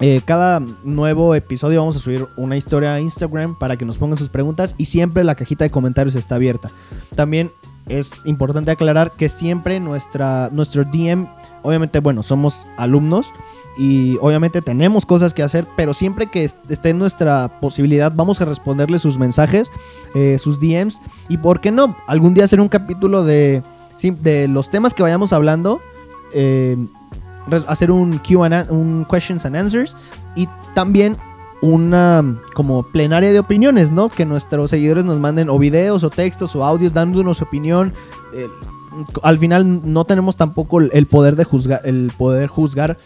Eh, 0.00 0.20
cada 0.26 0.60
nuevo 0.84 1.34
episodio 1.34 1.80
vamos 1.80 1.96
a 1.96 2.00
subir 2.00 2.26
una 2.36 2.56
historia 2.58 2.92
a 2.92 3.00
Instagram 3.00 3.58
para 3.58 3.76
que 3.78 3.86
nos 3.86 3.96
pongan 3.96 4.18
sus 4.18 4.28
preguntas 4.28 4.74
y 4.76 4.84
siempre 4.84 5.24
la 5.24 5.34
cajita 5.34 5.64
de 5.64 5.70
comentarios 5.70 6.16
está 6.16 6.34
abierta. 6.34 6.68
También 7.14 7.50
es 7.88 8.26
importante 8.26 8.70
aclarar 8.70 9.12
que 9.12 9.30
siempre 9.30 9.80
nuestra, 9.80 10.50
nuestro 10.52 10.84
DM, 10.84 11.26
obviamente 11.62 12.00
bueno, 12.00 12.22
somos 12.22 12.66
alumnos 12.76 13.28
y 13.78 14.18
obviamente 14.20 14.60
tenemos 14.60 15.06
cosas 15.06 15.32
que 15.32 15.42
hacer, 15.42 15.66
pero 15.78 15.94
siempre 15.94 16.26
que 16.26 16.44
est- 16.44 16.70
esté 16.70 16.90
en 16.90 16.98
nuestra 16.98 17.60
posibilidad 17.60 18.12
vamos 18.14 18.40
a 18.42 18.44
responderle 18.44 18.98
sus 18.98 19.18
mensajes, 19.18 19.70
eh, 20.14 20.38
sus 20.38 20.60
DMs 20.60 21.00
y 21.30 21.38
por 21.38 21.60
qué 21.62 21.70
no, 21.70 21.96
algún 22.06 22.34
día 22.34 22.44
hacer 22.44 22.60
un 22.60 22.68
capítulo 22.68 23.24
de, 23.24 23.62
de 24.02 24.46
los 24.48 24.68
temas 24.68 24.92
que 24.92 25.02
vayamos 25.02 25.32
hablando. 25.32 25.80
eh, 26.34 26.76
hacer 27.68 27.90
un 27.90 28.18
Q&A, 28.18 28.66
un 28.70 29.06
questions 29.10 29.44
and 29.46 29.56
answers 29.56 29.96
y 30.34 30.48
también 30.74 31.16
una 31.62 32.22
como 32.54 32.82
plenaria 32.82 33.32
de 33.32 33.38
opiniones, 33.38 33.90
¿no? 33.90 34.08
Que 34.08 34.26
nuestros 34.26 34.70
seguidores 34.70 35.04
nos 35.04 35.18
manden 35.18 35.48
o 35.48 35.58
videos 35.58 36.04
o 36.04 36.10
textos 36.10 36.54
o 36.54 36.64
audios 36.64 36.92
dándonos 36.92 37.40
opinión. 37.40 37.92
Eh, 38.34 38.46
al 39.22 39.38
final 39.38 39.80
no 39.84 40.04
tenemos 40.04 40.36
tampoco 40.36 40.80
el- 40.80 40.90
el 40.92 41.06
poder 41.06 41.36
de 41.36 41.44
juzgar, 41.44 41.80
el 41.84 42.12
poder 42.16 42.48
juzgar 42.48 42.98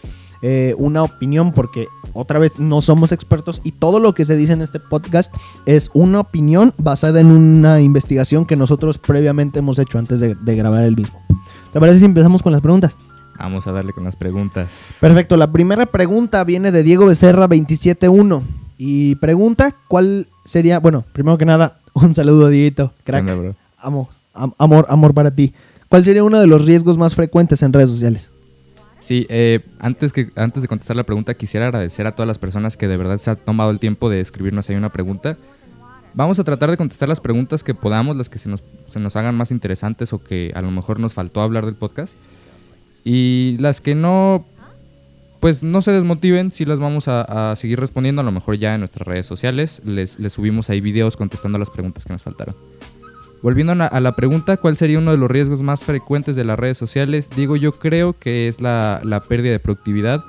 eh, 0.43 0.73
una 0.79 1.03
opinión 1.03 1.51
porque 1.53 1.87
otra 2.13 2.39
vez 2.39 2.59
no 2.59 2.81
somos 2.81 3.11
expertos 3.11 3.61
y 3.63 3.73
todo 3.73 3.99
lo 3.99 4.13
que 4.15 4.25
se 4.25 4.35
dice 4.35 4.53
en 4.53 4.61
este 4.61 4.79
podcast 4.79 5.31
es 5.67 5.91
una 5.93 6.19
opinión 6.19 6.73
basada 6.79 7.19
en 7.19 7.27
una 7.27 7.79
investigación 7.79 8.45
que 8.47 8.55
nosotros 8.55 8.97
previamente 8.97 9.59
hemos 9.59 9.77
hecho 9.77 9.99
antes 9.99 10.19
de, 10.19 10.33
de 10.33 10.55
grabar 10.55 10.83
el 10.83 10.95
mismo. 10.95 11.21
¿Te 11.71 11.79
parece 11.79 11.99
si 11.99 12.05
empezamos 12.05 12.41
con 12.41 12.51
las 12.53 12.61
preguntas? 12.61 12.97
Vamos 13.41 13.65
a 13.67 13.71
darle 13.71 13.93
con 13.93 14.03
las 14.03 14.15
preguntas. 14.15 14.97
Perfecto, 14.99 15.35
la 15.37 15.51
primera 15.51 15.85
pregunta 15.87 16.43
viene 16.43 16.71
de 16.71 16.83
Diego 16.83 17.05
Becerra 17.07 17.47
271 17.47 18.43
y 18.77 19.15
pregunta 19.15 19.75
cuál 19.87 20.27
sería, 20.45 20.79
bueno, 20.79 21.03
primero 21.13 21.37
que 21.37 21.45
nada, 21.45 21.77
un 21.93 22.13
saludo 22.15 22.49
Dieguito, 22.49 22.93
crack. 23.03 23.25
¿Qué 23.25 23.31
onda, 23.31 23.41
bro? 23.43 23.55
Amo, 23.77 24.09
am- 24.33 24.53
amor, 24.57 24.85
amor 24.89 25.13
para 25.13 25.31
ti. 25.31 25.53
¿Cuál 25.89 26.03
sería 26.03 26.23
uno 26.23 26.39
de 26.39 26.47
los 26.47 26.65
riesgos 26.65 26.97
más 26.97 27.15
frecuentes 27.15 27.61
en 27.63 27.73
redes 27.73 27.89
sociales? 27.89 28.29
Sí, 28.99 29.25
eh, 29.29 29.61
antes, 29.79 30.13
que, 30.13 30.29
antes 30.35 30.61
de 30.61 30.67
contestar 30.67 30.95
la 30.95 31.03
pregunta, 31.03 31.33
quisiera 31.33 31.65
agradecer 31.65 32.05
a 32.05 32.11
todas 32.13 32.27
las 32.27 32.37
personas 32.37 32.77
que 32.77 32.87
de 32.87 32.97
verdad 32.97 33.17
se 33.17 33.31
han 33.31 33.37
tomado 33.37 33.71
el 33.71 33.79
tiempo 33.79 34.09
de 34.09 34.19
escribirnos 34.19 34.69
ahí 34.69 34.75
una 34.75 34.91
pregunta. 34.91 35.37
Vamos 36.13 36.39
a 36.39 36.43
tratar 36.43 36.69
de 36.69 36.77
contestar 36.77 37.09
las 37.09 37.19
preguntas 37.19 37.63
que 37.63 37.73
podamos, 37.73 38.15
las 38.15 38.29
que 38.29 38.37
se 38.37 38.47
nos, 38.49 38.61
se 38.89 38.99
nos 38.99 39.15
hagan 39.15 39.33
más 39.35 39.49
interesantes 39.49 40.13
o 40.13 40.21
que 40.23 40.51
a 40.53 40.61
lo 40.61 40.69
mejor 40.69 40.99
nos 40.99 41.13
faltó 41.15 41.41
hablar 41.41 41.65
del 41.65 41.73
podcast. 41.75 42.15
Y 43.03 43.57
las 43.59 43.81
que 43.81 43.95
no, 43.95 44.45
pues 45.39 45.63
no 45.63 45.81
se 45.81 45.91
desmotiven, 45.91 46.51
sí 46.51 46.65
las 46.65 46.79
vamos 46.79 47.07
a, 47.07 47.55
seguir 47.55 47.79
respondiendo, 47.79 48.21
a 48.21 48.25
lo 48.25 48.31
mejor 48.31 48.57
ya 48.57 48.73
en 48.73 48.81
nuestras 48.81 49.07
redes 49.07 49.25
sociales. 49.25 49.81
Les, 49.85 50.19
les 50.19 50.33
subimos 50.33 50.69
ahí 50.69 50.81
videos 50.81 51.17
contestando 51.17 51.57
las 51.57 51.69
preguntas 51.69 52.05
que 52.05 52.13
nos 52.13 52.21
faltaron. 52.21 52.55
Volviendo 53.41 53.73
a 53.73 53.75
la, 53.75 53.87
a 53.87 53.99
la 53.99 54.15
pregunta, 54.15 54.57
¿cuál 54.57 54.77
sería 54.77 54.99
uno 54.99 55.11
de 55.11 55.17
los 55.17 55.31
riesgos 55.31 55.61
más 55.61 55.83
frecuentes 55.83 56.35
de 56.35 56.43
las 56.43 56.59
redes 56.59 56.77
sociales? 56.77 57.29
Digo, 57.35 57.55
yo 57.55 57.71
creo 57.71 58.13
que 58.17 58.47
es 58.47 58.61
la, 58.61 59.01
la 59.03 59.19
pérdida 59.19 59.51
de 59.51 59.59
productividad. 59.59 60.23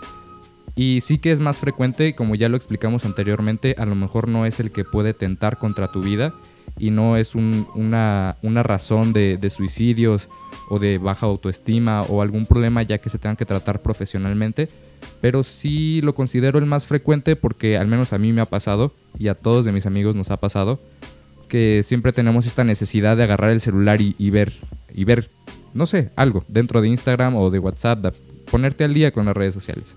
Y 0.75 1.03
sí 1.03 1.19
que 1.19 1.33
es 1.33 1.41
más 1.41 1.59
frecuente, 1.59 2.15
como 2.15 2.35
ya 2.35 2.49
lo 2.49 2.57
explicamos 2.57 3.05
anteriormente, 3.05 3.75
a 3.77 3.85
lo 3.85 3.95
mejor 3.95 4.29
no 4.29 4.47
es 4.47 4.59
el 4.61 4.71
que 4.71 4.85
puede 4.85 5.13
tentar 5.13 5.59
contra 5.59 5.89
tu 5.89 6.01
vida 6.01 6.33
y 6.83 6.91
no 6.91 7.17
es 7.17 7.37
un- 7.37 7.69
una, 7.77 8.37
razón 8.65 9.13
de, 9.13 9.39
suicidios 9.51 10.29
o 10.69 10.81
de 10.81 10.99
baja 10.99 11.27
autoestima 11.27 12.03
o 12.03 12.23
algún 12.23 12.45
problema 12.45 12.83
ya 12.83 12.99
que 12.99 13.09
se 13.09 13.19
tengan 13.19 13.37
que 13.37 13.47
tratar 13.47 13.83
profesionalmente, 13.83 14.69
pero 15.21 15.45
sí 15.45 16.01
lo 16.03 16.13
considero 16.13 16.59
el 16.59 16.67
más 16.67 16.89
frecuente 16.89 17.37
porque 17.37 17.79
al 17.79 17.87
menos 17.87 18.13
a 18.13 18.19
mí 18.19 18.33
me 18.33 18.41
ha 18.41 18.47
pasado 18.47 18.93
y 19.17 19.29
a 19.29 19.37
todos 19.37 19.65
de 19.65 19.71
mis 19.71 19.87
amigos 19.87 20.17
nos 20.17 20.33
ha 20.33 20.39
pasado 20.39 20.81
que 21.49 21.83
siempre 21.85 22.13
tenemos 22.13 22.47
esta 22.47 22.65
necesidad 22.65 23.17
de 23.17 23.23
agarrar 23.23 23.51
el 23.51 23.61
celular 23.61 24.01
y, 24.01 24.17
y 24.19 24.31
ver, 24.31 24.53
y 24.93 25.05
ver, 25.05 25.31
no 25.75 25.87
sé, 25.87 26.11
algo 26.17 26.45
dentro 26.49 26.81
de 26.81 26.89
Instagram 26.89 27.37
o 27.37 27.49
de 27.51 27.61
WhatsApp, 27.61 28.01
de 28.01 28.13
ponerte 28.51 28.83
al 28.83 28.93
día 28.93 29.13
con 29.13 29.25
las 29.27 29.37
redes 29.37 29.55
sociales. 29.55 29.95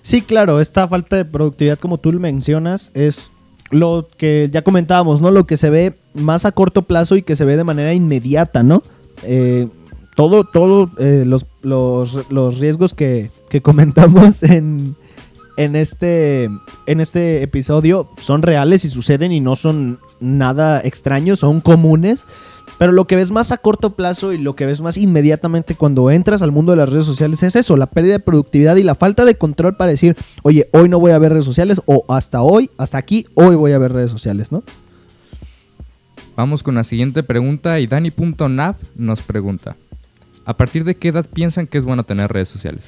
Sí, 0.00 0.22
claro, 0.22 0.60
esta 0.60 0.88
falta 0.88 1.16
de 1.16 1.26
productividad, 1.26 1.78
como 1.78 1.98
tú 1.98 2.10
mencionas, 2.12 2.90
es 2.94 3.30
lo 3.72 4.08
que 4.16 4.48
ya 4.52 4.62
comentábamos, 4.62 5.20
¿no? 5.20 5.30
Lo 5.30 5.46
que 5.46 5.56
se 5.56 5.70
ve 5.70 5.94
más 6.14 6.44
a 6.44 6.52
corto 6.52 6.82
plazo 6.82 7.16
y 7.16 7.22
que 7.22 7.36
se 7.36 7.44
ve 7.44 7.56
de 7.56 7.64
manera 7.64 7.92
inmediata, 7.94 8.62
¿no? 8.62 8.82
Eh, 9.24 9.66
todo, 10.14 10.44
todo 10.44 10.90
eh, 10.98 11.24
los, 11.26 11.46
los, 11.62 12.30
los 12.30 12.58
riesgos 12.58 12.94
que, 12.94 13.30
que 13.48 13.62
comentamos 13.62 14.42
en, 14.42 14.94
en, 15.56 15.76
este, 15.76 16.50
en 16.86 17.00
este 17.00 17.42
episodio 17.42 18.08
son 18.18 18.42
reales 18.42 18.84
y 18.84 18.88
suceden 18.88 19.32
y 19.32 19.40
no 19.40 19.56
son 19.56 19.98
nada 20.20 20.80
extraños, 20.80 21.40
son 21.40 21.60
comunes. 21.60 22.26
Pero 22.78 22.92
lo 22.92 23.06
que 23.06 23.16
ves 23.16 23.30
más 23.30 23.52
a 23.52 23.58
corto 23.58 23.94
plazo 23.94 24.32
y 24.32 24.38
lo 24.38 24.56
que 24.56 24.66
ves 24.66 24.80
más 24.80 24.96
inmediatamente 24.96 25.74
cuando 25.74 26.10
entras 26.10 26.42
al 26.42 26.50
mundo 26.50 26.72
de 26.72 26.78
las 26.78 26.88
redes 26.88 27.06
sociales 27.06 27.42
es 27.42 27.54
eso, 27.54 27.76
la 27.76 27.86
pérdida 27.86 28.14
de 28.14 28.20
productividad 28.20 28.76
y 28.76 28.82
la 28.82 28.94
falta 28.94 29.24
de 29.24 29.36
control 29.36 29.76
para 29.76 29.90
decir, 29.92 30.16
oye, 30.42 30.68
hoy 30.72 30.88
no 30.88 30.98
voy 30.98 31.12
a 31.12 31.18
ver 31.18 31.32
redes 31.32 31.44
sociales 31.44 31.80
o 31.84 32.04
hasta 32.08 32.42
hoy, 32.42 32.70
hasta 32.78 32.98
aquí, 32.98 33.26
hoy 33.34 33.54
voy 33.54 33.72
a 33.72 33.78
ver 33.78 33.92
redes 33.92 34.10
sociales, 34.10 34.50
¿no? 34.50 34.64
Vamos 36.34 36.62
con 36.62 36.74
la 36.74 36.82
siguiente 36.82 37.22
pregunta 37.22 37.78
y 37.78 37.86
Dani.nav 37.86 38.76
nos 38.96 39.22
pregunta, 39.22 39.76
¿a 40.44 40.56
partir 40.56 40.84
de 40.84 40.96
qué 40.96 41.08
edad 41.08 41.26
piensan 41.26 41.66
que 41.66 41.78
es 41.78 41.84
bueno 41.84 42.04
tener 42.04 42.32
redes 42.32 42.48
sociales? 42.48 42.84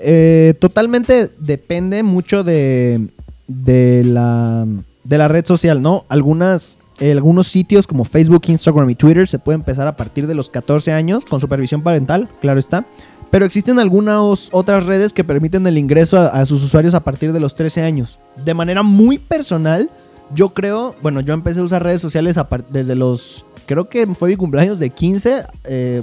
Eh, 0.00 0.54
totalmente 0.58 1.30
depende 1.38 2.02
mucho 2.02 2.44
de, 2.44 3.08
de, 3.46 4.04
la, 4.04 4.66
de 5.04 5.18
la 5.18 5.28
red 5.28 5.44
social, 5.44 5.82
¿no? 5.82 6.04
Algunas, 6.08 6.78
eh, 7.00 7.12
algunos 7.12 7.48
sitios 7.48 7.86
como 7.86 8.04
Facebook, 8.04 8.42
Instagram 8.46 8.88
y 8.90 8.94
Twitter 8.94 9.28
se 9.28 9.38
puede 9.38 9.56
empezar 9.56 9.86
a 9.86 9.96
partir 9.96 10.26
de 10.26 10.34
los 10.34 10.50
14 10.50 10.92
años 10.92 11.24
con 11.24 11.40
supervisión 11.40 11.82
parental, 11.82 12.28
claro 12.40 12.58
está. 12.58 12.86
Pero 13.30 13.44
existen 13.44 13.78
algunas 13.78 14.48
otras 14.52 14.86
redes 14.86 15.12
que 15.12 15.24
permiten 15.24 15.66
el 15.66 15.76
ingreso 15.76 16.18
a, 16.18 16.46
sus 16.46 16.62
usuarios 16.62 16.94
a 16.94 17.04
partir 17.04 17.32
de 17.32 17.40
los 17.40 17.54
13 17.54 17.82
años. 17.82 18.18
De 18.42 18.54
manera 18.54 18.82
muy 18.82 19.18
personal, 19.18 19.90
yo 20.34 20.50
creo, 20.50 20.94
bueno, 21.02 21.20
yo 21.20 21.34
empecé 21.34 21.60
a 21.60 21.64
usar 21.64 21.82
redes 21.82 22.00
sociales 22.00 22.40
desde 22.70 22.94
los, 22.94 23.44
creo 23.66 23.88
que 23.90 24.06
fue 24.14 24.30
mi 24.30 24.36
cumpleaños 24.36 24.78
de 24.78 24.88
15, 24.88 25.44
eh, 25.64 26.02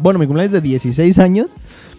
bueno, 0.00 0.18
mi 0.18 0.26
cumpleaños 0.26 0.52
de 0.52 0.62
16 0.62 1.18
años, 1.18 1.54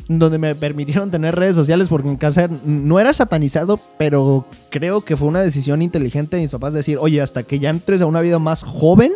donde 0.07 0.37
me 0.37 0.53
permitieron 0.53 1.09
tener 1.09 1.35
redes 1.35 1.55
sociales 1.55 1.89
porque 1.89 2.09
en 2.09 2.17
casa 2.17 2.49
no 2.65 2.99
era 2.99 3.13
satanizado, 3.13 3.79
pero 3.97 4.45
creo 4.69 5.01
que 5.01 5.17
fue 5.17 5.27
una 5.27 5.41
decisión 5.41 5.81
inteligente 5.81 6.35
de 6.35 6.43
mis 6.43 6.51
papás 6.51 6.73
decir, 6.73 6.97
oye, 6.99 7.21
hasta 7.21 7.43
que 7.43 7.59
ya 7.59 7.69
entres 7.69 8.01
a 8.01 8.05
una 8.05 8.21
vida 8.21 8.37
más 8.37 8.63
joven, 8.63 9.13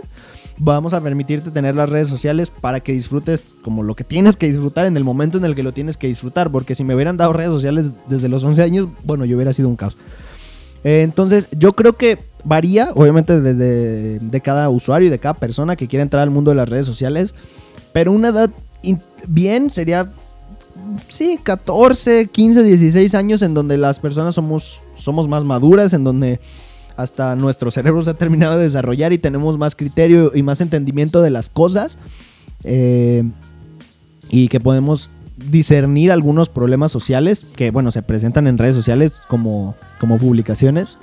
vamos 0.57 0.93
a 0.93 1.01
permitirte 1.01 1.51
tener 1.51 1.75
las 1.75 1.89
redes 1.89 2.07
sociales 2.07 2.49
para 2.49 2.79
que 2.79 2.91
disfrutes 2.91 3.43
como 3.61 3.83
lo 3.83 3.95
que 3.95 4.03
tienes 4.03 4.35
que 4.35 4.47
disfrutar 4.47 4.87
en 4.87 4.97
el 4.97 5.03
momento 5.03 5.37
en 5.37 5.45
el 5.45 5.55
que 5.55 5.63
lo 5.63 5.73
tienes 5.73 5.95
que 5.95 6.07
disfrutar, 6.07 6.51
porque 6.51 6.75
si 6.75 6.83
me 6.83 6.95
hubieran 6.95 7.17
dado 7.17 7.33
redes 7.33 7.51
sociales 7.51 7.93
desde 8.07 8.29
los 8.29 8.43
11 8.43 8.61
años, 8.63 8.87
bueno, 9.03 9.25
yo 9.25 9.35
hubiera 9.35 9.53
sido 9.53 9.69
un 9.69 9.75
caos. 9.75 9.95
Eh, 10.83 11.01
entonces, 11.03 11.47
yo 11.51 11.73
creo 11.73 11.93
que 11.93 12.19
varía, 12.43 12.91
obviamente, 12.95 13.39
desde 13.41 14.19
de 14.19 14.41
cada 14.41 14.69
usuario 14.69 15.07
y 15.07 15.11
de 15.11 15.19
cada 15.19 15.33
persona 15.35 15.75
que 15.75 15.87
quiera 15.87 16.03
entrar 16.03 16.23
al 16.23 16.29
mundo 16.29 16.51
de 16.51 16.55
las 16.55 16.69
redes 16.69 16.85
sociales, 16.85 17.33
pero 17.93 18.11
una 18.11 18.29
edad 18.29 18.49
bien 19.27 19.69
sería, 19.69 20.11
sí, 21.07 21.39
14, 21.41 22.27
15, 22.27 22.63
16 22.63 23.15
años 23.15 23.41
en 23.41 23.53
donde 23.53 23.77
las 23.77 23.99
personas 23.99 24.35
somos, 24.35 24.83
somos 24.95 25.27
más 25.27 25.43
maduras, 25.43 25.93
en 25.93 26.03
donde 26.03 26.39
hasta 26.97 27.35
nuestro 27.35 27.71
cerebro 27.71 28.01
se 28.01 28.09
ha 28.09 28.13
terminado 28.15 28.57
de 28.57 28.63
desarrollar 28.63 29.13
y 29.13 29.17
tenemos 29.17 29.57
más 29.57 29.75
criterio 29.75 30.31
y 30.35 30.43
más 30.43 30.61
entendimiento 30.61 31.21
de 31.21 31.29
las 31.29 31.49
cosas. 31.49 31.97
eh, 32.63 33.23
y 34.29 34.47
que 34.47 34.59
podemos 34.59 35.09
discernir 35.37 36.11
algunos 36.11 36.49
problemas 36.49 36.91
sociales 36.91 37.45
que, 37.55 37.71
bueno, 37.71 37.91
se 37.91 38.01
presentan 38.01 38.47
en 38.47 38.57
redes 38.57 38.75
sociales 38.75 39.21
como, 39.27 39.75
como 39.99 40.17
publicaciones. 40.17 40.97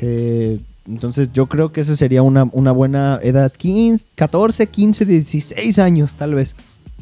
Eh, 0.00 0.58
entonces 0.86 1.32
yo 1.32 1.46
creo 1.46 1.72
que 1.72 1.80
esa 1.80 1.96
sería 1.96 2.22
una, 2.22 2.48
una 2.52 2.72
buena 2.72 3.18
edad, 3.22 3.52
15, 3.52 4.06
14, 4.14 4.66
15, 4.66 5.04
16 5.04 5.78
años 5.78 6.16
tal 6.16 6.34
vez. 6.34 6.54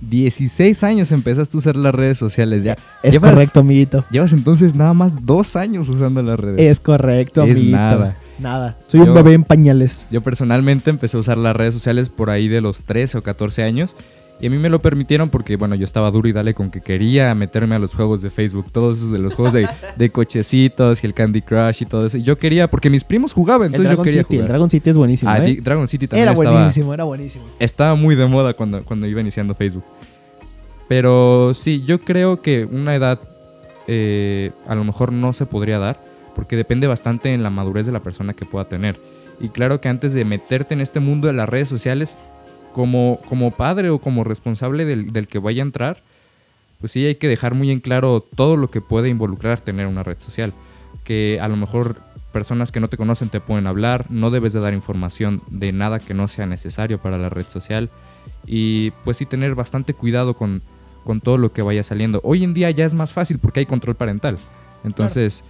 16 0.08 0.82
años 0.84 1.12
empezaste 1.12 1.56
a 1.56 1.58
usar 1.58 1.76
las 1.76 1.94
redes 1.94 2.18
sociales 2.18 2.62
ya. 2.64 2.76
Es 3.02 3.14
Llevas- 3.14 3.32
correcto, 3.32 3.60
amiguito. 3.60 4.04
Llevas 4.10 4.32
entonces 4.32 4.74
nada 4.74 4.94
más 4.94 5.24
dos 5.24 5.56
años 5.56 5.88
usando 5.88 6.22
las 6.22 6.38
redes. 6.38 6.60
Es 6.60 6.80
correcto, 6.80 7.42
Es 7.44 7.52
amiguito. 7.52 7.76
nada. 7.76 8.16
Nada. 8.38 8.78
Soy 8.88 9.00
Yo- 9.00 9.06
un 9.06 9.14
bebé 9.14 9.34
en 9.34 9.44
pañales. 9.44 10.06
Yo 10.10 10.20
personalmente 10.22 10.90
empecé 10.90 11.16
a 11.16 11.20
usar 11.20 11.38
las 11.38 11.54
redes 11.54 11.74
sociales 11.74 12.08
por 12.08 12.30
ahí 12.30 12.48
de 12.48 12.60
los 12.60 12.84
13 12.84 13.18
o 13.18 13.22
14 13.22 13.62
años. 13.62 13.94
Y 14.40 14.48
a 14.48 14.50
mí 14.50 14.58
me 14.58 14.68
lo 14.68 14.80
permitieron 14.80 15.30
porque, 15.30 15.56
bueno, 15.56 15.74
yo 15.74 15.84
estaba 15.84 16.10
duro 16.10 16.28
y 16.28 16.32
dale 16.32 16.54
con 16.54 16.70
que 16.70 16.80
quería 16.80 17.34
meterme 17.34 17.76
a 17.76 17.78
los 17.78 17.94
juegos 17.94 18.20
de 18.20 18.30
Facebook, 18.30 18.66
todos 18.72 18.98
esos 18.98 19.10
de 19.12 19.18
los 19.18 19.34
juegos 19.34 19.54
de, 19.54 19.66
de 19.96 20.10
cochecitos 20.10 21.02
y 21.02 21.06
el 21.06 21.14
Candy 21.14 21.40
Crush 21.40 21.82
y 21.82 21.86
todo 21.86 22.06
eso. 22.06 22.18
Yo 22.18 22.36
quería, 22.36 22.68
porque 22.68 22.90
mis 22.90 23.04
primos 23.04 23.32
jugaban, 23.32 23.68
El 23.68 23.74
entonces 23.74 23.90
yo 23.90 23.96
Dragon 23.96 24.04
quería 24.04 24.22
City, 24.22 24.34
el 24.34 24.40
jugar. 24.40 24.48
Dragon 24.48 24.70
City 24.70 24.90
es 24.90 24.96
buenísimo. 24.96 25.30
Ah, 25.30 25.46
¿eh? 25.46 25.58
Dragon 25.62 25.88
City 25.88 26.08
también 26.08 26.28
Era 26.28 26.32
estaba, 26.32 26.56
buenísimo, 26.56 26.94
era 26.94 27.04
buenísimo. 27.04 27.44
estaba 27.58 27.94
muy 27.94 28.16
de 28.16 28.26
moda 28.26 28.52
cuando, 28.54 28.82
cuando 28.84 29.06
iba 29.06 29.20
iniciando 29.20 29.54
Facebook. 29.54 29.84
Pero 30.88 31.54
sí, 31.54 31.82
yo 31.86 32.00
creo 32.00 32.42
que 32.42 32.64
una 32.64 32.94
edad 32.94 33.20
eh, 33.86 34.52
a 34.66 34.74
lo 34.74 34.84
mejor 34.84 35.12
no 35.12 35.32
se 35.32 35.46
podría 35.46 35.78
dar 35.78 36.00
porque 36.34 36.56
depende 36.56 36.86
bastante 36.86 37.32
en 37.32 37.42
la 37.42 37.50
madurez 37.50 37.86
de 37.86 37.92
la 37.92 38.02
persona 38.02 38.34
que 38.34 38.44
pueda 38.44 38.66
tener. 38.66 39.00
Y 39.40 39.48
claro 39.48 39.80
que 39.80 39.88
antes 39.88 40.12
de 40.12 40.24
meterte 40.24 40.74
en 40.74 40.80
este 40.80 41.00
mundo 41.00 41.26
de 41.26 41.32
las 41.32 41.48
redes 41.48 41.68
sociales, 41.68 42.18
como, 42.74 43.20
como 43.26 43.52
padre 43.52 43.88
o 43.88 43.98
como 43.98 44.24
responsable 44.24 44.84
del, 44.84 45.14
del 45.14 45.26
que 45.26 45.38
vaya 45.38 45.62
a 45.62 45.66
entrar, 45.66 46.02
pues 46.80 46.92
sí 46.92 47.06
hay 47.06 47.14
que 47.14 47.28
dejar 47.28 47.54
muy 47.54 47.70
en 47.70 47.80
claro 47.80 48.20
todo 48.20 48.58
lo 48.58 48.68
que 48.68 48.82
puede 48.82 49.08
involucrar 49.08 49.60
tener 49.60 49.86
una 49.86 50.02
red 50.02 50.18
social. 50.18 50.52
Que 51.04 51.38
a 51.40 51.48
lo 51.48 51.56
mejor 51.56 52.02
personas 52.32 52.72
que 52.72 52.80
no 52.80 52.88
te 52.88 52.98
conocen 52.98 53.30
te 53.30 53.40
pueden 53.40 53.66
hablar, 53.66 54.06
no 54.10 54.30
debes 54.30 54.52
de 54.52 54.60
dar 54.60 54.74
información 54.74 55.40
de 55.48 55.72
nada 55.72 56.00
que 56.00 56.12
no 56.12 56.28
sea 56.28 56.46
necesario 56.46 56.98
para 57.00 57.16
la 57.16 57.30
red 57.30 57.46
social. 57.48 57.88
Y 58.44 58.90
pues 59.04 59.16
sí 59.16 59.24
tener 59.24 59.54
bastante 59.54 59.94
cuidado 59.94 60.34
con, 60.34 60.60
con 61.04 61.20
todo 61.20 61.38
lo 61.38 61.52
que 61.52 61.62
vaya 61.62 61.82
saliendo. 61.82 62.20
Hoy 62.24 62.44
en 62.44 62.52
día 62.52 62.70
ya 62.72 62.84
es 62.84 62.92
más 62.92 63.12
fácil 63.12 63.38
porque 63.38 63.60
hay 63.60 63.66
control 63.66 63.94
parental. 63.94 64.36
Entonces, 64.82 65.44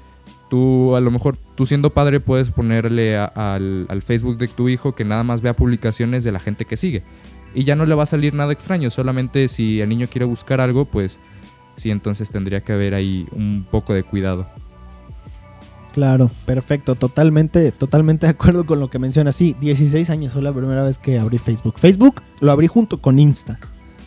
tú 0.48 0.96
a 0.96 1.00
lo 1.00 1.10
mejor, 1.10 1.36
tú 1.54 1.66
siendo 1.66 1.90
padre, 1.90 2.20
puedes 2.20 2.50
ponerle 2.50 3.16
al, 3.16 3.86
al 3.88 4.02
Facebook 4.02 4.38
de 4.38 4.48
tu 4.48 4.68
hijo 4.68 4.94
que 4.94 5.04
nada 5.04 5.22
más 5.22 5.42
vea 5.42 5.54
publicaciones 5.54 6.24
de 6.24 6.32
la 6.32 6.40
gente 6.40 6.64
que 6.64 6.76
sigue. 6.76 7.02
Y 7.54 7.64
ya 7.64 7.76
no 7.76 7.86
le 7.86 7.94
va 7.94 8.02
a 8.02 8.06
salir 8.06 8.34
nada 8.34 8.52
extraño, 8.52 8.90
solamente 8.90 9.48
si 9.48 9.80
el 9.80 9.88
niño 9.88 10.08
quiere 10.10 10.24
buscar 10.24 10.60
algo, 10.60 10.84
pues 10.84 11.20
Sí, 11.76 11.90
entonces 11.90 12.30
tendría 12.30 12.60
que 12.60 12.72
haber 12.72 12.94
ahí 12.94 13.26
un 13.32 13.66
poco 13.68 13.94
de 13.94 14.02
cuidado. 14.02 14.46
Claro, 15.92 16.30
perfecto, 16.44 16.96
totalmente, 16.96 17.70
totalmente 17.70 18.26
de 18.26 18.30
acuerdo 18.30 18.66
con 18.66 18.80
lo 18.80 18.90
que 18.90 18.98
mencionas. 18.98 19.36
Sí, 19.36 19.56
16 19.60 20.10
años 20.10 20.32
fue 20.32 20.42
la 20.42 20.52
primera 20.52 20.82
vez 20.82 20.98
que 20.98 21.18
abrí 21.18 21.38
Facebook. 21.38 21.78
Facebook 21.78 22.22
lo 22.40 22.52
abrí 22.52 22.66
junto 22.66 23.00
con 23.00 23.18
Insta. 23.18 23.58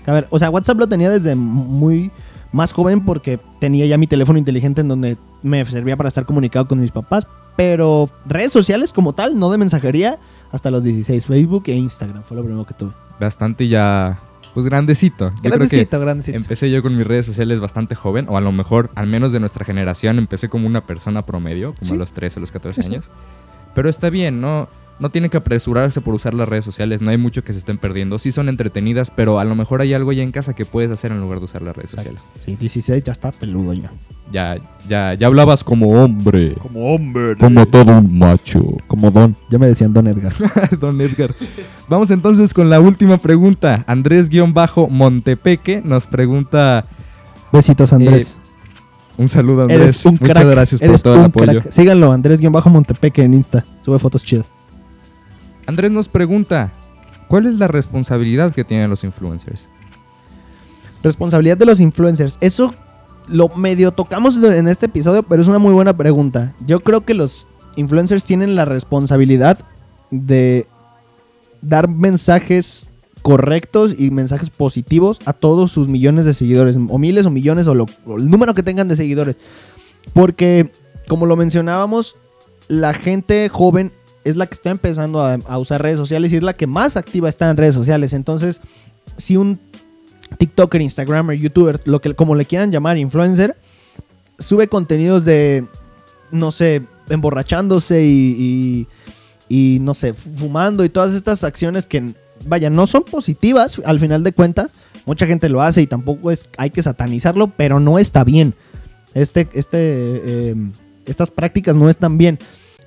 A 0.06 0.14
ver, 0.14 0.28
o 0.30 0.40
sea, 0.40 0.50
WhatsApp 0.50 0.80
lo 0.80 0.88
tenía 0.88 1.10
desde 1.10 1.36
muy 1.36 2.12
más 2.52 2.72
joven 2.74 3.04
porque 3.06 3.40
tenía 3.60 3.86
ya 3.86 3.98
mi 3.98 4.08
teléfono 4.08 4.40
inteligente 4.40 4.82
en 4.82 4.88
donde 4.88 5.18
me 5.44 5.64
servía 5.66 5.98
para 5.98 6.08
estar 6.10 6.26
comunicado 6.26 6.68
con 6.68 6.80
mis 6.80 6.92
papás. 6.92 7.28
Pero 7.56 8.10
redes 8.28 8.52
sociales 8.52 8.94
como 8.94 9.14
tal, 9.14 9.38
no 9.40 9.50
de 9.50 9.58
mensajería, 9.58 10.20
hasta 10.52 10.70
los 10.70 10.84
16. 10.84 11.26
Facebook 11.26 11.64
e 11.68 11.76
Instagram 11.76 12.24
fue 12.24 12.38
lo 12.38 12.44
primero 12.44 12.66
que 12.66 12.76
tuve. 12.76 12.92
Bastante 13.20 13.68
ya, 13.68 14.20
pues 14.54 14.68
grandecito. 14.68 15.30
Yo 15.30 15.34
creo 15.42 15.52
que 15.54 15.58
Grandecito, 15.58 16.00
grandecito. 16.00 16.38
Empecé 16.38 16.70
yo 16.70 16.84
con 16.84 16.96
mis 16.96 17.08
redes 17.08 17.26
sociales 17.26 17.60
bastante 17.60 17.96
joven, 17.96 18.28
o 18.30 18.38
a 18.38 18.42
lo 18.42 18.52
mejor, 18.52 18.92
al 18.94 19.08
menos 19.08 19.32
de 19.32 19.40
nuestra 19.40 19.66
generación, 19.66 20.20
empecé 20.20 20.50
como 20.50 20.68
una 20.68 20.86
persona 20.86 21.26
promedio, 21.26 21.74
como 21.74 21.86
Sí. 21.90 21.94
a 21.96 21.98
los 21.98 22.14
13 22.14 22.40
o 22.40 22.42
los 22.42 22.52
14 22.52 22.84
Sí, 22.84 22.88
sí. 22.88 22.94
años. 22.94 23.10
Pero 23.74 23.90
está 23.90 24.12
bien, 24.12 24.40
¿no? 24.40 24.70
No 25.00 25.12
tienen 25.12 25.30
que 25.30 25.38
apresurarse 25.38 26.02
por 26.02 26.16
usar 26.16 26.34
las 26.34 26.50
redes 26.50 26.66
sociales, 26.66 27.02
no 27.02 27.12
hay 27.12 27.18
mucho 27.18 27.44
que 27.44 27.54
se 27.54 27.60
estén 27.60 27.78
perdiendo. 27.78 28.18
Sí 28.18 28.32
son 28.32 28.50
entretenidas, 28.50 29.12
pero 29.12 29.38
a 29.40 29.44
lo 29.46 29.54
mejor 29.54 29.82
hay 29.82 29.94
algo 29.94 30.12
ya 30.12 30.24
en 30.24 30.32
casa 30.32 30.54
que 30.56 30.66
puedes 30.66 30.90
hacer 30.90 31.12
en 31.12 31.20
lugar 31.22 31.38
de 31.40 31.46
usar 31.46 31.62
las 31.62 31.76
redes 31.76 31.94
Exacto. 31.94 32.18
sociales. 32.18 32.44
Sí, 32.44 32.56
16 32.56 33.04
ya 33.04 33.12
está 33.12 33.32
peludo 33.32 33.74
ya. 33.74 33.92
Ya, 34.32 34.58
ya, 34.90 35.14
ya 35.14 35.28
hablabas 35.28 35.64
como 35.64 36.04
hombre, 36.04 36.54
Como 36.56 36.94
hombre. 36.96 37.38
como 37.38 37.66
todo 37.68 37.98
un 38.00 38.18
macho. 38.18 38.60
Como 38.88 39.10
Don. 39.12 39.36
Ya 39.50 39.58
me 39.60 39.68
decían 39.68 39.94
Don 39.94 40.08
Edgar. 40.08 40.34
Don 40.80 41.00
Edgar. 41.00 41.34
Vamos 41.88 42.10
entonces 42.12 42.54
con 42.54 42.70
la 42.70 42.80
última 42.82 43.18
pregunta. 43.20 43.86
Andrés-Montepeque 43.88 45.82
nos 45.84 46.06
pregunta 46.08 46.86
Besitos, 47.54 47.94
Andrés. 47.94 48.40
un 49.18 49.28
saludo 49.28 49.62
Andrés. 49.62 49.80
Eres 49.82 50.06
un 50.06 50.18
Muchas 50.20 50.30
crack. 50.38 50.48
gracias 50.50 50.82
por 50.82 50.90
eres 50.90 51.04
todo 51.04 51.16
el 51.16 51.24
apoyo. 51.26 51.62
crack. 51.62 51.72
Síganlo, 51.72 52.12
Andrés-Montepeque 52.12 53.24
en 53.24 53.34
Insta. 53.36 53.66
Sube 53.84 54.00
fotos 54.00 54.24
chidas. 54.24 54.54
Andrés 55.68 55.92
nos 55.92 56.08
pregunta, 56.08 56.72
¿cuál 57.28 57.46
es 57.46 57.56
la 57.56 57.68
responsabilidad 57.68 58.54
que 58.54 58.64
tienen 58.64 58.90
los 58.90 59.04
influencers? 59.04 59.68
Responsabilidad 61.04 61.58
de 61.58 61.66
los 61.66 61.80
influencers. 61.80 62.38
Eso 62.42 62.74
lo 63.28 63.50
medio 63.50 63.92
tocamos 63.92 64.38
en 64.42 64.68
este 64.68 64.88
episodio, 64.88 65.24
pero 65.24 65.42
es 65.42 65.48
una 65.48 65.60
muy 65.60 65.74
buena 65.74 65.96
pregunta. 65.96 66.56
Yo 66.66 66.80
creo 66.80 67.02
que 67.02 67.14
los 67.14 67.48
influencers 67.76 68.26
tienen 68.26 68.56
la 68.56 68.66
responsabilidad 68.66 69.60
de 70.10 70.66
dar 71.62 71.88
mensajes 71.90 72.88
correctos 73.22 73.94
y 73.98 74.10
mensajes 74.10 74.50
positivos 74.50 75.20
a 75.26 75.34
todos 75.34 75.72
sus 75.72 75.88
millones 75.90 76.26
de 76.26 76.34
seguidores, 76.34 76.78
o 76.78 76.98
miles 76.98 77.26
o 77.26 77.32
millones, 77.32 77.68
o, 77.68 77.76
lo- 77.76 77.86
el 78.18 78.30
número 78.30 78.54
que 78.54 78.64
tengan 78.64 78.88
de 78.88 78.96
seguidores. 78.96 79.38
Porque, 80.14 80.72
como 81.10 81.26
lo 81.26 81.36
mencionábamos, 81.36 82.16
la 82.70 82.94
gente 82.94 83.50
joven 83.50 83.92
es 84.28 84.36
la 84.36 84.46
que 84.48 84.56
está 84.56 84.70
empezando 84.72 85.22
a, 85.22 85.58
usar 85.58 85.82
redes 85.82 85.98
sociales 85.98 86.34
y 86.34 86.38
es 86.38 86.44
la 86.44 86.54
que 86.54 86.68
más 86.68 86.98
activa 86.98 87.30
está 87.30 87.50
en 87.50 87.58
redes 87.58 87.76
sociales. 87.76 88.14
Entonces, 88.14 88.62
si 89.18 89.38
un 89.38 89.60
TikToker, 90.38 90.82
Instagramer, 90.82 91.38
YouTuber, 91.38 91.82
lo 91.86 92.02
que 92.02 92.14
como 92.14 92.36
le 92.36 92.46
quieran 92.46 92.72
llamar, 92.72 92.98
influencer, 92.98 93.58
sube 94.38 94.68
contenidos 94.68 95.24
de, 95.24 95.66
no 96.32 96.52
sé, 96.52 96.84
emborrachándose 97.10 98.04
y, 98.04 98.88
y, 99.48 99.80
no 99.80 99.94
sé, 99.94 100.14
fumando 100.14 100.84
y 100.84 100.90
todas 100.90 101.14
estas 101.14 101.46
acciones 101.46 101.88
que, 101.88 102.14
vaya, 102.46 102.70
no 102.70 102.86
son 102.86 103.04
positivas 103.04 103.82
al 103.86 104.00
final 104.00 104.24
de 104.24 104.34
cuentas. 104.34 104.76
Mucha 105.06 105.26
gente 105.26 105.48
lo 105.48 105.62
hace 105.62 105.82
y 105.82 105.88
tampoco 105.88 106.32
es, 106.32 106.50
hay 106.58 106.70
que 106.70 106.84
satanizarlo, 106.84 107.48
pero 107.56 107.80
no 107.80 107.98
está 107.98 108.26
bien. 108.26 108.54
Este, 109.14 109.48
este, 109.54 109.78
eh, 109.80 110.56
estas 111.06 111.32
prácticas 111.32 111.78
no 111.78 111.90
están 111.90 112.18
bien. 112.18 112.38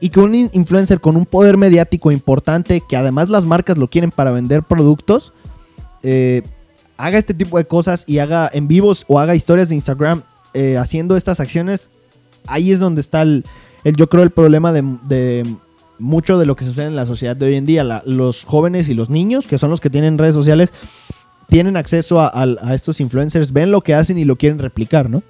Y 0.01 0.09
que 0.09 0.21
un 0.21 0.35
in- 0.35 0.51
influencer 0.53 1.01
con 1.01 1.17
un 1.17 1.27
poder 1.27 1.57
mediático 1.57 2.11
importante, 2.11 2.81
que 2.89 2.97
además 2.97 3.29
las 3.29 3.45
marcas 3.45 3.77
lo 3.79 3.89
quieren 3.89 4.11
para 4.11 4.31
vender 4.31 4.63
productos, 4.63 5.33
eh, 6.03 6.43
haga 6.97 7.19
este 7.19 7.35
tipo 7.35 7.59
de 7.59 7.67
cosas 7.67 8.05
y 8.07 8.19
haga 8.19 8.49
en 8.53 8.67
vivos 8.69 9.05
o 9.09 9.19
haga 9.19 9.35
historias 9.35 9.69
de 9.69 9.75
Instagram 9.75 10.23
eh, 10.55 10.77
haciendo 10.79 11.17
estas 11.17 11.39
acciones, 11.41 11.91
ahí 12.47 12.73
es 12.73 12.81
donde 12.81 13.01
está 13.03 13.23
el, 13.23 13.45
el- 13.85 13.97
yo 13.97 14.09
creo 14.09 14.23
el 14.23 14.31
problema 14.31 14.73
de, 14.73 15.45
mucho 15.99 16.39
de 16.39 16.47
lo 16.47 16.57
que 16.57 16.65
sucede 16.65 16.87
en 16.87 16.97
la 16.97 17.05
sociedad 17.07 17.37
de 17.37 17.47
hoy 17.47 17.55
en 17.57 17.67
día. 17.67 18.03
Los 18.07 18.45
jóvenes 18.45 18.89
y 18.89 18.95
los 18.95 19.11
niños, 19.11 19.45
que 19.47 19.59
son 19.59 19.69
los 19.71 19.81
que 19.83 19.91
tienen 19.91 20.17
redes 20.17 20.35
sociales, 20.35 20.73
tienen 21.49 21.77
acceso 21.77 22.21
a- 22.21 22.33
a 22.33 22.75
estos 22.75 23.01
influencers, 23.01 23.53
ven 23.53 23.71
lo 23.71 23.83
que 23.83 23.95
hacen 23.95 24.17
y 24.17 24.25
lo 24.25 24.37
quieren 24.37 24.59
replicar, 24.59 25.11
¿no? 25.11 25.23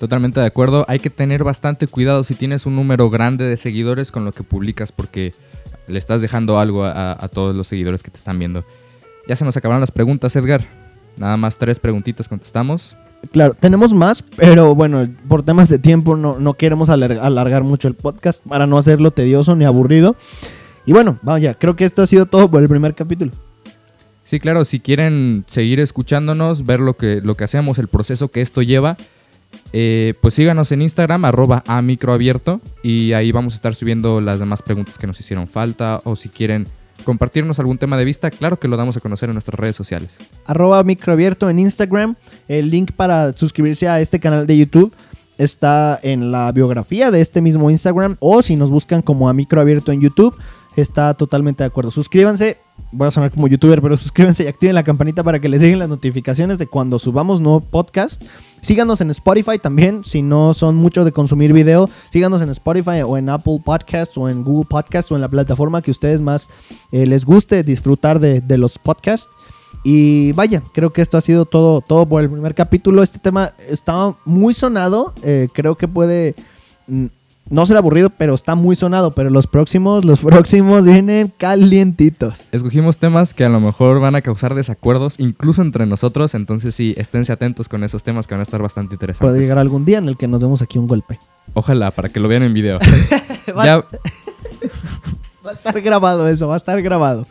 Totalmente 0.00 0.40
de 0.40 0.46
acuerdo. 0.46 0.86
Hay 0.88 0.98
que 0.98 1.10
tener 1.10 1.44
bastante 1.44 1.86
cuidado 1.86 2.24
si 2.24 2.34
tienes 2.34 2.64
un 2.64 2.74
número 2.74 3.10
grande 3.10 3.44
de 3.44 3.58
seguidores 3.58 4.10
con 4.10 4.24
lo 4.24 4.32
que 4.32 4.42
publicas 4.42 4.92
porque 4.92 5.34
le 5.88 5.98
estás 5.98 6.22
dejando 6.22 6.58
algo 6.58 6.84
a, 6.84 7.12
a 7.12 7.28
todos 7.28 7.54
los 7.54 7.68
seguidores 7.68 8.02
que 8.02 8.10
te 8.10 8.16
están 8.16 8.38
viendo. 8.38 8.64
Ya 9.28 9.36
se 9.36 9.44
nos 9.44 9.58
acabaron 9.58 9.80
las 9.80 9.90
preguntas, 9.90 10.34
Edgar. 10.34 10.64
Nada 11.18 11.36
más 11.36 11.58
tres 11.58 11.78
preguntitas 11.78 12.28
contestamos. 12.28 12.96
Claro, 13.30 13.52
tenemos 13.52 13.92
más, 13.92 14.22
pero 14.22 14.74
bueno, 14.74 15.06
por 15.28 15.42
temas 15.42 15.68
de 15.68 15.78
tiempo 15.78 16.16
no, 16.16 16.38
no 16.38 16.54
queremos 16.54 16.88
alargar, 16.88 17.22
alargar 17.22 17.62
mucho 17.62 17.86
el 17.86 17.92
podcast 17.92 18.42
para 18.48 18.66
no 18.66 18.78
hacerlo 18.78 19.10
tedioso 19.10 19.54
ni 19.54 19.66
aburrido. 19.66 20.16
Y 20.86 20.92
bueno, 20.92 21.18
vaya, 21.20 21.52
creo 21.52 21.76
que 21.76 21.84
esto 21.84 22.00
ha 22.00 22.06
sido 22.06 22.24
todo 22.24 22.50
por 22.50 22.62
el 22.62 22.70
primer 22.70 22.94
capítulo. 22.94 23.32
Sí, 24.24 24.40
claro, 24.40 24.64
si 24.64 24.80
quieren 24.80 25.44
seguir 25.46 25.78
escuchándonos, 25.78 26.64
ver 26.64 26.80
lo 26.80 26.96
que, 26.96 27.20
lo 27.22 27.34
que 27.34 27.44
hacemos, 27.44 27.78
el 27.78 27.88
proceso 27.88 28.28
que 28.28 28.40
esto 28.40 28.62
lleva, 28.62 28.96
eh, 29.72 30.14
pues 30.20 30.34
síganos 30.34 30.72
en 30.72 30.82
Instagram, 30.82 31.24
arroba 31.24 31.62
a 31.66 31.82
microabierto, 31.82 32.60
y 32.82 33.12
ahí 33.12 33.32
vamos 33.32 33.54
a 33.54 33.56
estar 33.56 33.74
subiendo 33.74 34.20
las 34.20 34.38
demás 34.38 34.62
preguntas 34.62 34.98
que 34.98 35.06
nos 35.06 35.18
hicieron 35.20 35.46
falta, 35.46 36.00
o 36.04 36.16
si 36.16 36.28
quieren 36.28 36.66
compartirnos 37.04 37.58
algún 37.58 37.78
tema 37.78 37.96
de 37.96 38.04
vista, 38.04 38.30
claro 38.30 38.58
que 38.58 38.68
lo 38.68 38.76
damos 38.76 38.96
a 38.96 39.00
conocer 39.00 39.28
en 39.28 39.34
nuestras 39.34 39.58
redes 39.58 39.76
sociales. 39.76 40.18
arroba 40.44 40.82
microabierto 40.84 41.48
en 41.48 41.58
Instagram. 41.58 42.16
El 42.48 42.70
link 42.70 42.92
para 42.92 43.32
suscribirse 43.32 43.88
a 43.88 44.00
este 44.00 44.20
canal 44.20 44.46
de 44.46 44.58
YouTube 44.58 44.94
está 45.38 45.98
en 46.02 46.30
la 46.30 46.52
biografía 46.52 47.10
de 47.10 47.20
este 47.20 47.40
mismo 47.40 47.70
Instagram. 47.70 48.16
O 48.20 48.42
si 48.42 48.56
nos 48.56 48.70
buscan 48.70 49.02
como 49.02 49.28
a 49.28 49.32
microabierto 49.32 49.92
en 49.92 50.02
YouTube, 50.02 50.36
está 50.76 51.14
totalmente 51.14 51.62
de 51.62 51.68
acuerdo. 51.68 51.90
Suscríbanse. 51.90 52.58
Voy 52.92 53.08
a 53.08 53.10
sonar 53.10 53.30
como 53.30 53.46
youtuber, 53.48 53.82
pero 53.82 53.96
suscríbanse 53.98 54.44
y 54.44 54.46
activen 54.46 54.74
la 54.74 54.84
campanita 54.84 55.22
para 55.22 55.40
que 55.40 55.48
les 55.48 55.62
lleguen 55.62 55.78
las 55.78 55.88
notificaciones 55.88 56.58
de 56.58 56.66
cuando 56.66 56.98
subamos 56.98 57.40
nuevo 57.40 57.60
podcast. 57.60 58.22
Síganos 58.62 59.00
en 59.00 59.10
Spotify 59.10 59.58
también, 59.58 60.04
si 60.04 60.22
no 60.22 60.54
son 60.54 60.76
mucho 60.76 61.04
de 61.04 61.12
consumir 61.12 61.52
video. 61.52 61.88
Síganos 62.10 62.42
en 62.42 62.50
Spotify 62.50 63.02
o 63.04 63.16
en 63.16 63.28
Apple 63.28 63.60
Podcast 63.64 64.16
o 64.18 64.28
en 64.28 64.44
Google 64.44 64.66
Podcast 64.68 65.10
o 65.12 65.14
en 65.14 65.22
la 65.22 65.28
plataforma 65.28 65.82
que 65.82 65.90
ustedes 65.90 66.20
más 66.20 66.48
eh, 66.92 67.06
les 67.06 67.24
guste 67.24 67.62
disfrutar 67.62 68.20
de, 68.20 68.58
los 68.58 68.78
podcasts. 68.78 69.28
Y 69.82 70.32
vaya, 70.32 70.62
creo 70.74 70.92
que 70.92 71.00
esto 71.00 71.16
ha 71.16 71.22
sido 71.22 71.46
todo, 71.46 71.80
todo 71.80 72.06
por 72.06 72.22
el 72.22 72.30
primer 72.30 72.54
capítulo. 72.54 73.02
Este 73.02 73.18
tema 73.18 73.52
está 73.68 74.14
muy 74.26 74.52
sonado. 74.52 75.14
eh, 75.22 75.48
creo 75.54 75.76
que 75.76 75.88
puede 75.88 76.34
mm, 76.86 77.06
no 77.50 77.66
ser 77.66 77.76
aburrido, 77.76 78.10
pero 78.10 78.34
está 78.34 78.54
muy 78.54 78.76
sonado. 78.76 79.10
Pero 79.12 79.28
los 79.30 79.46
próximos, 79.46 80.04
los 80.04 80.20
próximos 80.20 80.84
vienen 80.84 81.32
calientitos. 81.36 82.48
Escogimos 82.52 82.96
temas 82.98 83.34
que 83.34 83.44
a 83.44 83.48
lo 83.48 83.60
mejor 83.60 84.00
van 84.00 84.14
a 84.14 84.22
causar 84.22 84.54
desacuerdos, 84.54 85.16
incluso 85.18 85.60
entre 85.62 85.84
nosotros, 85.86 86.34
entonces 86.34 86.74
sí, 86.74 86.94
esténse 86.96 87.32
atentos 87.32 87.68
con 87.68 87.84
esos 87.84 88.02
temas 88.04 88.26
que 88.26 88.34
van 88.34 88.40
a 88.40 88.44
estar 88.44 88.62
bastante 88.62 88.94
interesantes. 88.94 89.28
Puede 89.30 89.40
llegar 89.42 89.58
algún 89.58 89.84
día 89.84 89.98
en 89.98 90.08
el 90.08 90.16
que 90.16 90.28
nos 90.28 90.40
demos 90.40 90.62
aquí 90.62 90.78
un 90.78 90.86
golpe. 90.86 91.18
Ojalá, 91.54 91.90
para 91.90 92.08
que 92.08 92.20
lo 92.20 92.28
vean 92.28 92.42
en 92.44 92.54
video. 92.54 92.78
Va- 93.56 93.64
ya, 93.66 93.76
Va 95.46 95.50
a 95.50 95.54
estar 95.54 95.80
grabado 95.80 96.28
eso, 96.28 96.48
va 96.48 96.54
a 96.54 96.56
estar 96.58 96.80
grabado. 96.82 97.26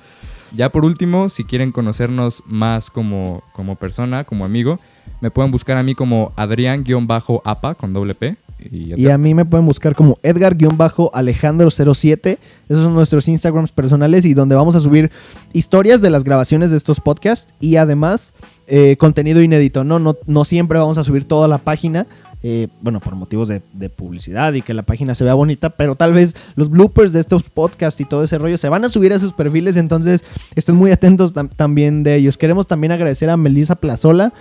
Ya 0.51 0.71
por 0.71 0.83
último, 0.83 1.29
si 1.29 1.43
quieren 1.43 1.71
conocernos 1.71 2.41
más 2.47 2.89
como, 2.89 3.43
como 3.53 3.75
persona, 3.75 4.23
como 4.23 4.45
amigo, 4.45 4.77
me 5.21 5.29
pueden 5.29 5.51
buscar 5.51 5.77
a 5.77 5.83
mí 5.83 5.93
como 5.93 6.33
Adrián-APA 6.35 7.75
con 7.75 7.93
doble 7.93 8.15
P. 8.15 8.35
Y, 8.71 9.01
Y 9.01 9.09
a 9.09 9.17
mí 9.17 9.33
me 9.33 9.45
pueden 9.45 9.65
buscar 9.65 9.95
como 9.95 10.17
Edgar-Alejandro07. 10.23 12.37
Esos 12.67 12.83
son 12.83 12.93
nuestros 12.93 13.27
Instagrams 13.27 13.71
personales 13.71 14.25
y 14.25 14.33
donde 14.33 14.55
vamos 14.55 14.75
a 14.75 14.79
subir 14.79 15.11
historias 15.53 16.01
de 16.01 16.09
las 16.09 16.23
grabaciones 16.23 16.71
de 16.71 16.77
estos 16.77 16.99
podcasts 16.99 17.53
y 17.59 17.75
además 17.77 18.33
eh, 18.67 18.95
contenido 18.97 19.41
inédito. 19.41 19.83
¿no? 19.83 19.99
No, 19.99 20.17
no 20.27 20.43
siempre 20.45 20.77
vamos 20.79 20.97
a 20.97 21.03
subir 21.03 21.25
toda 21.25 21.47
la 21.47 21.57
página. 21.57 22.05
eh, 22.43 22.67
bueno, 22.81 22.99
por 23.01 23.15
motivos 23.15 23.47
de, 23.49 23.61
de 23.73 23.89
publicidad 23.89 24.53
y 24.53 24.61
que 24.61 24.73
la 24.73 24.83
página 24.83 25.13
se 25.15 25.23
vea 25.25 25.33
bonita, 25.33 25.71
pero 25.71 25.95
tal 25.95 26.13
vez 26.13 26.35
los 26.55 26.69
bloopers 26.69 27.11
de 27.11 27.19
estos 27.19 27.49
podcasts 27.49 27.99
y 27.99 28.05
todo 28.05 28.23
ese 28.23 28.37
rollo 28.37 28.57
se 28.57 28.69
van 28.69 28.85
a 28.85 28.89
subir 28.89 29.11
a 29.11 29.19
sus 29.19 29.33
perfiles, 29.33 29.75
entonces 29.75 30.23
estén 30.55 30.75
muy 30.75 30.91
atentos 30.91 31.33
tam- 31.35 31.49
también 31.53 32.01
de 32.03 32.15
ellos. 32.15 32.37
Queremos 32.37 32.65
también 32.65 32.93
agradecer 32.93 33.29
a 33.29 33.35
Melissa 33.35 33.75
Plazola, 33.75 34.31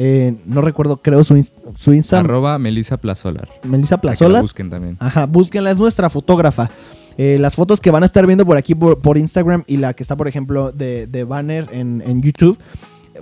eh, 0.00 0.36
no 0.46 0.60
recuerdo, 0.60 0.98
creo 0.98 1.24
su, 1.24 1.44
su 1.74 1.92
Instagram, 1.92 2.24
Arroba 2.24 2.58
Melissa 2.58 2.96
Plazolar. 2.96 3.48
Melissa 3.64 3.96
Para 3.96 4.14
que 4.14 4.24
la 4.24 4.28
Plazola. 4.28 4.40
busquen 4.40 4.70
también. 4.70 4.96
Ajá, 5.00 5.26
búsquenla, 5.26 5.72
es 5.72 5.78
nuestra 5.78 6.08
fotógrafa. 6.08 6.70
Eh, 7.16 7.36
las 7.40 7.56
fotos 7.56 7.80
que 7.80 7.90
van 7.90 8.04
a 8.04 8.06
estar 8.06 8.24
viendo 8.26 8.46
por 8.46 8.56
aquí 8.56 8.76
por, 8.76 8.98
por 9.00 9.18
Instagram 9.18 9.64
y 9.66 9.78
la 9.78 9.92
que 9.94 10.04
está, 10.04 10.16
por 10.16 10.28
ejemplo, 10.28 10.70
de, 10.70 11.08
de 11.08 11.24
banner 11.24 11.68
en, 11.72 12.00
en 12.06 12.22
YouTube 12.22 12.56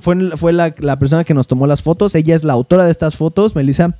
fue, 0.00 0.36
fue 0.36 0.52
la, 0.52 0.74
la 0.78 0.98
persona 0.98 1.24
que 1.24 1.32
nos 1.32 1.46
tomó 1.46 1.66
las 1.66 1.80
fotos. 1.82 2.14
Ella 2.14 2.34
es 2.34 2.44
la 2.44 2.52
autora 2.52 2.84
de 2.84 2.90
estas 2.90 3.16
fotos. 3.16 3.54
Melissa, 3.56 3.96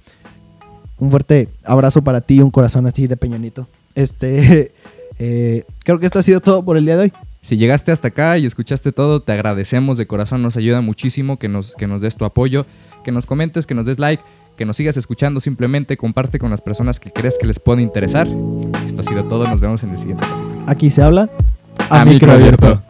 un 0.99 1.11
fuerte 1.11 1.49
abrazo 1.65 2.03
para 2.05 2.21
ti, 2.21 2.41
un 2.41 2.51
corazón 2.51 2.87
así 2.87 3.07
de 3.07 3.17
peñonito. 3.17 3.67
Este, 3.95 4.73
eh, 5.19 5.65
creo 5.83 5.99
que 5.99 6.05
esto 6.05 6.19
ha 6.19 6.23
sido 6.23 6.41
todo 6.41 6.63
por 6.63 6.77
el 6.77 6.85
día 6.85 6.97
de 6.97 7.03
hoy. 7.05 7.13
Si 7.47 7.57
llegaste 7.57 7.93
hasta 7.93 8.09
acá 8.09 8.39
y 8.39 8.45
escuchaste 8.45 8.91
todo, 8.91 9.23
te 9.23 9.31
agradecemos 9.31 9.99
de 9.99 10.09
corazón, 10.09 10.43
nos 10.43 10.57
ayuda 10.57 10.81
muchísimo 10.81 11.39
que 11.39 11.47
nos, 11.47 11.77
que 11.77 11.87
nos 11.87 12.01
des 12.01 12.17
tu 12.17 12.25
apoyo, 12.25 12.67
que 13.05 13.13
nos 13.13 13.25
comentes, 13.25 13.67
que 13.67 13.75
nos 13.77 13.87
des 13.87 14.01
like, 14.01 14.21
que 14.57 14.65
nos 14.65 14.77
sigas 14.77 14.97
escuchando, 14.97 15.39
simplemente 15.39 15.97
comparte 15.97 16.41
con 16.41 16.51
las 16.51 16.61
personas 16.61 16.99
que 16.99 17.13
crees 17.13 17.39
que 17.39 17.47
les 17.47 17.61
puede 17.61 17.83
interesar. 17.83 18.27
Esto 18.85 19.03
ha 19.03 19.05
sido 19.05 19.27
todo, 19.27 19.45
nos 19.45 19.61
vemos 19.61 19.85
en 19.85 19.91
el 19.91 19.99
siguiente. 19.99 20.27
Aquí 20.67 20.91
se 20.91 21.03
habla 21.03 21.31
A 21.89 22.05
micro 22.05 22.33
abierto. 22.33 22.83